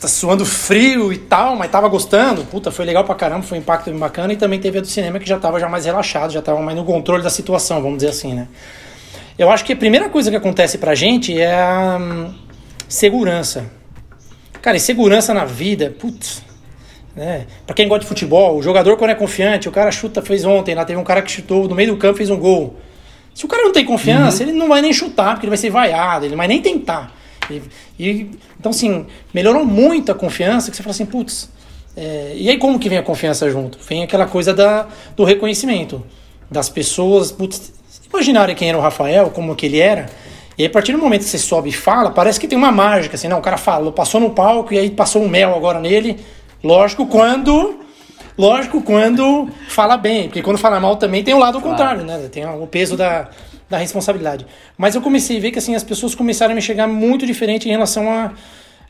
tá 0.00 0.06
suando 0.06 0.46
frio 0.46 1.12
e 1.12 1.18
tal, 1.18 1.56
mas 1.56 1.68
tava 1.68 1.88
gostando. 1.88 2.44
Puta, 2.44 2.70
foi 2.70 2.84
legal 2.84 3.04
pra 3.04 3.16
caramba, 3.16 3.42
foi 3.42 3.58
um 3.58 3.60
impacto 3.60 3.90
bem 3.90 3.98
bacana. 3.98 4.32
E 4.32 4.36
também 4.36 4.60
teve 4.60 4.78
a 4.78 4.80
do 4.80 4.86
cinema 4.86 5.18
que 5.18 5.28
já 5.28 5.36
tava 5.36 5.58
já 5.58 5.68
mais 5.68 5.84
relaxado, 5.84 6.32
já 6.32 6.40
tava 6.40 6.60
mais 6.60 6.76
no 6.76 6.84
controle 6.84 7.24
da 7.24 7.30
situação, 7.30 7.82
vamos 7.82 7.98
dizer 7.98 8.10
assim, 8.10 8.34
né? 8.34 8.46
Eu 9.38 9.50
acho 9.50 9.64
que 9.64 9.72
a 9.72 9.76
primeira 9.76 10.08
coisa 10.08 10.30
que 10.30 10.36
acontece 10.36 10.78
pra 10.78 10.94
gente 10.94 11.38
é 11.38 11.54
a 11.54 11.98
hum, 12.00 12.34
segurança. 12.88 13.70
Cara, 14.60 14.76
e 14.76 14.80
segurança 14.80 15.32
na 15.34 15.44
vida, 15.44 15.94
putz. 15.98 16.42
Né? 17.16 17.46
Pra 17.66 17.74
quem 17.74 17.88
gosta 17.88 18.02
de 18.02 18.08
futebol, 18.08 18.56
o 18.56 18.62
jogador 18.62 18.96
quando 18.96 19.10
é 19.10 19.14
confiante, 19.14 19.68
o 19.68 19.72
cara 19.72 19.90
chuta, 19.90 20.22
fez 20.22 20.44
ontem, 20.44 20.74
lá 20.74 20.84
teve 20.84 20.98
um 20.98 21.04
cara 21.04 21.20
que 21.22 21.30
chutou 21.30 21.68
no 21.68 21.74
meio 21.74 21.90
do 21.92 21.96
campo 21.96 22.14
e 22.16 22.18
fez 22.18 22.30
um 22.30 22.38
gol. 22.38 22.76
Se 23.34 23.44
o 23.44 23.48
cara 23.48 23.62
não 23.64 23.72
tem 23.72 23.84
confiança, 23.84 24.42
ele 24.42 24.52
não 24.52 24.68
vai 24.68 24.80
nem 24.82 24.92
chutar, 24.92 25.32
porque 25.34 25.46
ele 25.46 25.50
vai 25.50 25.58
ser 25.58 25.70
vaiado, 25.70 26.24
ele 26.26 26.32
não 26.32 26.38
vai 26.38 26.48
nem 26.48 26.60
tentar. 26.60 27.14
E, 27.50 27.62
e- 27.98 28.30
então, 28.58 28.70
assim, 28.70 29.06
melhorou 29.34 29.64
muito 29.64 30.12
a 30.12 30.14
confiança, 30.14 30.70
que 30.70 30.76
você 30.76 30.82
fala 30.82 30.92
assim, 30.94 31.06
putz. 31.06 31.50
é, 31.96 32.32
e 32.36 32.48
aí 32.48 32.56
como 32.58 32.78
que 32.78 32.88
vem 32.88 32.98
a 32.98 33.02
confiança 33.02 33.50
junto? 33.50 33.78
Vem 33.86 34.02
aquela 34.02 34.26
coisa 34.26 34.54
da, 34.54 34.86
do 35.16 35.24
reconhecimento 35.24 36.04
das 36.50 36.68
pessoas, 36.68 37.32
putz, 37.32 37.72
imaginarem 38.12 38.54
quem 38.54 38.68
era 38.68 38.78
o 38.78 38.80
Rafael, 38.80 39.30
como 39.30 39.54
que 39.56 39.66
ele 39.66 39.80
era, 39.80 40.08
e 40.56 40.62
aí, 40.62 40.66
a 40.66 40.70
partir 40.70 40.92
do 40.92 40.98
momento 40.98 41.22
que 41.22 41.28
você 41.28 41.38
sobe 41.38 41.70
e 41.70 41.72
fala, 41.72 42.10
parece 42.10 42.38
que 42.38 42.46
tem 42.46 42.58
uma 42.58 42.70
mágica, 42.70 43.16
assim, 43.16 43.26
não, 43.26 43.38
o 43.38 43.42
cara 43.42 43.56
falou, 43.56 43.90
passou 43.92 44.20
no 44.20 44.30
palco 44.30 44.74
e 44.74 44.78
aí 44.78 44.90
passou 44.90 45.22
um 45.22 45.28
mel 45.28 45.54
agora 45.54 45.80
nele. 45.80 46.20
Lógico, 46.62 47.06
quando. 47.06 47.80
Lógico, 48.36 48.80
quando 48.80 49.48
fala 49.68 49.96
bem, 49.96 50.24
porque 50.24 50.40
quando 50.40 50.56
fala 50.56 50.80
mal 50.80 50.96
também 50.96 51.22
tem 51.22 51.34
o 51.34 51.38
lado 51.38 51.60
contrário, 51.60 52.02
né? 52.02 52.28
Tem 52.32 52.46
o 52.46 52.66
peso 52.66 52.96
da, 52.96 53.28
da 53.68 53.76
responsabilidade. 53.76 54.46
Mas 54.76 54.94
eu 54.94 55.02
comecei 55.02 55.36
a 55.36 55.40
ver 55.40 55.50
que 55.50 55.58
assim, 55.58 55.74
as 55.74 55.84
pessoas 55.84 56.14
começaram 56.14 56.52
a 56.52 56.54
me 56.54 56.62
chegar 56.62 56.86
muito 56.86 57.26
diferente 57.26 57.68
em 57.68 57.72
relação 57.72 58.10
a 58.10 58.32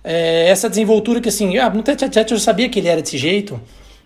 é, 0.04 0.48
essa 0.48 0.68
desenvoltura 0.68 1.20
que 1.20 1.28
assim, 1.28 1.58
ah, 1.58 1.68
no 1.68 1.82
tete 1.82 2.04
eu 2.04 2.38
já 2.38 2.38
sabia 2.38 2.68
que 2.68 2.78
ele 2.78 2.86
era 2.86 3.02
desse 3.02 3.18
jeito, 3.18 3.60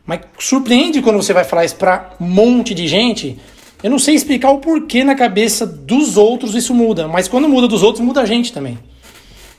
mas 0.06 0.20
surpreende 0.38 1.02
quando 1.02 1.16
você 1.16 1.34
vai 1.34 1.44
falar 1.44 1.66
isso 1.66 1.76
pra 1.76 2.12
um 2.18 2.26
monte 2.26 2.72
de 2.72 2.88
gente. 2.88 3.38
Eu 3.82 3.90
não 3.90 3.98
sei 3.98 4.14
explicar 4.14 4.50
o 4.50 4.58
porquê 4.58 5.04
na 5.04 5.14
cabeça 5.14 5.66
dos 5.66 6.16
outros 6.16 6.54
isso 6.54 6.74
muda, 6.74 7.06
mas 7.06 7.28
quando 7.28 7.48
muda 7.48 7.68
dos 7.68 7.82
outros, 7.82 8.04
muda 8.04 8.22
a 8.22 8.26
gente 8.26 8.52
também. 8.52 8.78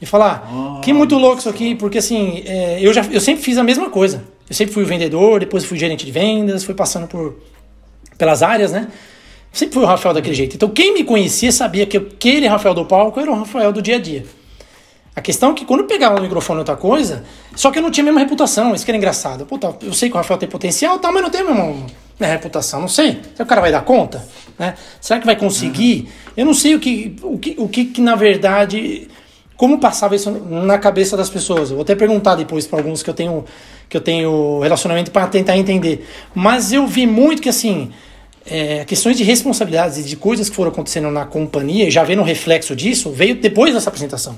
E 0.01 0.05
falar, 0.05 0.79
que 0.83 0.93
muito 0.93 1.17
louco 1.17 1.39
isso 1.39 1.49
aqui, 1.49 1.75
porque 1.75 1.97
assim, 1.97 2.43
é, 2.45 2.79
eu, 2.81 2.93
já, 2.93 3.03
eu 3.05 3.19
sempre 3.19 3.43
fiz 3.43 3.57
a 3.57 3.63
mesma 3.63 3.89
coisa. 3.89 4.23
Eu 4.49 4.55
sempre 4.55 4.73
fui 4.73 4.83
o 4.83 4.85
vendedor, 4.85 5.39
depois 5.39 5.65
fui 5.65 5.77
gerente 5.77 6.05
de 6.05 6.11
vendas, 6.11 6.63
fui 6.63 6.73
passando 6.73 7.07
por 7.07 7.35
pelas 8.17 8.41
áreas, 8.41 8.71
né? 8.71 8.87
Sempre 9.51 9.75
fui 9.75 9.83
o 9.83 9.85
Rafael 9.85 10.13
daquele 10.13 10.35
jeito. 10.35 10.55
Então 10.55 10.69
quem 10.69 10.93
me 10.93 11.03
conhecia 11.03 11.51
sabia 11.51 11.85
que 11.85 11.97
aquele 11.97 12.47
Rafael 12.47 12.73
do 12.73 12.85
palco 12.85 13.19
era 13.19 13.31
o 13.31 13.35
Rafael 13.35 13.71
do 13.71 13.81
dia 13.81 13.95
a 13.95 13.99
dia. 13.99 14.25
A 15.15 15.21
questão 15.21 15.51
é 15.51 15.53
que 15.53 15.65
quando 15.65 15.81
eu 15.81 15.87
pegava 15.87 16.15
no 16.15 16.21
microfone 16.21 16.59
outra 16.59 16.75
coisa, 16.75 17.23
só 17.55 17.71
que 17.71 17.79
eu 17.79 17.81
não 17.81 17.89
tinha 17.89 18.03
a 18.03 18.05
mesma 18.05 18.19
reputação, 18.19 18.75
isso 18.75 18.85
que 18.85 18.91
era 18.91 18.97
engraçado. 18.97 19.45
Puta, 19.47 19.75
eu 19.81 19.93
sei 19.93 20.09
que 20.09 20.15
o 20.15 20.17
Rafael 20.17 20.39
tem 20.39 20.47
potencial, 20.47 20.99
tal, 20.99 21.11
mas 21.11 21.23
não 21.23 21.29
tem 21.29 21.41
a 21.41 21.43
mesma 21.43 21.75
minha 22.19 22.31
reputação, 22.31 22.81
não 22.81 22.87
sei. 22.87 23.11
Será 23.11 23.35
que 23.35 23.43
o 23.43 23.45
cara 23.45 23.61
vai 23.61 23.71
dar 23.71 23.81
conta? 23.81 24.25
Né? 24.57 24.73
Será 24.99 25.19
que 25.19 25.25
vai 25.25 25.35
conseguir? 25.35 26.09
Eu 26.35 26.45
não 26.45 26.53
sei 26.53 26.75
o 26.75 26.79
que, 26.79 27.15
o 27.21 27.37
que, 27.37 27.55
o 27.57 27.67
que, 27.67 27.85
que 27.85 28.01
na 28.01 28.15
verdade 28.15 29.07
como 29.57 29.79
passava 29.79 30.15
isso 30.15 30.29
na 30.29 30.77
cabeça 30.77 31.17
das 31.17 31.29
pessoas. 31.29 31.71
Eu 31.71 31.77
vou 31.77 31.81
até 31.81 31.95
perguntar 31.95 32.35
depois 32.35 32.67
para 32.67 32.79
alguns 32.79 33.01
que 33.01 33.09
eu 33.09 33.13
tenho 33.13 33.43
que 33.89 33.97
eu 33.97 34.01
tenho 34.01 34.59
relacionamento 34.59 35.11
para 35.11 35.27
tentar 35.27 35.57
entender. 35.57 36.07
Mas 36.35 36.71
eu 36.73 36.85
vi 36.85 37.07
muito 37.07 37.41
que 37.41 37.49
assim, 37.49 37.91
é, 38.45 38.85
questões 38.85 39.17
de 39.17 39.23
responsabilidades 39.23 39.97
e 39.97 40.03
de 40.03 40.15
coisas 40.15 40.49
que 40.49 40.55
foram 40.55 40.71
acontecendo 40.71 41.09
na 41.09 41.25
companhia, 41.25 41.89
já 41.89 42.03
vendo 42.03 42.21
o 42.21 42.23
reflexo 42.23 42.75
disso, 42.75 43.11
veio 43.11 43.35
depois 43.35 43.73
dessa 43.73 43.89
apresentação. 43.89 44.37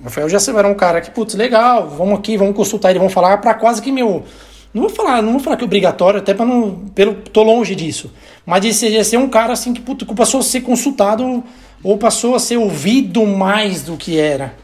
O 0.00 0.04
Rafael 0.04 0.28
já 0.28 0.38
era 0.56 0.68
um 0.68 0.74
cara 0.74 1.00
que, 1.00 1.10
putz, 1.10 1.34
legal, 1.34 1.88
vamos 1.88 2.18
aqui, 2.18 2.36
vamos 2.36 2.54
consultar 2.54 2.90
ele, 2.90 2.98
vamos 2.98 3.14
falar 3.14 3.38
para 3.38 3.54
quase 3.54 3.80
que 3.80 3.90
meu 3.90 4.24
Não 4.72 4.82
vou 4.82 4.90
falar, 4.90 5.22
não 5.22 5.32
vou 5.32 5.40
falar 5.40 5.56
que 5.56 5.64
é 5.64 5.66
obrigatório, 5.66 6.20
até 6.20 6.34
para 6.34 6.44
não. 6.44 6.88
Pelo, 6.94 7.14
tô 7.14 7.42
longe 7.42 7.74
disso. 7.74 8.12
Mas 8.44 8.62
de 8.62 8.74
ser, 8.74 8.90
de 8.90 9.02
ser 9.04 9.16
um 9.16 9.28
cara 9.28 9.52
assim 9.52 9.72
que, 9.72 9.80
puto, 9.80 10.04
que 10.04 10.14
passou 10.14 10.40
a 10.40 10.42
ser 10.42 10.60
consultado 10.60 11.42
ou 11.82 11.96
passou 11.96 12.34
a 12.34 12.38
ser 12.38 12.56
ouvido 12.56 13.26
mais 13.26 13.82
do 13.82 13.96
que 13.96 14.18
era. 14.18 14.54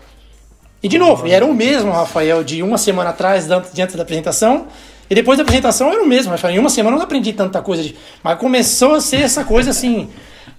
E 0.82 0.88
de 0.88 0.98
novo, 0.98 1.26
era 1.26 1.44
o 1.44 1.54
mesmo, 1.54 1.90
Rafael, 1.90 2.44
de 2.44 2.62
uma 2.62 2.76
semana 2.76 3.10
atrás, 3.10 3.48
diante 3.72 3.96
da 3.96 4.02
apresentação, 4.02 4.66
e 5.08 5.14
depois 5.14 5.38
da 5.38 5.42
apresentação 5.42 5.90
era 5.90 6.02
o 6.02 6.06
mesmo. 6.06 6.32
Rafael. 6.32 6.54
Em 6.54 6.58
uma 6.58 6.68
semana 6.68 6.94
eu 6.94 6.98
não 6.98 7.04
aprendi 7.04 7.32
tanta 7.32 7.62
coisa, 7.62 7.82
de, 7.82 7.96
mas 8.22 8.38
começou 8.38 8.94
a 8.94 9.00
ser 9.00 9.22
essa 9.22 9.44
coisa 9.44 9.70
assim. 9.70 10.08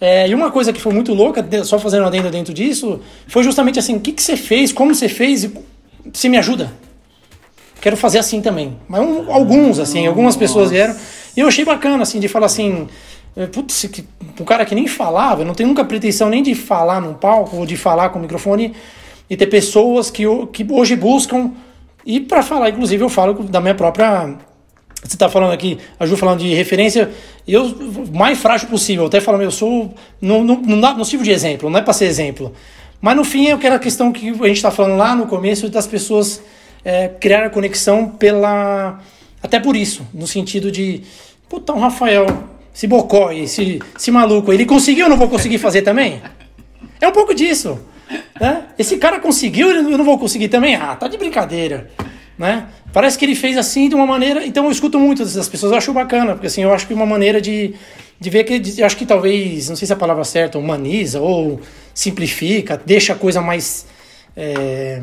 É, 0.01 0.27
e 0.27 0.33
uma 0.33 0.51
coisa 0.51 0.73
que 0.73 0.81
foi 0.81 0.93
muito 0.93 1.13
louca, 1.13 1.45
só 1.63 1.77
fazendo 1.77 2.05
adendo 2.05 2.29
dentro 2.31 2.53
disso, 2.53 2.99
foi 3.27 3.43
justamente 3.43 3.77
assim: 3.77 3.95
o 3.95 3.99
que, 3.99 4.11
que 4.11 4.21
você 4.21 4.35
fez, 4.35 4.71
como 4.71 4.95
você 4.95 5.07
fez, 5.07 5.43
e 5.43 5.53
você 6.11 6.27
me 6.27 6.37
ajuda. 6.37 6.71
Quero 7.85 7.95
fazer 7.95 8.17
assim 8.17 8.41
também. 8.41 8.75
Mas 8.89 8.99
um, 8.99 9.31
alguns, 9.31 9.77
assim, 9.77 10.07
algumas 10.07 10.35
pessoas 10.35 10.71
vieram. 10.71 10.95
E 11.37 11.39
eu 11.39 11.47
achei 11.47 11.63
bacana, 11.63 12.01
assim, 12.01 12.19
de 12.19 12.27
falar 12.27 12.47
assim. 12.47 12.87
É, 13.37 13.45
putz, 13.45 13.87
um 14.39 14.43
cara 14.43 14.65
que 14.65 14.73
nem 14.73 14.87
falava, 14.87 15.45
não 15.45 15.53
tem 15.53 15.67
nunca 15.67 15.85
pretensão 15.85 16.27
nem 16.27 16.41
de 16.41 16.55
falar 16.55 16.99
num 16.99 17.13
palco 17.13 17.57
ou 17.57 17.63
de 17.63 17.77
falar 17.77 18.09
com 18.09 18.17
o 18.17 18.21
microfone 18.23 18.73
e 19.29 19.37
ter 19.37 19.45
pessoas 19.45 20.09
que, 20.09 20.23
que 20.51 20.65
hoje 20.67 20.95
buscam. 20.95 21.51
E 22.03 22.19
para 22.19 22.41
falar, 22.41 22.69
inclusive, 22.71 23.03
eu 23.03 23.07
falo 23.07 23.43
da 23.43 23.61
minha 23.61 23.75
própria. 23.75 24.35
Você 25.03 25.15
está 25.15 25.29
falando 25.29 25.53
aqui, 25.53 25.77
a 25.99 26.07
Ju 26.07 26.17
falando 26.17 26.39
de 26.39 26.55
referência, 26.55 27.11
eu, 27.47 27.71
mais 28.11 28.39
frágil 28.39 28.67
possível, 28.67 29.05
até 29.05 29.21
falando, 29.21 29.43
eu 29.43 29.51
sou. 29.51 29.93
Não, 30.19 30.43
não, 30.43 30.59
não, 30.59 30.97
não 30.97 31.03
sirvo 31.03 31.23
de 31.23 31.29
exemplo, 31.29 31.69
não 31.69 31.77
é 31.77 31.83
para 31.83 31.93
ser 31.93 32.05
exemplo. 32.05 32.51
Mas 32.99 33.15
no 33.15 33.23
fim 33.23 33.49
é 33.49 33.51
aquela 33.51 33.77
questão 33.77 34.11
que 34.11 34.29
a 34.29 34.47
gente 34.47 34.53
está 34.53 34.71
falando 34.71 34.97
lá 34.97 35.15
no 35.15 35.27
começo 35.27 35.69
das 35.69 35.85
pessoas 35.85 36.41
é, 36.85 37.07
criar 37.07 37.43
a 37.43 37.49
conexão 37.49 38.07
pela. 38.07 39.01
Até 39.41 39.59
por 39.59 39.75
isso, 39.75 40.07
no 40.13 40.27
sentido 40.27 40.71
de. 40.71 41.01
Puta, 41.49 41.73
um 41.73 41.79
Rafael, 41.79 42.27
esse 42.73 42.85
bocó, 42.87 43.31
esse, 43.31 43.81
esse 43.97 44.11
maluco, 44.11 44.53
ele 44.53 44.65
conseguiu, 44.65 45.05
eu 45.05 45.09
não 45.09 45.17
vou 45.17 45.27
conseguir 45.27 45.57
fazer 45.57 45.81
também? 45.81 46.21
É 47.01 47.07
um 47.07 47.11
pouco 47.11 47.33
disso. 47.33 47.79
Né? 48.39 48.63
Esse 48.77 48.97
cara 48.97 49.19
conseguiu, 49.19 49.69
eu 49.69 49.97
não 49.97 50.05
vou 50.05 50.19
conseguir 50.19 50.49
também? 50.49 50.75
Ah, 50.75 50.95
tá 50.95 51.07
de 51.07 51.17
brincadeira. 51.17 51.89
Né? 52.37 52.67
Parece 52.91 53.17
que 53.17 53.25
ele 53.25 53.35
fez 53.35 53.57
assim 53.57 53.89
de 53.89 53.95
uma 53.95 54.05
maneira. 54.05 54.45
Então 54.45 54.65
eu 54.65 54.71
escuto 54.71 54.99
muito 54.99 55.23
dessas 55.23 55.47
pessoas, 55.47 55.71
eu 55.71 55.77
acho 55.77 55.93
bacana, 55.93 56.33
porque 56.33 56.47
assim, 56.47 56.63
eu 56.63 56.73
acho 56.73 56.87
que 56.87 56.93
uma 56.93 57.05
maneira 57.05 57.41
de, 57.41 57.73
de 58.19 58.29
ver 58.29 58.43
que. 58.43 58.79
Eu 58.79 58.85
acho 58.85 58.97
que 58.97 59.05
talvez, 59.05 59.69
não 59.69 59.75
sei 59.75 59.85
se 59.85 59.93
é 59.93 59.95
a 59.95 59.99
palavra 59.99 60.23
certa, 60.23 60.57
humaniza 60.57 61.19
ou 61.21 61.59
simplifica, 61.93 62.81
deixa 62.85 63.13
a 63.13 63.15
coisa 63.15 63.41
mais. 63.41 63.85
É, 64.35 65.01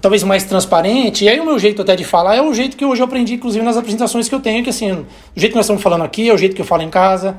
talvez 0.00 0.22
mais 0.22 0.44
transparente. 0.44 1.24
E 1.24 1.28
aí 1.28 1.40
o 1.40 1.44
meu 1.44 1.58
jeito 1.58 1.82
até 1.82 1.96
de 1.96 2.04
falar 2.04 2.36
é 2.36 2.42
o 2.42 2.52
jeito 2.52 2.76
que 2.76 2.84
hoje 2.84 3.00
eu 3.00 3.06
aprendi, 3.06 3.34
inclusive 3.34 3.64
nas 3.64 3.76
apresentações 3.76 4.28
que 4.28 4.34
eu 4.34 4.40
tenho, 4.40 4.62
que 4.62 4.70
assim, 4.70 4.92
o 4.92 5.06
jeito 5.34 5.52
que 5.52 5.56
nós 5.56 5.64
estamos 5.64 5.82
falando 5.82 6.04
aqui 6.04 6.28
é 6.28 6.34
o 6.34 6.38
jeito 6.38 6.54
que 6.54 6.60
eu 6.60 6.66
falo 6.66 6.82
em 6.82 6.90
casa, 6.90 7.36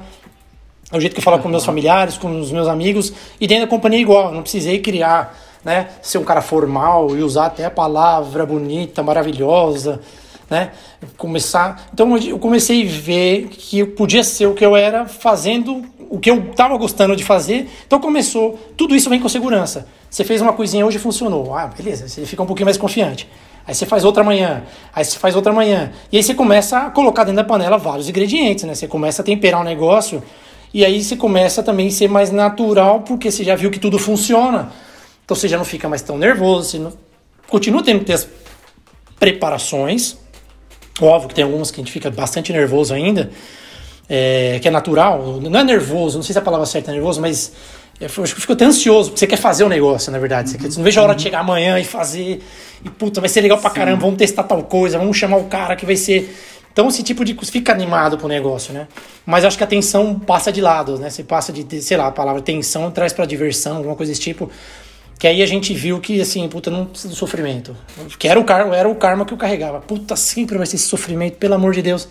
é 0.91 0.97
o 0.97 0.99
jeito 0.99 1.13
que 1.13 1.19
eu 1.19 1.23
falo 1.23 1.39
com 1.39 1.47
meus 1.47 1.63
familiares, 1.63 2.17
com 2.17 2.39
os 2.39 2.51
meus 2.51 2.67
amigos, 2.67 3.13
e 3.39 3.45
dentro 3.45 3.65
da 3.65 3.69
companhia 3.69 3.99
igual, 3.99 4.33
não 4.33 4.41
precisei 4.41 4.79
criar, 4.79 5.37
né, 5.63 5.89
ser 6.01 6.17
um 6.17 6.23
cara 6.23 6.41
formal 6.41 7.15
e 7.15 7.21
usar 7.21 7.45
até 7.45 7.65
a 7.65 7.71
palavra 7.71 8.45
bonita, 8.45 9.03
maravilhosa, 9.03 10.01
né, 10.49 10.71
começar... 11.15 11.89
Então 11.93 12.17
eu 12.17 12.39
comecei 12.39 12.87
a 12.87 12.89
ver 12.89 13.49
que 13.49 13.79
eu 13.79 13.87
podia 13.87 14.23
ser 14.23 14.47
o 14.47 14.55
que 14.55 14.65
eu 14.65 14.75
era 14.75 15.05
fazendo 15.05 15.85
o 16.09 16.19
que 16.19 16.29
eu 16.29 16.49
estava 16.49 16.75
gostando 16.75 17.15
de 17.15 17.23
fazer, 17.23 17.69
então 17.85 17.99
começou, 17.99 18.59
tudo 18.75 18.95
isso 18.95 19.09
vem 19.09 19.19
com 19.19 19.29
segurança. 19.29 19.87
Você 20.09 20.23
fez 20.23 20.41
uma 20.41 20.53
coisinha 20.53 20.85
hoje 20.85 20.97
funcionou. 20.97 21.53
Ah, 21.55 21.67
beleza, 21.67 22.07
você 22.07 22.25
fica 22.25 22.41
um 22.41 22.47
pouquinho 22.47 22.65
mais 22.65 22.77
confiante. 22.77 23.29
Aí 23.65 23.75
você 23.75 23.85
faz 23.85 24.03
outra 24.03 24.23
manhã, 24.23 24.63
aí 24.93 25.05
você 25.05 25.19
faz 25.19 25.35
outra 25.35 25.53
manhã. 25.53 25.91
E 26.11 26.17
aí 26.17 26.23
você 26.23 26.33
começa 26.33 26.79
a 26.79 26.89
colocar 26.89 27.23
dentro 27.23 27.35
da 27.37 27.43
panela 27.43 27.77
vários 27.77 28.09
ingredientes, 28.09 28.63
né? 28.63 28.73
Você 28.73 28.87
começa 28.87 29.21
a 29.21 29.25
temperar 29.25 29.61
o 29.61 29.63
negócio 29.63 30.23
e 30.73 30.83
aí 30.83 31.03
você 31.03 31.15
começa 31.15 31.61
também 31.61 31.87
a 31.87 31.91
ser 31.91 32.09
mais 32.09 32.31
natural, 32.31 33.01
porque 33.01 33.29
você 33.29 33.43
já 33.43 33.55
viu 33.55 33.69
que 33.69 33.79
tudo 33.79 33.99
funciona. 33.99 34.71
Então 35.23 35.35
você 35.35 35.47
já 35.47 35.57
não 35.57 35.65
fica 35.65 35.87
mais 35.87 36.01
tão 36.01 36.17
nervoso, 36.17 36.71
você 36.71 36.79
não... 36.79 36.91
continua 37.47 37.83
tendo 37.83 37.99
que 37.99 38.05
ter 38.05 38.13
as 38.13 38.27
preparações. 39.19 40.17
Óbvio 40.99 41.29
que 41.29 41.35
tem 41.35 41.43
algumas 41.43 41.69
que 41.69 41.79
a 41.79 41.83
gente 41.83 41.93
fica 41.93 42.09
bastante 42.09 42.51
nervoso 42.51 42.93
ainda, 42.93 43.29
é, 44.09 44.59
que 44.59 44.67
é 44.67 44.71
natural. 44.71 45.39
Não 45.41 45.59
é 45.59 45.63
nervoso, 45.63 46.17
não 46.17 46.23
sei 46.23 46.33
se 46.33 46.39
a 46.39 46.41
palavra 46.41 46.65
certa 46.65 46.91
é 46.91 46.95
nervoso, 46.95 47.21
mas 47.21 47.53
eu 47.99 48.07
acho 48.07 48.33
que 48.33 48.41
fico 48.41 48.53
até 48.53 48.65
ansioso, 48.65 49.09
porque 49.09 49.19
você 49.19 49.27
quer 49.27 49.37
fazer 49.37 49.63
o 49.63 49.69
negócio, 49.69 50.11
na 50.11 50.17
verdade. 50.17 50.49
Você, 50.49 50.57
quer, 50.57 50.71
você 50.71 50.77
não 50.77 50.83
vejo 50.83 50.99
a 50.99 51.03
hora 51.03 51.15
de 51.15 51.21
chegar 51.21 51.39
amanhã 51.39 51.77
e 51.79 51.83
fazer. 51.83 52.41
E 52.83 52.89
puta, 52.89 53.19
vai 53.19 53.29
ser 53.29 53.41
legal 53.41 53.57
pra 53.57 53.69
Sim. 53.69 53.75
caramba, 53.75 54.01
vamos 54.01 54.17
testar 54.17 54.43
tal 54.43 54.63
coisa, 54.63 54.97
vamos 54.97 55.17
chamar 55.17 55.37
o 55.37 55.45
cara 55.45 55.75
que 55.75 55.85
vai 55.85 55.95
ser. 55.95 56.33
Então 56.71 56.87
esse 56.87 57.03
tipo 57.03 57.25
de 57.25 57.33
coisa 57.33 57.51
fica 57.51 57.73
animado 57.73 58.17
pro 58.17 58.27
negócio, 58.27 58.73
né? 58.73 58.87
Mas 59.25 59.43
acho 59.43 59.57
que 59.57 59.63
a 59.63 59.67
tensão 59.67 60.17
passa 60.17 60.51
de 60.51 60.61
lado, 60.61 60.97
né? 60.97 61.09
Você 61.09 61.23
passa 61.23 61.51
de, 61.51 61.81
sei 61.81 61.97
lá, 61.97 62.07
a 62.07 62.11
palavra 62.11 62.41
tensão 62.41 62.89
traz 62.89 63.11
pra 63.11 63.25
diversão, 63.25 63.77
alguma 63.77 63.95
coisa 63.95 64.11
desse 64.11 64.21
tipo. 64.21 64.49
Que 65.17 65.27
aí 65.27 65.43
a 65.43 65.45
gente 65.45 65.73
viu 65.73 65.99
que, 65.99 66.21
assim, 66.21 66.47
puta, 66.47 66.71
não 66.71 66.85
precisa 66.85 67.09
do 67.09 67.15
sofrimento. 67.15 67.75
Que 68.17 68.29
era 68.29 68.39
o 68.39 68.45
karma, 68.45 68.73
era 68.77 68.87
o 68.87 68.95
karma 68.95 69.25
que 69.25 69.33
eu 69.33 69.37
carregava. 69.37 69.81
Puta, 69.81 70.15
sempre 70.15 70.57
vai 70.57 70.65
ser 70.65 70.77
esse 70.77 70.87
sofrimento, 70.87 71.35
pelo 71.35 71.55
amor 71.55 71.73
de 71.73 71.81
Deus. 71.81 72.07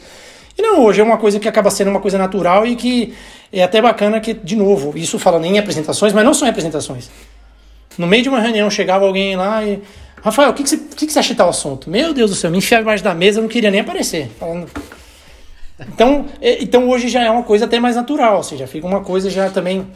E 0.59 0.63
não, 0.63 0.85
hoje 0.85 1.01
é 1.01 1.05
uma 1.05 1.17
coisa 1.17 1.39
que 1.39 1.49
acaba 1.49 1.71
sendo 1.71 1.89
uma 1.89 2.01
coisa 2.01 2.19
natural 2.19 2.67
e 2.67 2.75
que 2.75 3.15
é 3.53 3.63
até 3.63 3.81
bacana 3.81 4.19
que, 4.19 4.35
de 4.35 4.57
novo, 4.57 4.99
isso 4.99 5.17
falando 5.17 5.45
em 5.45 5.57
apresentações, 5.57 6.13
mas 6.13 6.25
não 6.25 6.35
são 6.35 6.49
em 6.49 6.51
apresentações. 6.51 7.09
No 7.97 8.09
meio 8.09 8.25
de 8.25 8.29
uma 8.29 8.41
reunião 8.41 8.69
chegava 8.69 9.07
alguém 9.07 9.37
lá 9.37 9.65
e. 9.65 9.81
Rafael, 10.21 10.51
o 10.51 10.55
que, 10.55 10.65
que, 10.65 10.69
você, 10.69 10.77
o 10.77 10.97
que, 10.97 11.07
que 11.07 11.13
você 11.13 11.21
acha 11.21 11.29
de 11.29 11.37
tal 11.37 11.49
assunto? 11.49 11.89
Meu 11.89 12.13
Deus 12.13 12.31
do 12.31 12.37
céu, 12.37 12.51
me 12.51 12.59
enfiava 12.59 12.83
embaixo 12.83 13.05
da 13.05 13.15
mesa, 13.15 13.39
eu 13.39 13.43
não 13.43 13.49
queria 13.49 13.71
nem 13.71 13.81
aparecer. 13.81 14.29
Falando. 14.39 14.69
Então, 15.81 16.27
é, 16.41 16.61
então 16.61 16.89
hoje 16.89 17.09
já 17.09 17.23
é 17.23 17.31
uma 17.31 17.45
coisa 17.45 17.67
até 17.67 17.79
mais 17.79 17.95
natural, 17.95 18.39
ou 18.39 18.43
seja, 18.43 18.67
fica 18.67 18.85
uma 18.85 19.01
coisa 19.01 19.31
já 19.31 19.49
também 19.49 19.87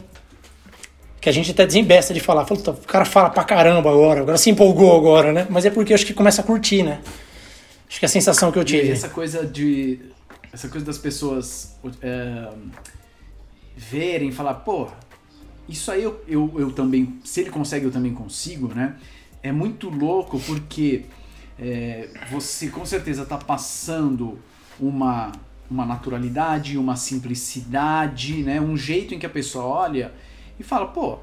que 1.19 1.27
a 1.27 1.31
gente 1.31 1.51
até 1.51 1.65
desembesta 1.65 2.13
de 2.13 2.21
falar. 2.21 2.45
Fala, 2.45 2.59
o 2.69 2.87
cara 2.87 3.05
fala 3.05 3.29
pra 3.29 3.43
caramba 3.43 3.89
agora, 3.89 4.21
agora 4.21 4.37
se 4.37 4.49
empolgou 4.49 4.95
agora, 4.95 5.33
né? 5.33 5.45
Mas 5.49 5.65
é 5.65 5.69
porque 5.69 5.91
eu 5.91 5.95
acho 5.95 6.05
que 6.05 6.13
começa 6.13 6.41
a 6.41 6.43
curtir, 6.45 6.83
né? 6.83 6.99
Acho 7.89 7.99
que 7.99 8.05
é 8.05 8.07
a 8.07 8.09
sensação 8.09 8.51
que 8.51 8.57
eu 8.57 8.63
tive. 8.63 8.87
E 8.87 8.91
essa 8.91 9.09
coisa 9.09 9.45
de. 9.45 9.99
Essa 10.53 10.69
coisa 10.69 10.85
das 10.85 10.97
pessoas. 10.97 11.77
É 12.01 12.49
verem, 13.75 14.31
falar, 14.31 14.55
pô, 14.55 14.87
isso 15.67 15.91
aí 15.91 16.03
eu, 16.03 16.23
eu, 16.27 16.53
eu 16.57 16.71
também, 16.71 17.19
se 17.23 17.41
ele 17.41 17.49
consegue, 17.49 17.85
eu 17.85 17.91
também 17.91 18.13
consigo, 18.13 18.67
né? 18.73 18.95
É 19.41 19.51
muito 19.51 19.89
louco 19.89 20.39
porque 20.39 21.05
é, 21.59 22.09
você 22.29 22.69
com 22.69 22.85
certeza 22.85 23.23
está 23.23 23.37
passando 23.37 24.39
uma, 24.79 25.31
uma 25.69 25.85
naturalidade, 25.85 26.77
uma 26.77 26.95
simplicidade, 26.95 28.43
né? 28.43 28.61
Um 28.61 28.77
jeito 28.77 29.13
em 29.13 29.19
que 29.19 29.25
a 29.25 29.29
pessoa 29.29 29.65
olha 29.65 30.13
e 30.59 30.63
fala, 30.63 30.87
pô, 30.87 31.19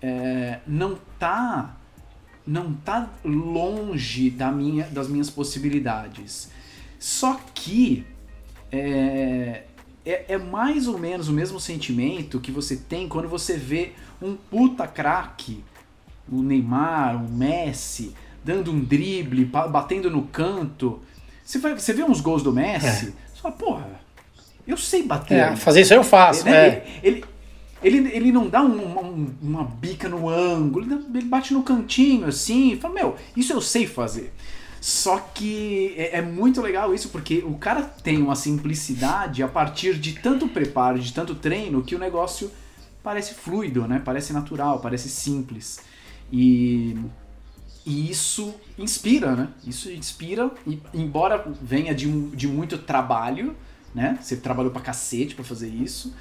é, 0.00 0.60
não 0.66 0.98
tá 1.18 1.74
não 2.46 2.72
tá 2.72 3.10
longe 3.22 4.30
da 4.30 4.50
minha, 4.50 4.86
das 4.86 5.06
minhas 5.06 5.28
possibilidades. 5.28 6.50
Só 6.98 7.38
que 7.54 8.06
é, 8.70 9.62
é, 10.04 10.24
é, 10.28 10.38
mais 10.38 10.86
ou 10.88 10.98
menos 10.98 11.28
o 11.28 11.32
mesmo 11.32 11.60
sentimento 11.60 12.40
que 12.40 12.50
você 12.50 12.76
tem 12.76 13.08
quando 13.08 13.28
você 13.28 13.56
vê 13.56 13.92
um 14.20 14.36
puta 14.36 14.86
craque, 14.86 15.62
o 16.30 16.42
Neymar, 16.42 17.22
o 17.22 17.28
Messi, 17.28 18.14
dando 18.44 18.72
um 18.72 18.80
drible, 18.80 19.44
batendo 19.44 20.10
no 20.10 20.22
canto. 20.22 21.00
Você, 21.44 21.58
vai, 21.58 21.74
você 21.74 21.92
vê 21.92 22.02
uns 22.02 22.20
gols 22.20 22.42
do 22.42 22.52
Messi, 22.52 22.86
é. 22.86 23.12
você 23.34 23.42
fala, 23.42 23.54
porra, 23.54 24.00
eu 24.66 24.76
sei 24.76 25.02
bater. 25.02 25.38
É, 25.38 25.56
fazer 25.56 25.80
isso 25.82 25.94
eu 25.94 26.04
faço, 26.04 26.44
né? 26.44 26.82
Ele, 27.02 27.24
ele, 27.82 27.98
ele, 27.98 28.16
ele, 28.16 28.32
não 28.32 28.48
dá 28.48 28.62
um, 28.62 28.98
um, 28.98 29.34
uma 29.40 29.64
bica 29.64 30.08
no 30.08 30.28
ângulo, 30.28 30.86
ele 31.14 31.24
bate 31.24 31.54
no 31.54 31.62
cantinho 31.62 32.26
assim, 32.26 32.76
fala, 32.76 32.94
meu, 32.94 33.16
isso 33.36 33.52
eu 33.52 33.60
sei 33.60 33.86
fazer. 33.86 34.32
Só 34.80 35.18
que 35.18 35.94
é, 35.96 36.18
é, 36.18 36.22
muito 36.22 36.60
legal 36.60 36.94
isso, 36.94 37.08
porque 37.08 37.38
o 37.38 37.56
cara 37.56 37.82
tem 37.82 38.22
uma 38.22 38.36
simplicidade 38.36 39.42
a 39.42 39.48
partir 39.48 39.98
de 39.98 40.12
tanto 40.14 40.48
preparo, 40.48 40.98
de 40.98 41.12
tanto 41.12 41.34
treino, 41.34 41.82
que 41.82 41.94
o 41.94 41.98
negócio 41.98 42.50
parece 43.02 43.34
fluido, 43.34 43.86
né? 43.88 44.00
Parece 44.04 44.32
natural, 44.32 44.80
parece 44.80 45.08
simples. 45.08 45.80
E, 46.32 46.96
e 47.84 48.10
isso 48.10 48.54
inspira, 48.78 49.34
né? 49.34 49.48
Isso 49.66 49.90
inspira, 49.90 50.50
e, 50.66 50.80
embora 50.94 51.44
venha 51.60 51.94
de, 51.94 52.10
de 52.30 52.46
muito 52.46 52.78
trabalho, 52.78 53.56
né? 53.94 54.18
Você 54.22 54.36
trabalhou 54.36 54.70
pra 54.70 54.80
cacete 54.80 55.34
pra 55.34 55.44
fazer 55.44 55.68
isso, 55.68 56.14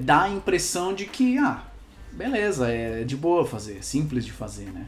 dá 0.00 0.22
a 0.22 0.28
impressão 0.30 0.94
de 0.94 1.06
que, 1.06 1.36
ah, 1.38 1.62
beleza, 2.12 2.68
é 2.68 3.04
de 3.04 3.16
boa 3.16 3.46
fazer, 3.46 3.78
é 3.78 3.82
simples 3.82 4.24
de 4.24 4.32
fazer, 4.32 4.70
né? 4.72 4.86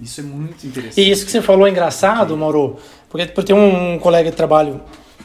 Isso 0.00 0.20
é 0.20 0.24
muito 0.24 0.66
interessante. 0.66 1.00
E 1.00 1.10
isso 1.10 1.24
que 1.24 1.30
você 1.30 1.40
falou 1.40 1.66
é 1.66 1.70
engraçado, 1.70 2.36
Mauro, 2.36 2.76
porque, 3.08 3.26
tem 3.26 3.54
um 3.54 3.98
colega 3.98 4.30
de 4.30 4.36
trabalho 4.36 4.80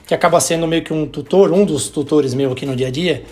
que 0.05 0.13
acaba 0.13 0.39
sendo 0.39 0.68
meio 0.68 0.84
que 0.84 0.93
um 0.93 1.05
tutor, 1.05 1.51
um 1.51 1.65
dos 1.65 1.89
tutores 1.89 2.34
meu 2.34 2.51
aqui 2.51 2.65
no 2.65 2.76
dia 2.76 2.88
a 2.88 2.91
dia, 2.91 3.24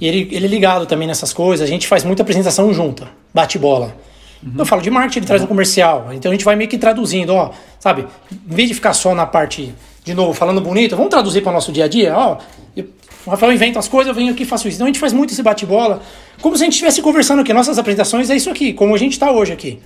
e 0.00 0.06
ele, 0.06 0.28
ele 0.30 0.46
é 0.46 0.48
ligado 0.48 0.86
também 0.86 1.08
nessas 1.08 1.32
coisas, 1.32 1.66
a 1.66 1.70
gente 1.70 1.86
faz 1.86 2.04
muita 2.04 2.22
apresentação 2.22 2.72
junta, 2.72 3.08
bate-bola. 3.32 3.96
Uhum. 4.42 4.54
Eu 4.58 4.66
falo 4.66 4.82
de 4.82 4.90
marketing, 4.90 5.20
ele 5.20 5.26
traz 5.26 5.42
um 5.42 5.46
comercial, 5.46 6.08
então 6.12 6.30
a 6.30 6.34
gente 6.34 6.44
vai 6.44 6.54
meio 6.54 6.68
que 6.68 6.78
traduzindo, 6.78 7.34
ó, 7.34 7.50
sabe, 7.80 8.06
em 8.30 8.54
vez 8.54 8.68
de 8.68 8.74
ficar 8.74 8.92
só 8.92 9.14
na 9.14 9.26
parte 9.26 9.74
de 10.04 10.14
novo, 10.14 10.32
falando 10.32 10.60
bonito, 10.60 10.96
vamos 10.96 11.10
traduzir 11.10 11.42
para 11.42 11.50
o 11.50 11.54
nosso 11.54 11.70
dia 11.70 11.84
a 11.84 11.88
dia? 11.88 12.16
Ó, 12.16 12.38
eu, 12.76 12.86
o 13.26 13.30
Rafael 13.30 13.52
inventa 13.52 13.78
as 13.78 13.88
coisas, 13.88 14.08
eu 14.08 14.14
venho 14.14 14.32
aqui 14.32 14.44
e 14.44 14.46
faço 14.46 14.66
isso. 14.68 14.76
Então 14.76 14.86
a 14.86 14.88
gente 14.88 14.98
faz 14.98 15.12
muito 15.12 15.32
esse 15.32 15.42
bate-bola, 15.42 16.00
como 16.40 16.56
se 16.56 16.62
a 16.62 16.64
gente 16.64 16.74
estivesse 16.74 17.02
conversando 17.02 17.40
aqui. 17.40 17.52
Nossas 17.52 17.78
apresentações 17.78 18.30
é 18.30 18.36
isso 18.36 18.48
aqui, 18.48 18.72
como 18.72 18.94
a 18.94 18.98
gente 18.98 19.12
está 19.12 19.30
hoje 19.30 19.52
aqui. 19.52 19.78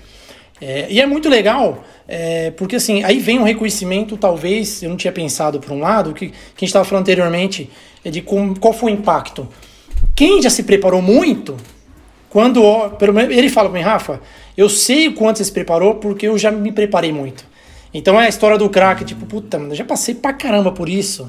É, 0.65 0.87
e 0.89 1.01
é 1.01 1.07
muito 1.07 1.29
legal, 1.29 1.83
é, 2.07 2.53
porque 2.53 2.77
assim, 2.77 3.03
aí 3.03 3.19
vem 3.19 3.37
um 3.37 3.43
reconhecimento, 3.43 4.17
talvez, 4.17 4.81
eu 4.81 4.91
não 4.91 4.97
tinha 4.97 5.13
pensado 5.13 5.59
por 5.59 5.73
um 5.73 5.81
lado, 5.81 6.15
que, 6.15 6.29
que 6.29 6.35
a 6.35 6.61
gente 6.61 6.69
estava 6.69 6.85
falando 6.85 7.03
anteriormente, 7.03 7.69
é 8.05 8.11
de 8.11 8.23
com, 8.23 8.55
qual 8.55 8.73
foi 8.73 8.93
o 8.93 8.95
impacto. 8.95 9.49
Quem 10.15 10.41
já 10.41 10.49
se 10.49 10.63
preparou 10.63 11.03
muito, 11.03 11.57
quando. 12.31 12.63
Pelo 12.91 13.13
menos, 13.13 13.37
ele 13.37 13.49
fala 13.49 13.69
para 13.69 13.79
mim, 13.81 13.85
Rafa, 13.85 14.21
eu 14.57 14.69
sei 14.69 15.09
o 15.09 15.15
quanto 15.15 15.39
você 15.39 15.45
se 15.47 15.53
preparou 15.53 15.97
porque 15.97 16.29
eu 16.29 16.39
já 16.39 16.53
me 16.53 16.71
preparei 16.71 17.13
muito. 17.13 17.45
Então 17.93 18.21
é 18.21 18.27
a 18.27 18.29
história 18.29 18.57
do 18.57 18.71
craque, 18.71 19.05
tipo, 19.05 19.27
puta, 19.27 19.59
mano, 19.59 19.73
eu 19.73 19.77
já 19.77 19.85
passei 19.85 20.15
pra 20.15 20.33
caramba 20.33 20.71
por 20.71 20.89
isso. 20.89 21.29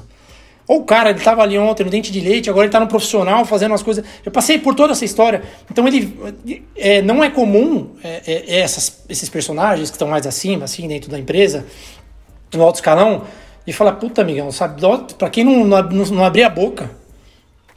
Ou 0.66 0.80
o 0.80 0.84
cara, 0.84 1.10
ele 1.10 1.20
tava 1.20 1.42
ali 1.42 1.58
ontem 1.58 1.84
no 1.84 1.90
dente 1.90 2.10
de 2.10 2.20
leite, 2.20 2.48
agora 2.48 2.64
ele 2.64 2.72
tá 2.72 2.80
no 2.80 2.86
profissional 2.86 3.44
fazendo 3.44 3.74
as 3.74 3.82
coisas. 3.82 4.04
Eu 4.24 4.32
passei 4.32 4.58
por 4.58 4.74
toda 4.74 4.92
essa 4.92 5.04
história. 5.04 5.42
Então 5.70 5.86
ele. 5.86 6.18
É, 6.76 7.02
não 7.02 7.22
é 7.22 7.28
comum 7.28 7.90
é, 8.02 8.22
é, 8.26 8.56
é 8.56 8.60
essas, 8.60 9.04
esses 9.08 9.28
personagens 9.28 9.90
que 9.90 9.96
estão 9.96 10.08
mais 10.08 10.26
acima, 10.26 10.64
assim, 10.64 10.88
dentro 10.88 11.10
da 11.10 11.18
empresa, 11.18 11.66
no 12.54 12.62
alto 12.62 12.76
escalão, 12.76 13.24
e 13.66 13.72
falar, 13.72 13.92
puta, 13.92 14.22
amigão, 14.22 14.50
sabe? 14.50 14.80
Pra 15.18 15.28
quem 15.28 15.44
não, 15.44 15.64
não, 15.64 15.82
não 15.82 16.24
abrir 16.24 16.44
a 16.44 16.50
boca, 16.50 16.90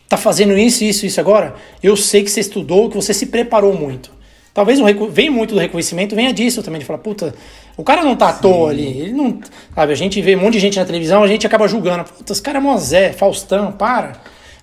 tá 0.07 0.17
fazendo 0.17 0.57
isso, 0.57 0.83
isso, 0.83 1.05
isso 1.05 1.19
agora, 1.19 1.55
eu 1.83 1.95
sei 1.95 2.23
que 2.23 2.31
você 2.31 2.39
estudou, 2.39 2.89
que 2.89 2.95
você 2.95 3.13
se 3.13 3.27
preparou 3.27 3.73
muito. 3.73 4.16
Talvez 4.57 4.79
um, 4.79 4.85
vem 5.11 5.29
muito 5.29 5.53
do 5.53 5.61
reconhecimento, 5.61 6.15
venha 6.15 6.33
disso 6.33 6.63
também, 6.63 6.79
de 6.79 6.85
falar, 6.85 6.97
puta, 6.97 7.35
o 7.77 7.83
cara 7.83 8.01
não 8.01 8.15
tá 8.15 8.29
à 8.29 8.33
toa 8.33 8.71
ali. 8.71 9.01
Ele 9.01 9.11
não. 9.11 9.39
Sabe, 9.75 9.93
a 9.93 9.95
gente 9.95 10.19
vê 10.19 10.35
um 10.35 10.39
monte 10.39 10.53
de 10.53 10.59
gente 10.61 10.79
na 10.79 10.83
televisão, 10.83 11.21
a 11.21 11.27
gente 11.27 11.45
acaba 11.45 11.67
julgando. 11.67 12.03
Puta, 12.05 12.33
esse 12.33 12.41
cara 12.41 12.57
é 12.57 12.59
Mozé, 12.59 13.13
Faustão, 13.13 13.71
para. 13.71 14.13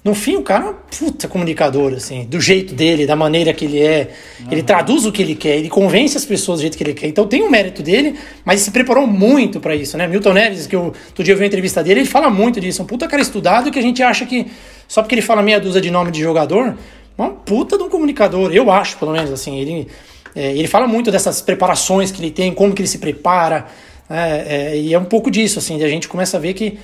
No 0.02 0.12
fim, 0.12 0.34
o 0.34 0.42
cara 0.42 0.64
é 0.64 0.70
um 0.70 0.74
puta 0.74 1.28
comunicador, 1.28 1.92
assim, 1.92 2.24
do 2.24 2.40
jeito 2.40 2.74
dele, 2.74 3.06
da 3.06 3.14
maneira 3.14 3.52
que 3.52 3.66
ele 3.66 3.80
é. 3.80 4.10
Uhum. 4.40 4.46
Ele 4.50 4.64
traduz 4.64 5.06
o 5.06 5.12
que 5.12 5.22
ele 5.22 5.36
quer, 5.36 5.58
ele 5.58 5.68
convence 5.68 6.16
as 6.16 6.24
pessoas 6.24 6.58
do 6.58 6.62
jeito 6.62 6.76
que 6.76 6.82
ele 6.82 6.94
quer. 6.94 7.06
Então 7.06 7.28
tem 7.28 7.42
o 7.42 7.46
um 7.46 7.50
mérito 7.50 7.80
dele, 7.80 8.16
mas 8.44 8.56
ele 8.56 8.64
se 8.64 8.70
preparou 8.72 9.06
muito 9.06 9.60
para 9.60 9.76
isso, 9.76 9.96
né? 9.96 10.08
Milton 10.08 10.32
Neves, 10.32 10.66
que 10.66 10.74
eu, 10.74 10.86
outro 10.86 11.22
dia 11.22 11.34
eu 11.34 11.38
vi 11.38 11.44
uma 11.44 11.46
entrevista 11.46 11.84
dele, 11.84 12.00
ele 12.00 12.08
fala 12.08 12.28
muito 12.28 12.60
disso. 12.60 12.82
Um 12.82 12.84
puta 12.84 13.06
cara 13.06 13.22
estudado 13.22 13.70
que 13.70 13.78
a 13.78 13.82
gente 13.82 14.02
acha 14.02 14.26
que 14.26 14.48
só 14.88 15.02
porque 15.02 15.14
ele 15.14 15.22
fala 15.22 15.40
meia 15.40 15.60
dúzia 15.60 15.80
de 15.80 15.90
nome 15.90 16.10
de 16.10 16.20
jogador, 16.20 16.76
uma 17.16 17.30
puta 17.30 17.76
de 17.76 17.82
um 17.84 17.88
comunicador, 17.88 18.52
eu 18.52 18.70
acho, 18.70 18.98
pelo 18.98 19.12
menos, 19.12 19.30
assim. 19.30 19.58
Ele, 19.58 19.88
é, 20.34 20.52
ele 20.52 20.66
fala 20.66 20.86
muito 20.86 21.10
dessas 21.10 21.40
preparações 21.40 22.10
que 22.10 22.20
ele 22.20 22.30
tem, 22.30 22.52
como 22.52 22.74
que 22.74 22.82
ele 22.82 22.88
se 22.88 22.98
prepara, 22.98 23.66
é, 24.08 24.72
é, 24.74 24.78
e 24.78 24.92
é 24.92 24.98
um 24.98 25.04
pouco 25.04 25.30
disso, 25.30 25.58
assim, 25.58 25.82
a 25.82 25.88
gente 25.88 26.08
começa 26.08 26.36
a 26.36 26.40
ver 26.40 26.54
que 26.54 26.78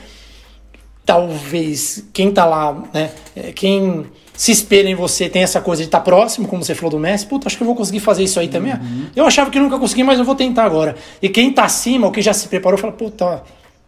talvez 1.04 2.04
quem 2.12 2.30
tá 2.30 2.46
lá, 2.46 2.84
né, 2.94 3.10
é, 3.36 3.52
quem 3.52 4.06
se 4.32 4.52
espelha 4.52 4.88
em 4.88 4.94
você 4.94 5.28
tem 5.28 5.42
essa 5.42 5.60
coisa 5.60 5.82
de 5.82 5.88
estar 5.88 5.98
tá 5.98 6.04
próximo, 6.04 6.48
como 6.48 6.64
você 6.64 6.74
falou 6.74 6.92
do 6.92 6.98
Messi, 6.98 7.26
puta, 7.26 7.46
acho 7.46 7.56
que 7.56 7.62
eu 7.62 7.66
vou 7.66 7.76
conseguir 7.76 8.00
fazer 8.00 8.22
isso 8.22 8.40
aí 8.40 8.48
também. 8.48 8.72
Uhum. 8.72 9.06
Eu 9.14 9.26
achava 9.26 9.50
que 9.50 9.58
nunca 9.58 9.78
consegui, 9.78 10.02
mas 10.02 10.18
eu 10.18 10.24
vou 10.24 10.34
tentar 10.34 10.64
agora. 10.64 10.96
E 11.20 11.28
quem 11.28 11.52
tá 11.52 11.64
acima, 11.64 12.06
ou 12.06 12.12
que 12.12 12.22
já 12.22 12.32
se 12.32 12.48
preparou, 12.48 12.78
fala, 12.78 12.92
puta, 12.92 13.42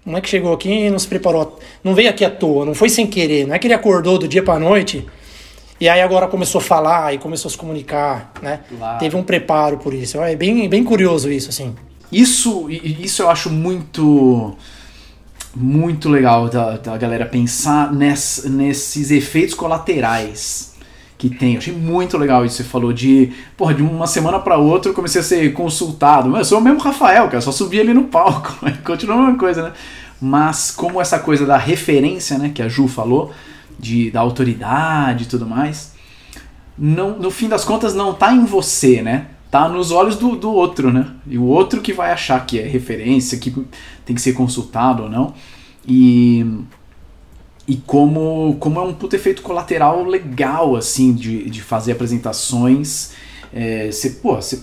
não 0.05 0.19
é 0.19 0.21
que 0.21 0.29
chegou 0.29 0.53
aqui 0.53 0.69
e 0.69 0.91
não 0.91 0.99
se 0.99 1.09
preparou, 1.09 1.59
não 1.83 1.95
veio 1.95 2.11
aqui 2.11 2.23
à 2.23 2.31
toa, 2.31 2.67
não 2.67 2.75
foi 2.75 2.91
sem 2.91 3.07
querer, 3.07 3.47
não 3.47 3.55
é 3.55 3.59
que 3.59 3.67
ele 3.67 3.73
acordou 3.75 4.19
do 4.19 4.29
dia 4.29 4.43
pra 4.43 4.59
noite 4.59 5.07
e 5.83 5.89
aí 5.89 6.01
agora 6.01 6.29
começou 6.29 6.61
a 6.61 6.63
falar 6.63 7.13
e 7.13 7.19
começou 7.19 7.49
a 7.49 7.51
se 7.51 7.59
comunicar, 7.59 8.31
né? 8.41 8.61
Claro. 8.79 8.99
Teve 9.01 9.17
um 9.17 9.23
preparo 9.25 9.79
por 9.79 9.93
isso. 9.93 10.17
É 10.21 10.37
bem, 10.37 10.69
bem 10.69 10.85
curioso 10.85 11.29
isso, 11.29 11.49
assim. 11.49 11.75
Isso, 12.13 12.71
isso 12.71 13.21
eu 13.21 13.29
acho 13.29 13.51
muito 13.51 14.55
muito 15.57 16.09
legal 16.09 16.49
da, 16.49 16.77
da 16.77 16.97
galera 16.97 17.27
pensar 17.27 17.93
ness, 17.93 18.45
nesses 18.45 19.11
efeitos 19.11 19.57
colaterais 19.57 20.77
que 21.19 21.29
tem. 21.29 21.55
Eu 21.55 21.59
achei 21.59 21.75
muito 21.75 22.17
legal 22.17 22.45
isso 22.45 22.59
que 22.59 22.63
você 22.63 22.69
falou 22.69 22.93
de, 22.93 23.33
porra, 23.57 23.75
de 23.75 23.83
uma 23.83 24.07
semana 24.07 24.39
para 24.39 24.57
outra 24.57 24.93
eu 24.93 24.95
comecei 24.95 25.21
a 25.21 25.25
ser 25.25 25.53
consultado. 25.53 26.37
Eu 26.37 26.45
sou 26.45 26.59
o 26.59 26.63
mesmo 26.63 26.79
Rafael, 26.79 27.27
cara, 27.27 27.41
só 27.41 27.51
subi 27.51 27.81
ali 27.81 27.93
no 27.93 28.05
palco, 28.05 28.57
continua 28.87 29.17
a 29.17 29.19
mesma 29.19 29.37
coisa, 29.37 29.65
né? 29.65 29.73
Mas 30.21 30.71
como 30.71 31.01
essa 31.01 31.19
coisa 31.19 31.45
da 31.45 31.57
referência, 31.57 32.39
né, 32.39 32.53
que 32.55 32.63
a 32.63 32.69
Ju 32.69 32.87
falou, 32.87 33.33
de, 33.83 34.13
da 34.13 34.21
autoridade 34.21 35.25
e 35.25 35.27
tudo 35.27 35.45
mais, 35.45 35.93
não, 36.79 37.19
no 37.19 37.31
fim 37.31 37.49
das 37.49 37.65
contas 37.65 37.95
não 37.95 38.15
tá 38.15 38.33
em 38.33 38.45
você, 38.45 39.03
né? 39.03 39.27
Tá 39.51 39.69
nos 39.69 39.91
olhos 39.91 40.17
do, 40.17 40.37
do 40.37 40.51
outro, 40.51 40.91
né? 40.91 41.09
E 41.27 41.37
o 41.37 41.45
outro 41.45 41.83
que 41.83 41.93
vai 41.93 42.13
achar 42.13 42.47
que 42.47 42.59
é 42.59 42.67
referência, 42.67 43.37
que 43.37 43.51
tem 44.07 44.17
que 44.17 44.23
ser 44.23 44.33
consultado 44.33 45.03
ou 45.03 45.11
não. 45.11 45.35
E, 45.87 46.47
e 47.69 47.77
como, 47.77 48.57
como 48.59 48.81
é 48.81 48.83
um 48.83 48.95
puto 48.95 49.17
efeito 49.17 49.43
colateral 49.43 50.05
legal, 50.05 50.77
assim, 50.77 51.13
de, 51.13 51.51
de 51.51 51.61
fazer 51.61 51.93
apresentações. 51.93 53.13
É, 53.53 53.91
você, 53.91 54.11
pô, 54.11 54.37
você 54.37 54.63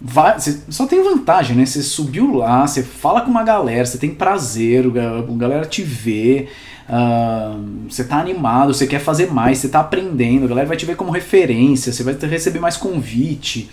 Vai, 0.00 0.36
só 0.68 0.86
tem 0.86 1.02
vantagem, 1.02 1.56
né? 1.56 1.66
Você 1.66 1.82
subiu 1.82 2.32
lá, 2.36 2.64
você 2.64 2.84
fala 2.84 3.20
com 3.20 3.32
uma 3.32 3.42
galera, 3.42 3.84
você 3.84 3.98
tem 3.98 4.14
prazer, 4.14 4.84
a 4.86 5.32
galera 5.36 5.66
te 5.66 5.82
vê, 5.82 6.48
uh, 6.88 7.88
você 7.88 8.04
tá 8.04 8.18
animado, 8.18 8.74
você 8.74 8.86
quer 8.86 9.00
fazer 9.00 9.32
mais, 9.32 9.58
você 9.58 9.68
tá 9.68 9.80
aprendendo, 9.80 10.44
a 10.44 10.48
galera 10.48 10.68
vai 10.68 10.76
te 10.76 10.86
ver 10.86 10.96
como 10.96 11.10
referência, 11.10 11.92
você 11.92 12.02
vai 12.02 12.14
receber 12.14 12.58
mais 12.58 12.76
convite. 12.76 13.68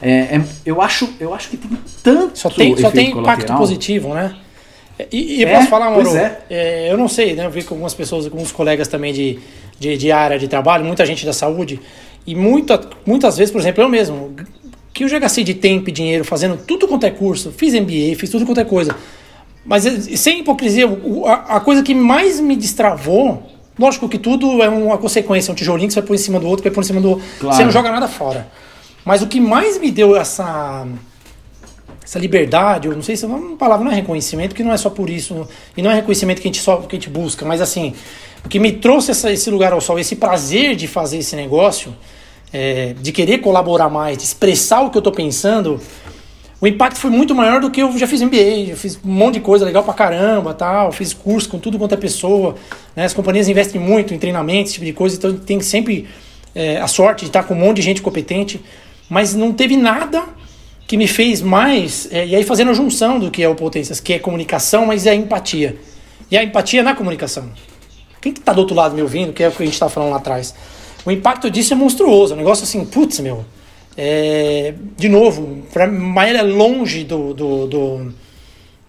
É, 0.00 0.36
é, 0.36 0.44
eu, 0.64 0.82
acho, 0.82 1.08
eu 1.18 1.32
acho 1.32 1.50
que 1.50 1.56
tem 1.56 1.70
tanto. 2.02 2.38
Só 2.38 2.50
tem, 2.50 2.76
só 2.76 2.90
tem 2.90 3.10
impacto 3.10 3.54
positivo, 3.54 4.14
né? 4.14 4.34
E, 5.12 5.40
e 5.40 5.44
é, 5.44 5.54
posso 5.54 5.68
falar, 5.68 5.90
Mauro? 5.90 6.16
É. 6.16 6.38
é. 6.48 6.92
eu 6.92 6.96
não 6.96 7.08
sei, 7.08 7.34
né? 7.34 7.44
Eu 7.44 7.50
vi 7.50 7.62
com 7.62 7.74
algumas 7.74 7.94
pessoas, 7.94 8.26
com 8.28 8.36
alguns 8.36 8.52
colegas 8.52 8.88
também 8.88 9.12
de, 9.12 9.38
de, 9.78 9.96
de 9.96 10.12
área 10.12 10.38
de 10.38 10.48
trabalho, 10.48 10.84
muita 10.84 11.04
gente 11.04 11.24
da 11.24 11.32
saúde. 11.32 11.80
E 12.26 12.34
muita, 12.34 12.80
muitas 13.04 13.36
vezes, 13.36 13.52
por 13.52 13.60
exemplo, 13.60 13.82
eu 13.82 13.88
mesmo 13.88 14.34
que 14.96 15.04
eu 15.04 15.08
já 15.08 15.18
gastei 15.18 15.44
de 15.44 15.52
tempo 15.52 15.90
e 15.90 15.92
dinheiro 15.92 16.24
fazendo 16.24 16.56
tudo 16.56 16.88
quanto 16.88 17.04
é 17.04 17.10
curso, 17.10 17.52
fiz 17.52 17.74
MBA, 17.74 18.16
fiz 18.16 18.30
tudo 18.30 18.46
quanto 18.46 18.60
é 18.60 18.64
coisa. 18.64 18.96
Mas 19.66 19.84
eh, 19.84 20.16
sem 20.16 20.40
hipocrisia, 20.40 20.86
a, 21.26 21.60
coisa 21.60 21.82
que 21.82 21.94
mais 21.94 22.40
me 22.40 22.56
destravou, 22.56 23.42
lógico 23.78 24.08
que 24.08 24.18
tudo 24.18 24.62
é 24.62 24.68
uma 24.68 24.96
consequência, 24.96 25.50
um 25.52 25.54
tijolinho 25.54 25.88
que 25.88 25.94
você 25.94 26.00
vai 26.00 26.06
pôr 26.06 26.14
em 26.14 26.18
cima 26.18 26.38
do 26.38 26.46
outro, 26.46 26.62
vai 26.62 26.72
pôr 26.72 26.80
em 26.80 26.86
cima 26.86 27.00
do 27.00 27.10
outro. 27.10 27.24
Claro. 27.40 27.56
Você 27.56 27.64
não 27.64 27.70
joga 27.72 27.90
nada 27.90 28.08
fora. 28.08 28.48
Mas 29.04 29.22
o 29.22 29.26
que 29.26 29.40
mais 29.40 29.78
me 29.78 29.90
deu 29.90 30.16
essa 30.16 30.86
essa 32.02 32.20
liberdade, 32.20 32.86
eu 32.86 32.94
não 32.94 33.02
sei 33.02 33.16
se 33.16 33.24
é 33.24 33.28
uma 33.28 33.56
palavra 33.56 33.84
não 33.84 33.90
é 33.90 33.96
reconhecimento, 33.96 34.54
que 34.54 34.62
não 34.62 34.72
é 34.72 34.76
só 34.76 34.88
por 34.88 35.10
isso, 35.10 35.46
e 35.76 35.82
não 35.82 35.90
é 35.90 35.94
reconhecimento 35.96 36.40
que 36.40 36.46
a 36.46 36.52
gente 36.52 36.62
só 36.62 36.76
que 36.76 36.94
a 36.94 36.98
gente 36.98 37.10
busca, 37.10 37.44
mas 37.44 37.60
assim, 37.60 37.94
o 38.44 38.48
que 38.48 38.60
me 38.60 38.70
trouxe 38.70 39.10
essa, 39.10 39.32
esse 39.32 39.50
lugar 39.50 39.72
ao 39.72 39.80
sol, 39.80 39.98
esse 39.98 40.14
prazer 40.14 40.76
de 40.76 40.86
fazer 40.86 41.18
esse 41.18 41.34
negócio, 41.34 41.92
é, 42.52 42.94
de 43.00 43.10
querer 43.10 43.38
colaborar 43.38 43.88
mais, 43.88 44.16
de 44.18 44.22
expressar 44.22 44.82
o 44.82 44.90
que 44.90 44.96
eu 44.96 45.00
estou 45.00 45.12
pensando, 45.12 45.80
o 46.60 46.66
impacto 46.66 46.98
foi 46.98 47.10
muito 47.10 47.34
maior 47.34 47.60
do 47.60 47.70
que 47.70 47.82
eu 47.82 47.96
já 47.98 48.06
fiz 48.06 48.22
MBA, 48.22 48.66
já 48.68 48.76
fiz 48.76 48.98
um 49.04 49.10
monte 49.10 49.34
de 49.34 49.40
coisa 49.40 49.64
legal 49.64 49.82
pra 49.82 49.92
caramba, 49.92 50.54
tal, 50.54 50.90
fiz 50.90 51.12
curso 51.12 51.48
com 51.48 51.58
tudo 51.58 51.78
quanto 51.78 51.92
é 51.92 51.96
pessoa, 51.96 52.54
né? 52.94 53.04
as 53.04 53.12
companhias 53.12 53.48
investem 53.48 53.80
muito 53.80 54.14
em 54.14 54.18
treinamento, 54.18 54.64
esse 54.64 54.74
tipo 54.74 54.86
de 54.86 54.92
coisa, 54.92 55.16
então 55.16 55.36
tem 55.36 55.60
sempre 55.60 56.08
é, 56.54 56.78
a 56.78 56.86
sorte 56.86 57.20
de 57.20 57.26
estar 57.26 57.42
com 57.42 57.54
um 57.54 57.58
monte 57.58 57.76
de 57.76 57.82
gente 57.82 58.00
competente, 58.00 58.60
mas 59.08 59.34
não 59.34 59.52
teve 59.52 59.76
nada 59.76 60.24
que 60.86 60.96
me 60.96 61.06
fez 61.06 61.42
mais, 61.42 62.08
é, 62.10 62.26
e 62.26 62.34
aí 62.34 62.44
fazendo 62.44 62.70
a 62.70 62.74
junção 62.74 63.18
do 63.18 63.30
que 63.30 63.42
é 63.42 63.48
o 63.48 63.54
Potências, 63.54 64.00
que 64.00 64.14
é 64.14 64.18
comunicação, 64.18 64.86
mas 64.86 65.04
é 65.04 65.14
empatia. 65.14 65.76
E 66.30 66.38
a 66.38 66.42
empatia 66.42 66.82
na 66.82 66.94
comunicação. 66.94 67.50
Quem 68.20 68.32
que 68.32 68.40
tá 68.40 68.52
do 68.52 68.60
outro 68.60 68.74
lado 68.74 68.94
me 68.94 69.02
ouvindo, 69.02 69.32
que 69.32 69.42
é 69.42 69.48
o 69.48 69.52
que 69.52 69.62
a 69.62 69.66
gente 69.66 69.74
estava 69.74 69.90
falando 69.90 70.10
lá 70.10 70.16
atrás? 70.16 70.54
O 71.04 71.10
impacto 71.12 71.48
disso 71.48 71.72
é 71.72 71.76
monstruoso. 71.76 72.32
É 72.32 72.34
um 72.34 72.38
negócio 72.38 72.64
assim, 72.64 72.84
putz, 72.84 73.20
meu. 73.20 73.44
É, 73.96 74.74
de 74.96 75.08
novo, 75.08 75.62
para 75.72 75.86
Maia 75.86 76.38
é 76.38 76.42
longe 76.42 77.02
do, 77.02 77.32
do, 77.32 77.66
do, 77.66 78.12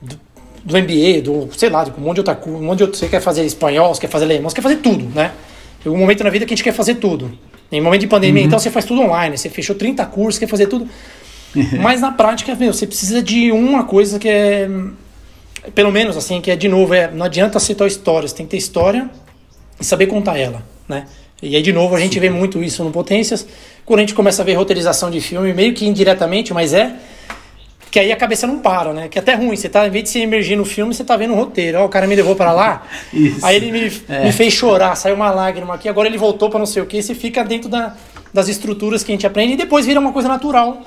do, 0.01 0.20
do 0.66 0.78
MBA, 0.78 1.22
do, 1.22 1.49
sei 1.55 1.70
lá, 1.70 1.86
de 1.86 1.91
um 1.91 2.03
monte 2.03 2.16
de 2.16 2.20
outra 2.22 2.36
coisa. 2.36 2.60
Um 2.60 2.64
monte 2.64 2.78
de 2.78 2.84
outro, 2.84 2.99
você 2.99 3.08
quer 3.08 3.22
fazer 3.22 3.45
espanhol, 3.45 3.93
você 3.93 4.01
quer 4.01 4.10
fazer 4.10 4.26
alemão, 4.26 4.49
você 4.49 4.55
quer 4.55 4.62
fazer 4.62 4.78
tudo, 4.78 5.05
né? 5.16 5.32
Tem 5.82 5.91
um 5.91 5.97
momento 5.97 6.24
na 6.24 6.30
vida 6.30 6.45
que 6.45 6.53
a 6.53 6.55
gente 6.55 6.64
quer 6.64 6.74
fazer 6.74 6.95
tudo. 6.95 7.32
Em 7.72 7.80
momento 7.82 8.01
de 8.01 8.08
pandemia, 8.08 8.41
uhum. 8.41 8.47
então 8.47 8.60
você 8.60 8.70
faz 8.70 8.86
tudo 8.86 9.01
online, 9.01 9.38
você 9.38 9.49
fechou 9.49 9.76
30 9.76 10.05
cursos, 10.08 10.39
quer 10.39 10.47
fazer 10.47 10.68
tudo. 10.68 10.88
Mas 11.82 12.01
na 12.01 12.12
prática, 12.12 12.53
meu, 12.55 12.74
você 12.74 12.86
precisa 12.86 13.22
de 13.22 13.51
uma 13.51 13.86
coisa 13.86 14.20
que 14.20 14.28
é. 14.28 14.70
Pelo 15.76 15.91
menos 15.91 16.16
assim, 16.16 16.39
que 16.39 16.49
é 16.49 16.55
de 16.55 16.68
novo, 16.70 16.93
é, 16.93 17.12
não 17.12 17.26
adianta 17.26 17.60
citar 17.60 17.88
história, 17.88 18.28
você 18.28 18.36
tem 18.36 18.45
que 18.45 18.51
ter 18.51 18.58
história 18.58 19.10
e 19.80 19.84
saber 19.84 20.08
contar 20.08 20.38
ela, 20.38 20.64
né? 20.88 21.05
E 21.41 21.55
aí, 21.55 21.62
de 21.62 21.72
novo, 21.72 21.93
a 21.95 21.99
gente 21.99 22.16
Sim. 22.16 22.20
vê 22.20 22.30
muito 22.30 22.64
isso 22.64 22.84
no 22.84 22.91
Potências. 22.91 23.45
Quando 23.88 23.99
a 23.99 24.03
gente 24.03 24.13
começa 24.13 24.43
a 24.43 24.45
ver 24.45 24.53
roteirização 24.53 25.09
de 25.09 25.19
filme, 25.19 25.51
meio 25.53 25.73
que 25.73 25.88
indiretamente, 25.88 26.53
mas 26.53 26.73
é. 26.73 26.93
Que 27.89 27.99
aí 27.99 28.11
a 28.11 28.15
cabeça 28.15 28.45
não 28.45 28.59
para, 28.59 28.93
né? 28.93 29.07
Que 29.07 29.17
é 29.17 29.21
até 29.21 29.33
ruim. 29.33 29.55
Você 29.55 29.67
tá, 29.67 29.88
em 29.88 29.89
vez 29.89 30.03
de 30.03 30.09
se 30.11 30.19
emergir 30.19 30.55
no 30.55 30.65
filme, 30.65 30.93
você 30.93 31.03
tá 31.03 31.17
vendo 31.17 31.33
o 31.33 31.38
roteiro. 31.38 31.79
Ó, 31.79 31.85
o 31.85 31.89
cara 31.89 32.05
me 32.05 32.13
levou 32.13 32.35
para 32.35 32.51
lá. 32.51 32.85
Isso. 33.11 33.43
Aí 33.43 33.55
ele 33.55 33.71
me, 33.71 34.01
é. 34.09 34.25
me 34.25 34.31
fez 34.31 34.53
chorar, 34.53 34.93
saiu 34.95 35.15
uma 35.15 35.31
lágrima 35.31 35.73
aqui. 35.73 35.89
Agora 35.89 36.07
ele 36.07 36.17
voltou 36.17 36.49
para 36.49 36.59
não 36.59 36.65
sei 36.65 36.83
o 36.83 36.85
que. 36.85 37.01
Você 37.01 37.15
fica 37.15 37.43
dentro 37.43 37.69
da, 37.69 37.95
das 38.31 38.49
estruturas 38.49 39.03
que 39.03 39.11
a 39.11 39.15
gente 39.15 39.25
aprende 39.25 39.53
e 39.53 39.57
depois 39.57 39.85
vira 39.85 39.99
uma 39.99 40.11
coisa 40.11 40.27
natural. 40.27 40.81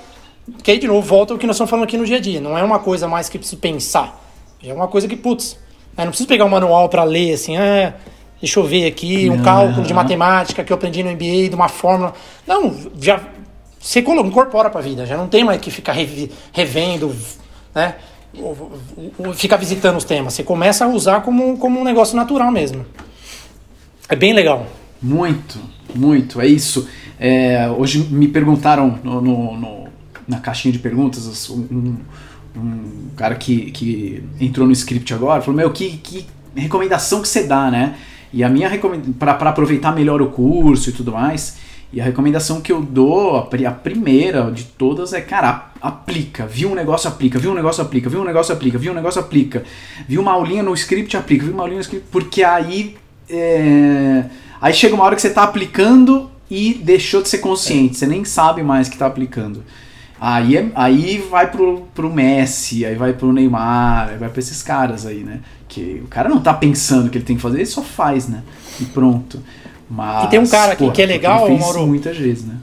Que 0.62 0.70
aí, 0.70 0.78
de 0.78 0.86
novo, 0.86 1.00
volta 1.00 1.34
o 1.34 1.38
que 1.38 1.46
nós 1.46 1.56
estamos 1.56 1.70
falando 1.70 1.84
aqui 1.84 1.96
no 1.96 2.04
dia 2.04 2.18
a 2.18 2.20
dia. 2.20 2.40
Não 2.40 2.56
é 2.56 2.62
uma 2.62 2.78
coisa 2.78 3.08
mais 3.08 3.28
que 3.28 3.38
preciso 3.38 3.58
pensar. 3.60 4.22
É 4.62 4.72
uma 4.74 4.88
coisa 4.88 5.08
que, 5.08 5.16
putz, 5.16 5.56
Aí 5.96 6.04
não 6.04 6.12
preciso 6.12 6.28
pegar 6.28 6.44
um 6.44 6.48
manual 6.48 6.88
para 6.88 7.04
ler 7.04 7.34
assim, 7.34 7.56
ah, 7.56 7.94
deixa 8.40 8.58
eu 8.60 8.64
ver 8.64 8.86
aqui, 8.86 9.28
um 9.30 9.36
Não. 9.36 9.44
cálculo 9.44 9.86
de 9.86 9.92
matemática 9.94 10.64
que 10.64 10.72
eu 10.72 10.76
aprendi 10.76 11.02
no 11.02 11.10
MBA, 11.10 11.48
de 11.48 11.54
uma 11.54 11.68
fórmula. 11.68 12.14
Não, 12.46 12.74
já 13.00 13.20
você 13.78 14.00
incorpora 14.00 14.68
para 14.68 14.80
a 14.80 14.82
vida, 14.82 15.06
já 15.06 15.16
não 15.16 15.26
tem 15.28 15.42
mais 15.42 15.60
que 15.60 15.70
ficar 15.70 15.94
revendo, 16.52 17.14
né? 17.74 17.94
ficar 19.34 19.56
visitando 19.56 19.96
os 19.96 20.04
temas. 20.04 20.34
Você 20.34 20.42
começa 20.42 20.84
a 20.84 20.88
usar 20.88 21.22
como, 21.22 21.56
como 21.58 21.80
um 21.80 21.84
negócio 21.84 22.14
natural 22.16 22.50
mesmo. 22.52 22.84
É 24.08 24.14
bem 24.16 24.32
legal. 24.32 24.66
Muito, 25.02 25.58
muito, 25.94 26.40
é 26.40 26.46
isso. 26.46 26.86
É, 27.18 27.68
hoje 27.76 27.98
me 28.10 28.28
perguntaram 28.28 28.98
no, 29.02 29.20
no- 29.20 29.56
no- 29.56 29.88
na 30.28 30.38
caixinha 30.38 30.70
de 30.72 30.78
perguntas, 30.78 31.50
um, 31.50 31.96
um 32.56 32.84
cara 33.16 33.34
que, 33.34 33.70
que 33.72 34.22
entrou 34.40 34.66
no 34.66 34.72
script 34.72 35.12
agora 35.12 35.40
falou: 35.42 35.56
Meu, 35.56 35.72
que, 35.72 35.96
que 35.98 36.26
recomendação 36.54 37.20
que 37.22 37.28
você 37.28 37.44
dá, 37.44 37.70
né? 37.70 37.96
E 38.32 38.44
a 38.44 38.48
minha 38.48 38.68
recomendação, 38.68 39.12
para 39.14 39.50
aproveitar 39.50 39.92
melhor 39.94 40.22
o 40.22 40.26
curso 40.28 40.90
e 40.90 40.92
tudo 40.92 41.12
mais, 41.12 41.58
e 41.92 42.00
a 42.00 42.04
recomendação 42.04 42.60
que 42.60 42.70
eu 42.70 42.80
dou, 42.80 43.36
a, 43.36 43.42
pri- 43.46 43.66
a 43.66 43.72
primeira 43.72 44.50
de 44.52 44.62
todas 44.64 45.12
é: 45.12 45.20
Cara, 45.20 45.70
aplica. 45.82 46.46
Viu 46.46 46.70
um 46.70 46.74
negócio, 46.74 47.08
aplica. 47.08 47.38
Viu 47.38 47.50
um 47.50 47.54
negócio, 47.54 47.82
aplica. 47.82 48.08
Viu 48.08 48.20
um 48.20 48.24
negócio, 48.24 48.54
aplica. 48.54 48.78
Viu 48.78 48.92
um 48.92 48.94
negócio, 48.94 49.20
aplica. 49.20 49.64
Viu 50.08 50.20
uma 50.22 50.32
aulinha 50.32 50.62
no 50.62 50.72
script, 50.74 51.16
aplica. 51.16 51.44
Viu 51.44 51.52
uma 51.54 51.62
aulinha 51.64 51.78
no 51.78 51.82
script, 51.82 52.06
porque 52.12 52.44
aí. 52.44 52.96
é, 53.28 54.24
Aí 54.60 54.74
chega 54.74 54.94
uma 54.94 55.04
hora 55.04 55.16
que 55.16 55.22
você 55.22 55.30
tá 55.30 55.42
aplicando 55.42 56.30
e 56.50 56.74
deixou 56.74 57.22
de 57.22 57.28
ser 57.30 57.38
consciente, 57.38 57.96
você 57.96 58.06
nem 58.06 58.24
sabe 58.26 58.62
mais 58.62 58.88
que 58.90 58.98
tá 58.98 59.06
aplicando. 59.06 59.64
Aí, 60.20 60.54
é- 60.56 60.70
aí 60.74 61.16
vai 61.30 61.50
pro, 61.50 61.88
pro 61.94 62.12
Messi, 62.12 62.84
aí 62.84 62.94
vai 62.94 63.14
pro 63.14 63.32
Neymar, 63.32 64.10
aí 64.10 64.18
vai 64.18 64.28
pra 64.28 64.38
esses 64.38 64.62
caras 64.62 65.06
aí, 65.06 65.20
né? 65.24 65.40
Que 65.70 66.02
o 66.04 66.08
cara 66.08 66.28
não 66.28 66.40
tá 66.40 66.52
pensando 66.52 67.06
o 67.06 67.10
que 67.10 67.16
ele 67.18 67.24
tem 67.24 67.36
que 67.36 67.42
fazer, 67.42 67.58
ele 67.58 67.66
só 67.66 67.80
faz, 67.80 68.28
né? 68.28 68.42
E 68.80 68.84
pronto. 68.84 69.40
Mas, 69.88 70.24
E 70.24 70.30
tem 70.30 70.38
um 70.40 70.46
cara 70.46 70.72
aqui 70.72 70.90
que 70.90 71.00
é 71.00 71.06
legal, 71.06 71.46
ele 71.46 71.56
fez 71.56 71.60
Mauro. 71.60 71.86
muitas 71.86 72.16
vezes, 72.16 72.44
né? 72.44 72.56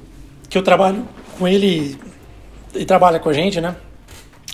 que 0.50 0.58
eu 0.58 0.62
trabalho 0.62 1.04
com 1.38 1.46
ele, 1.48 1.98
ele 2.74 2.86
trabalha 2.86 3.18
com 3.20 3.30
a 3.30 3.34
gente, 3.34 3.60
né? 3.60 3.76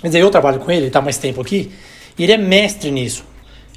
Quer 0.01 0.07
dizer, 0.07 0.19
eu 0.21 0.29
trabalho 0.29 0.59
com 0.59 0.71
ele, 0.71 0.83
ele 0.85 0.91
tá 0.91 1.01
mais 1.01 1.17
tempo 1.17 1.39
aqui, 1.41 1.71
e 2.17 2.23
ele 2.23 2.31
é 2.31 2.37
mestre 2.37 2.89
nisso. 2.91 3.23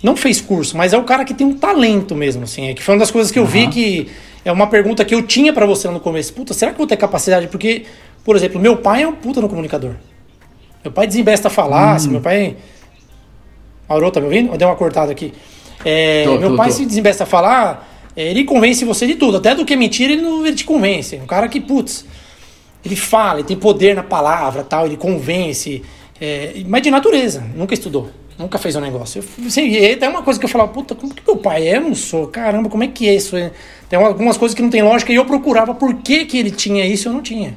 Não 0.02 0.14
fez 0.16 0.40
curso, 0.40 0.76
mas 0.76 0.92
é 0.92 0.98
o 0.98 1.04
cara 1.04 1.24
que 1.24 1.32
tem 1.34 1.46
um 1.46 1.56
talento 1.56 2.14
mesmo, 2.14 2.44
assim. 2.44 2.68
É 2.68 2.74
que 2.74 2.82
foi 2.82 2.94
uma 2.94 3.00
das 3.00 3.10
coisas 3.10 3.30
que 3.32 3.38
eu 3.38 3.44
vi 3.46 3.62
Aham. 3.64 3.70
que 3.70 4.08
é 4.44 4.52
uma 4.52 4.66
pergunta 4.66 5.04
que 5.04 5.14
eu 5.14 5.22
tinha 5.22 5.52
pra 5.52 5.66
você 5.66 5.88
no 5.90 6.00
começo. 6.00 6.32
Puta, 6.32 6.52
será 6.54 6.70
que 6.70 6.76
eu 6.76 6.78
vou 6.78 6.86
ter 6.86 6.96
capacidade? 6.96 7.48
Porque, 7.48 7.84
por 8.24 8.36
exemplo, 8.36 8.60
meu 8.60 8.76
pai 8.78 9.02
é 9.02 9.08
um 9.08 9.12
puta 9.12 9.40
no 9.40 9.48
comunicador. 9.48 9.92
Meu 10.84 10.92
pai 10.92 11.06
desembesta 11.06 11.48
a 11.48 11.50
falar, 11.50 11.94
assim, 11.96 12.08
meu 12.10 12.20
pai. 12.20 12.56
Aurô, 13.88 14.10
tá 14.10 14.20
me 14.20 14.26
ouvindo? 14.26 14.56
Deu 14.56 14.68
uma 14.68 14.76
cortada 14.76 15.12
aqui. 15.12 15.32
É, 15.84 16.24
Tô, 16.24 16.38
meu 16.38 16.50
tô, 16.50 16.56
pai 16.56 16.68
tô. 16.68 16.74
se 16.74 16.86
desembesta 16.86 17.24
a 17.24 17.26
falar, 17.26 17.88
é, 18.16 18.30
ele 18.30 18.44
convence 18.44 18.84
você 18.84 19.06
de 19.06 19.14
tudo. 19.14 19.36
Até 19.36 19.54
do 19.54 19.64
que 19.64 19.74
é 19.74 19.76
mentira, 19.76 20.12
ele, 20.12 20.22
não, 20.22 20.44
ele 20.44 20.56
te 20.56 20.64
convence. 20.64 21.16
Um 21.16 21.26
cara 21.26 21.48
que, 21.48 21.60
putz, 21.60 22.04
ele 22.84 22.96
fala, 22.96 23.40
ele 23.40 23.48
tem 23.48 23.56
poder 23.56 23.94
na 23.94 24.02
palavra, 24.02 24.64
tal, 24.64 24.86
ele 24.86 24.96
convence, 24.96 25.82
é, 26.20 26.54
mas 26.66 26.82
de 26.82 26.90
natureza, 26.90 27.44
nunca 27.54 27.74
estudou, 27.74 28.10
nunca 28.38 28.58
fez 28.58 28.74
um 28.74 28.80
negócio. 28.80 29.22
Eu, 29.38 29.46
assim, 29.46 29.92
até 29.92 30.08
uma 30.08 30.22
coisa 30.22 30.40
que 30.40 30.46
eu 30.46 30.50
falava, 30.50 30.72
puta, 30.72 30.94
como 30.94 31.14
que 31.14 31.22
meu 31.26 31.36
pai 31.36 31.68
é? 31.68 31.76
Eu 31.76 31.82
não 31.82 31.94
sou, 31.94 32.26
caramba, 32.28 32.68
como 32.68 32.82
é 32.82 32.88
que 32.88 33.08
é 33.08 33.14
isso? 33.14 33.36
Tem 33.88 33.98
algumas 33.98 34.36
coisas 34.36 34.54
que 34.54 34.62
não 34.62 34.70
tem 34.70 34.82
lógica 34.82 35.12
e 35.12 35.16
eu 35.16 35.24
procurava 35.24 35.74
por 35.74 35.94
que, 35.94 36.24
que 36.24 36.38
ele 36.38 36.50
tinha 36.50 36.84
isso 36.86 37.06
e 37.06 37.08
eu 37.08 37.12
não 37.12 37.22
tinha. 37.22 37.56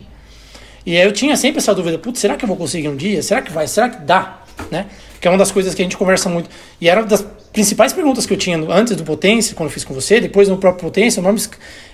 E 0.85 0.97
aí 0.97 1.03
eu 1.03 1.11
tinha 1.11 1.35
sempre 1.35 1.59
essa 1.59 1.73
dúvida, 1.73 1.97
putz, 1.97 2.19
será 2.19 2.35
que 2.35 2.43
eu 2.43 2.47
vou 2.47 2.57
conseguir 2.57 2.89
um 2.89 2.95
dia? 2.95 3.21
Será 3.21 3.41
que 3.41 3.51
vai? 3.51 3.67
Será 3.67 3.89
que 3.89 4.01
dá? 4.01 4.39
Né? 4.71 4.87
Que 5.19 5.27
é 5.27 5.31
uma 5.31 5.37
das 5.37 5.51
coisas 5.51 5.73
que 5.75 5.81
a 5.81 5.85
gente 5.85 5.97
conversa 5.97 6.29
muito. 6.29 6.49
E 6.79 6.87
era 6.89 7.01
uma 7.01 7.07
das 7.07 7.25
principais 7.51 7.91
perguntas 7.91 8.25
que 8.25 8.33
eu 8.33 8.37
tinha 8.37 8.57
antes 8.69 8.95
do 8.95 9.03
Potência, 9.03 9.55
quando 9.55 9.69
eu 9.69 9.73
fiz 9.73 9.83
com 9.83 9.93
você, 9.93 10.21
depois 10.21 10.47
no 10.47 10.57
próprio 10.57 10.83
Potência, 10.83 11.21
nomes, 11.21 11.49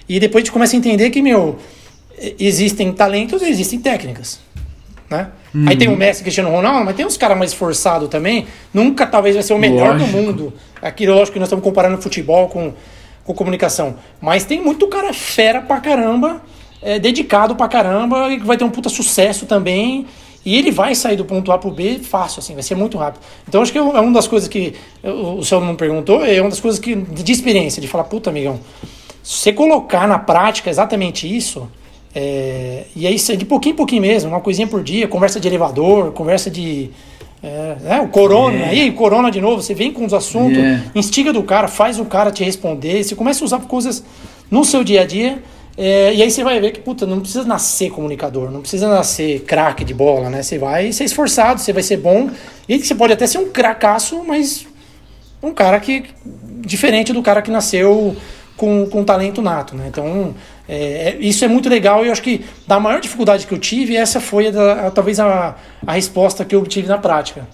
e 0.08 0.20
depois 0.20 0.44
a 0.44 0.46
gente 0.46 0.52
começa 0.52 0.76
a 0.76 0.78
entender 0.78 1.10
que, 1.10 1.22
meu, 1.22 1.58
existem 2.40 2.92
talentos 2.92 3.42
e 3.42 3.50
existem 3.50 3.80
técnicas. 3.80 4.40
Né? 5.10 5.30
Aí 5.68 5.78
tem 5.78 5.88
o 5.88 5.96
Messi 5.96 6.22
Cristiano 6.22 6.50
Ronaldo, 6.50 6.84
mas 6.84 6.96
tem 6.96 7.06
uns 7.06 7.16
caras 7.16 7.38
mais 7.38 7.52
esforçados 7.52 8.10
também. 8.10 8.48
Nunca 8.74 9.06
talvez 9.06 9.36
vai 9.36 9.44
ser 9.44 9.54
o 9.54 9.58
melhor 9.58 9.94
Lógico. 9.94 10.12
do 10.12 10.18
mundo. 10.18 10.54
Aqui, 10.82 11.08
lógico 11.08 11.34
que 11.34 11.40
nós 11.40 11.48
estamos 11.48 11.64
comparando 11.64 12.02
futebol 12.02 12.50
com, 12.50 12.74
com 13.24 13.34
comunicação. 13.34 13.96
Mas 14.20 14.44
tem 14.44 14.62
muito 14.62 14.88
cara 14.88 15.14
fera 15.14 15.62
pra 15.62 15.80
caramba, 15.80 16.42
é, 16.82 17.00
dedicado 17.00 17.56
pra 17.56 17.68
caramba, 17.68 18.32
e 18.32 18.40
que 18.40 18.46
vai 18.46 18.58
ter 18.58 18.66
um 18.66 18.70
puta 18.70 18.90
sucesso 18.90 19.46
também. 19.46 20.06
E 20.46 20.56
ele 20.56 20.70
vai 20.72 20.93
sair 20.93 21.16
do 21.16 21.26
ponto 21.26 21.52
A 21.52 21.58
pro 21.58 21.72
B 21.72 21.98
fácil, 22.00 22.39
assim, 22.39 22.54
vai 22.54 22.62
ser 22.62 22.76
muito 22.76 22.98
rápido. 22.98 23.22
Então 23.48 23.62
acho 23.62 23.72
que 23.72 23.78
é 23.78 23.82
um- 23.82 23.98
é 23.98 24.00
uma 24.00 24.12
das 24.12 24.28
coisas 24.28 24.48
que 24.48 24.74
o 25.04 25.39
o 25.39 25.43
senhor 25.46 25.62
não 25.66 25.76
perguntou, 25.76 26.24
é 26.24 26.39
uma 26.39 26.50
das 26.50 26.60
coisas 26.60 26.80
que 26.80 26.96
de 26.96 27.32
experiência, 27.32 27.82
de 27.82 27.88
falar, 27.88 28.04
puta, 28.06 28.30
amigão, 28.30 28.60
se 29.24 29.38
você 29.39 29.52
colocar 29.54 30.08
na 30.08 30.20
prática 30.20 30.70
exatamente 30.70 31.26
isso, 31.36 31.68
é, 32.14 32.84
e 32.96 33.06
aí 33.08 33.16
de 33.16 33.43
pouquinho 33.46 33.74
em 33.74 33.76
pouquinho 33.76 34.02
mesmo, 34.02 34.30
uma 34.30 34.39
coisinha 34.39 34.68
por 34.68 34.84
dia, 34.84 35.08
conversa 35.08 35.39
de 35.39 35.48
elevador, 35.48 36.12
conversa 36.12 36.50
de. 36.50 36.89
É, 37.43 37.76
né, 37.82 38.02
o 38.02 38.08
corona, 38.08 38.58
É. 38.58 38.70
aí 38.70 38.91
corona 38.91 39.30
de 39.30 39.39
novo, 39.41 39.62
você 39.62 39.74
vem 39.76 39.91
com 39.91 40.04
os 40.06 40.14
assuntos, 40.14 40.58
É. 40.58 40.82
instiga 40.96 41.32
do 41.34 41.43
cara, 41.43 41.68
faz 41.68 42.00
o 42.00 42.06
cara 42.06 42.32
te 42.32 42.43
responder, 42.43 43.04
você 43.04 43.14
começa 43.16 43.43
a 43.43 43.46
usar 43.46 43.60
coisas 43.62 44.04
no 44.50 44.64
seu 44.64 44.84
dia 44.84 45.02
a 45.02 45.06
dia, 45.06 45.43
é, 45.78 46.14
e 46.14 46.22
aí 46.24 46.32
você 46.32 46.44
vai 46.44 46.60
ver 46.60 46.72
que, 46.72 46.80
puta, 46.80 47.06
não 47.06 47.20
precisa 47.20 47.44
nascer 47.44 47.90
comunicador, 47.90 48.50
não 48.50 48.62
precisa 48.62 48.88
nascer 48.88 49.42
craque 49.42 49.84
de 49.84 49.94
bola, 49.94 50.30
né? 50.30 50.42
Você 50.42 50.58
vai 50.58 50.92
ser 50.92 51.04
esforçado, 51.04 51.60
você 51.60 51.74
vai 51.74 51.84
ser 51.84 51.98
bom, 51.98 52.30
e 52.68 52.80
você 52.80 52.96
pode 52.96 53.12
até 53.14 53.28
ser 53.28 53.40
um 53.40 53.50
cracaço, 53.52 54.24
mas 54.26 54.66
um 55.44 55.54
cara 55.54 55.80
que 55.80 56.06
diferente 56.62 57.12
do 57.14 57.22
cara 57.22 57.42
que 57.42 57.52
nasceu 57.52 58.16
com, 58.58 58.86
com 58.88 59.04
talento 59.04 59.42
nato, 59.42 59.76
né? 59.76 59.88
Então 59.90 60.34
é, 60.68 61.10
é- 61.10 61.18
isso 61.20 61.44
é 61.44 61.48
muito 61.48 61.68
legal 61.70 62.04
e 62.04 62.08
eu 62.08 62.12
acho 62.14 62.22
que 62.24 62.46
da 62.66 62.80
maior 62.80 63.02
dificuldade 63.02 63.46
que 63.46 63.54
eu 63.54 63.60
tive 63.60 63.96
essa 63.98 64.20
foi 64.22 64.48
a 64.48 64.88
a- 64.88 64.92
talvez 64.92 65.20
a, 65.20 65.56
a 65.86 65.92
resposta 65.92 66.46
que 66.46 66.56
eu 66.56 66.60
obtive 66.60 66.88
na 66.88 66.98
prática. 66.98 67.46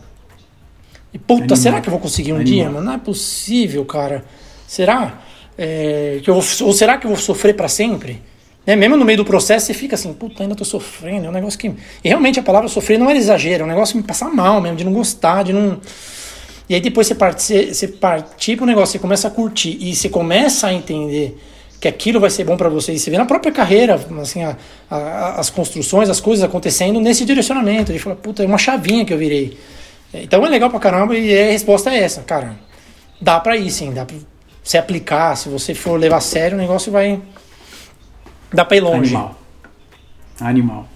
E 1.13 1.17
puta, 1.17 1.41
Animal. 1.41 1.57
será 1.57 1.81
que 1.81 1.87
eu 1.89 1.91
vou 1.91 1.99
conseguir 1.99 2.31
um 2.33 2.35
Animal. 2.35 2.53
dia? 2.53 2.69
Mano, 2.69 2.85
não 2.85 2.93
é 2.93 2.97
possível, 2.97 3.83
cara. 3.83 4.23
Será 4.67 5.19
É, 5.63 6.19
que 6.23 6.29
eu 6.29 6.33
vou, 6.33 6.67
ou 6.67 6.73
será 6.73 6.97
que 6.97 7.05
eu 7.05 7.09
vou 7.11 7.19
sofrer 7.19 7.53
para 7.55 7.67
sempre? 7.67 8.19
Né? 8.65 8.75
Mesmo 8.75 8.97
no 8.97 9.05
meio 9.05 9.17
do 9.17 9.25
processo 9.25 9.67
você 9.67 9.73
fica 9.75 9.93
assim, 9.93 10.11
puta, 10.11 10.41
ainda 10.41 10.55
tô 10.55 10.65
sofrendo. 10.65 11.27
É 11.27 11.29
um 11.29 11.33
negócio 11.33 11.59
que 11.59 11.67
e 12.03 12.07
realmente 12.07 12.39
a 12.39 12.43
palavra 12.43 12.67
sofrer 12.67 12.97
não 12.97 13.07
era 13.09 13.19
exagero, 13.19 13.61
é 13.63 13.65
um 13.65 13.69
negócio 13.69 13.93
que 13.93 13.97
me 14.01 14.03
passar 14.07 14.29
mal 14.33 14.59
mesmo, 14.59 14.77
de 14.77 14.83
não 14.83 14.93
gostar, 14.93 15.43
de 15.43 15.53
não 15.53 15.79
e 16.67 16.73
aí 16.73 16.79
depois 16.79 17.05
você, 17.05 17.13
parte, 17.13 17.43
você, 17.43 17.73
você 17.73 17.87
partir 17.87 18.55
pro 18.55 18.65
negócio, 18.65 18.93
você 18.93 18.99
começa 18.99 19.27
a 19.27 19.31
curtir 19.31 19.77
e 19.81 19.93
você 19.93 20.07
começa 20.07 20.67
a 20.67 20.73
entender 20.73 21.37
que 21.81 21.87
aquilo 21.87 22.17
vai 22.19 22.29
ser 22.29 22.45
bom 22.45 22.55
para 22.55 22.69
você. 22.69 22.93
E 22.93 22.99
você 22.99 23.11
vê 23.11 23.17
na 23.17 23.25
própria 23.25 23.51
carreira, 23.51 23.99
assim, 24.21 24.41
a- 24.43 24.55
a- 24.89 25.39
as 25.39 25.49
construções, 25.49 26.09
as 26.09 26.21
coisas 26.21 26.45
acontecendo 26.45 26.99
nesse 27.01 27.25
direcionamento. 27.25 27.91
Ele 27.91 27.99
fala, 27.99 28.15
puta, 28.15 28.41
é 28.41 28.45
uma 28.47 28.57
chavinha 28.57 29.03
que 29.03 29.13
eu 29.13 29.17
virei. 29.17 29.57
Então 30.13 30.45
é 30.45 30.49
legal 30.49 30.69
pra 30.69 30.79
caramba 30.79 31.17
e 31.17 31.37
a 31.37 31.51
resposta 31.51 31.89
é 31.93 31.97
essa, 32.03 32.21
cara. 32.21 32.55
Dá 33.19 33.37
pra 33.39 33.57
ir 33.57 33.69
sim, 33.69 33.91
dá 33.91 34.05
pra 34.05 34.15
você 34.63 34.77
aplicar. 34.77 35.35
Se 35.35 35.49
você 35.49 35.73
for 35.73 35.99
levar 35.99 36.17
a 36.17 36.21
sério, 36.21 36.57
o 36.57 36.61
negócio 36.61 36.91
vai. 36.91 37.19
Dá 38.53 38.65
pra 38.65 38.77
ir 38.77 38.81
longe. 38.81 39.15
Animal. 39.15 39.35
Animal. 40.39 40.87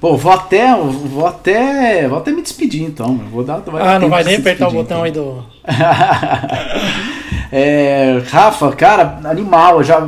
Pô, 0.00 0.16
vou 0.16 0.30
até, 0.32 0.74
vou 0.76 1.26
até, 1.26 2.06
vou 2.06 2.18
até 2.18 2.30
me 2.30 2.42
despedir 2.42 2.82
então. 2.82 3.16
Vou 3.30 3.42
dar, 3.42 3.62
Ah, 3.80 3.98
não 3.98 4.10
vai 4.10 4.22
nem 4.22 4.34
se 4.34 4.40
apertar 4.40 4.68
o 4.68 4.72
botão 4.72 5.04
então. 5.04 5.04
aí 5.04 5.10
do. 5.10 5.44
É, 7.52 8.22
Rafa, 8.28 8.72
cara, 8.72 9.20
animal. 9.24 9.78
Eu, 9.78 9.84
já, 9.84 10.04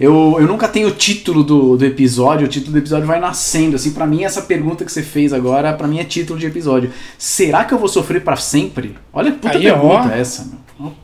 eu, 0.00 0.36
eu 0.40 0.46
nunca 0.46 0.66
tenho 0.66 0.88
o 0.88 0.92
título 0.92 1.44
do, 1.44 1.76
do 1.76 1.84
episódio. 1.84 2.46
O 2.46 2.48
título 2.48 2.72
do 2.72 2.78
episódio 2.78 3.06
vai 3.06 3.20
nascendo. 3.20 3.76
Assim, 3.76 3.92
para 3.92 4.06
mim 4.06 4.24
essa 4.24 4.40
pergunta 4.42 4.84
que 4.84 4.90
você 4.90 5.02
fez 5.02 5.32
agora, 5.34 5.74
para 5.74 5.86
mim 5.86 5.98
é 6.00 6.04
título 6.04 6.38
de 6.38 6.46
episódio. 6.46 6.90
Será 7.18 7.64
que 7.64 7.74
eu 7.74 7.78
vou 7.78 7.88
sofrer 7.88 8.22
para 8.24 8.36
sempre? 8.36 8.96
Olha, 9.12 9.32
puta 9.32 9.58
Aí, 9.58 9.70
ó. 9.70 9.74
pergunta 9.78 10.14
essa, 10.16 10.44
meu. 10.44 10.61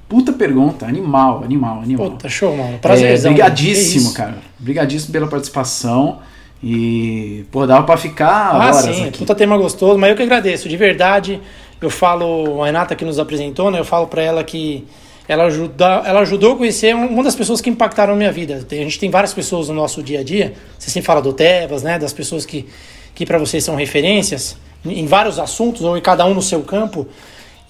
Puta 0.08 0.32
pergunta. 0.32 0.86
Animal, 0.86 1.42
animal, 1.44 1.80
animal. 1.82 2.10
Puta, 2.12 2.28
show, 2.28 2.56
mano. 2.56 2.74
É, 2.74 2.78
Prazerzão. 2.78 3.32
brigadíssimo. 3.32 4.10
Que 4.10 4.16
cara. 4.16 4.38
Brigadíssimo 4.58 5.12
pela 5.12 5.26
participação. 5.26 6.18
E, 6.62 7.44
pô, 7.52 7.66
dava 7.66 7.84
pra 7.84 7.96
ficar 7.96 8.50
Ah, 8.52 8.58
horas 8.58 8.76
sim, 8.96 9.04
aqui. 9.06 9.18
puta 9.18 9.34
tema 9.34 9.56
gostoso, 9.56 9.96
mas 9.98 10.10
eu 10.10 10.16
que 10.16 10.22
agradeço, 10.22 10.68
de 10.68 10.76
verdade. 10.76 11.40
Eu 11.80 11.90
falo, 11.90 12.60
a 12.62 12.66
Renata 12.66 12.96
que 12.96 13.04
nos 13.04 13.18
apresentou, 13.18 13.70
né? 13.70 13.78
Eu 13.78 13.84
falo 13.84 14.08
pra 14.08 14.20
ela 14.22 14.42
que 14.42 14.84
ela, 15.28 15.44
ajuda, 15.44 16.02
ela 16.04 16.20
ajudou 16.20 16.54
a 16.54 16.56
conhecer 16.56 16.94
uma 16.96 17.22
das 17.22 17.36
pessoas 17.36 17.60
que 17.60 17.70
impactaram 17.70 18.14
a 18.14 18.16
minha 18.16 18.32
vida. 18.32 18.66
A 18.68 18.74
gente 18.74 18.98
tem 18.98 19.08
várias 19.10 19.32
pessoas 19.32 19.68
no 19.68 19.74
nosso 19.74 20.02
dia 20.02 20.20
a 20.20 20.24
dia. 20.24 20.54
Você 20.76 20.90
sempre 20.90 21.06
fala 21.06 21.22
do 21.22 21.32
Tebas, 21.32 21.82
né? 21.84 21.96
Das 21.98 22.12
pessoas 22.12 22.44
que, 22.44 22.66
que 23.14 23.24
para 23.24 23.38
vocês 23.38 23.62
são 23.62 23.76
referências 23.76 24.56
em 24.84 25.06
vários 25.06 25.38
assuntos, 25.38 25.82
ou 25.82 25.96
em 25.96 26.00
cada 26.00 26.24
um 26.26 26.34
no 26.34 26.42
seu 26.42 26.62
campo. 26.62 27.06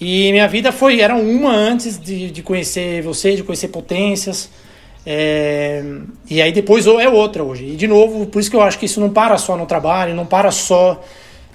E 0.01 0.31
minha 0.31 0.47
vida 0.47 0.71
foi, 0.71 1.01
era 1.01 1.17
uma 1.17 1.53
antes 1.53 1.99
de, 1.99 2.31
de 2.31 2.43
conhecer 2.43 3.03
você, 3.03 3.35
de 3.35 3.43
conhecer 3.43 3.69
potências. 3.69 4.49
É, 5.05 5.83
e 6.29 6.43
aí 6.43 6.53
depois 6.53 6.87
ou 6.87 7.01
é 7.01 7.09
outra 7.09 7.43
hoje. 7.43 7.65
E 7.65 7.77
de 7.77 7.89
novo, 7.89 8.27
por 8.27 8.41
isso 8.41 8.51
que 8.51 8.57
eu 8.57 8.63
acho 8.63 8.79
que 8.79 8.87
isso 8.87 9.01
não 9.01 9.11
para 9.11 9.39
só 9.39 9.57
no 9.57 9.67
trabalho, 9.67 10.15
não 10.15 10.27
para 10.27 10.51
só 10.51 11.03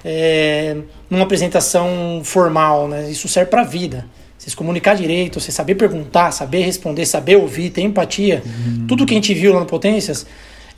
é, 0.04 0.76
numa 1.10 1.24
apresentação 1.24 2.22
formal, 2.24 2.88
né? 2.88 3.10
Isso 3.10 3.28
serve 3.28 3.50
para 3.50 3.62
a 3.62 3.66
vida. 3.66 4.06
Você 4.38 4.50
se 4.50 4.56
comunicar 4.56 4.96
direito, 4.96 5.40
você 5.40 5.52
saber 5.54 5.76
perguntar, 5.76 6.32
saber 6.32 6.64
responder, 6.64 7.06
saber 7.06 7.38
ouvir, 7.38 7.70
ter 7.70 7.82
empatia. 7.82 8.44
Tudo 8.88 9.06
que 9.06 9.14
a 9.14 9.16
gente 9.16 9.34
viu 9.34 9.54
lá 9.54 9.62
no 9.62 9.66
Potências 9.66 10.26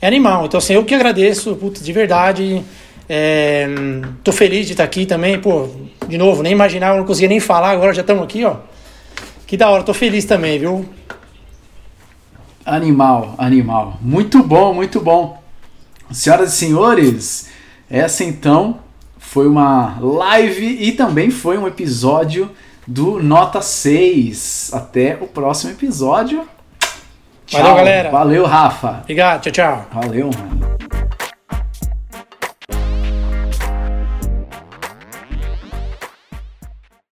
é 0.00 0.06
animal. 0.06 0.46
Então, 0.46 0.58
assim, 0.58 0.74
eu 0.74 0.84
que 0.84 0.94
agradeço, 0.94 1.56
putz, 1.56 1.82
de 1.82 1.92
verdade. 1.92 2.62
É, 3.08 3.68
tô 4.24 4.32
feliz 4.32 4.66
de 4.66 4.72
estar 4.72 4.84
aqui 4.84 5.06
também. 5.06 5.40
Pô, 5.40 5.68
de 6.08 6.18
novo, 6.18 6.42
nem 6.42 6.52
imaginava, 6.52 6.96
não 6.98 7.04
conseguia 7.04 7.28
nem 7.28 7.40
falar, 7.40 7.70
agora 7.70 7.92
já 7.92 8.00
estamos 8.00 8.24
aqui, 8.24 8.44
ó. 8.44 8.56
Que 9.46 9.56
da 9.56 9.68
hora, 9.70 9.82
tô 9.82 9.94
feliz 9.94 10.24
também, 10.24 10.58
viu? 10.58 10.84
Animal, 12.64 13.34
animal. 13.38 13.98
Muito 14.00 14.42
bom, 14.42 14.74
muito 14.74 15.00
bom. 15.00 15.40
Senhoras 16.10 16.52
e 16.52 16.56
senhores, 16.56 17.48
essa 17.88 18.24
então 18.24 18.80
foi 19.18 19.46
uma 19.46 19.98
live 20.00 20.66
e 20.66 20.92
também 20.92 21.30
foi 21.30 21.58
um 21.58 21.66
episódio 21.66 22.50
do 22.86 23.22
Nota 23.22 23.60
6. 23.60 24.70
Até 24.72 25.16
o 25.20 25.26
próximo 25.26 25.72
episódio. 25.72 26.46
Valeu, 27.52 27.74
galera. 27.76 28.10
Valeu, 28.10 28.44
Rafa. 28.44 29.00
Obrigado, 29.02 29.42
tchau, 29.42 29.52
tchau. 29.52 29.86
Valeu, 29.92 30.30
mano. 30.36 31.05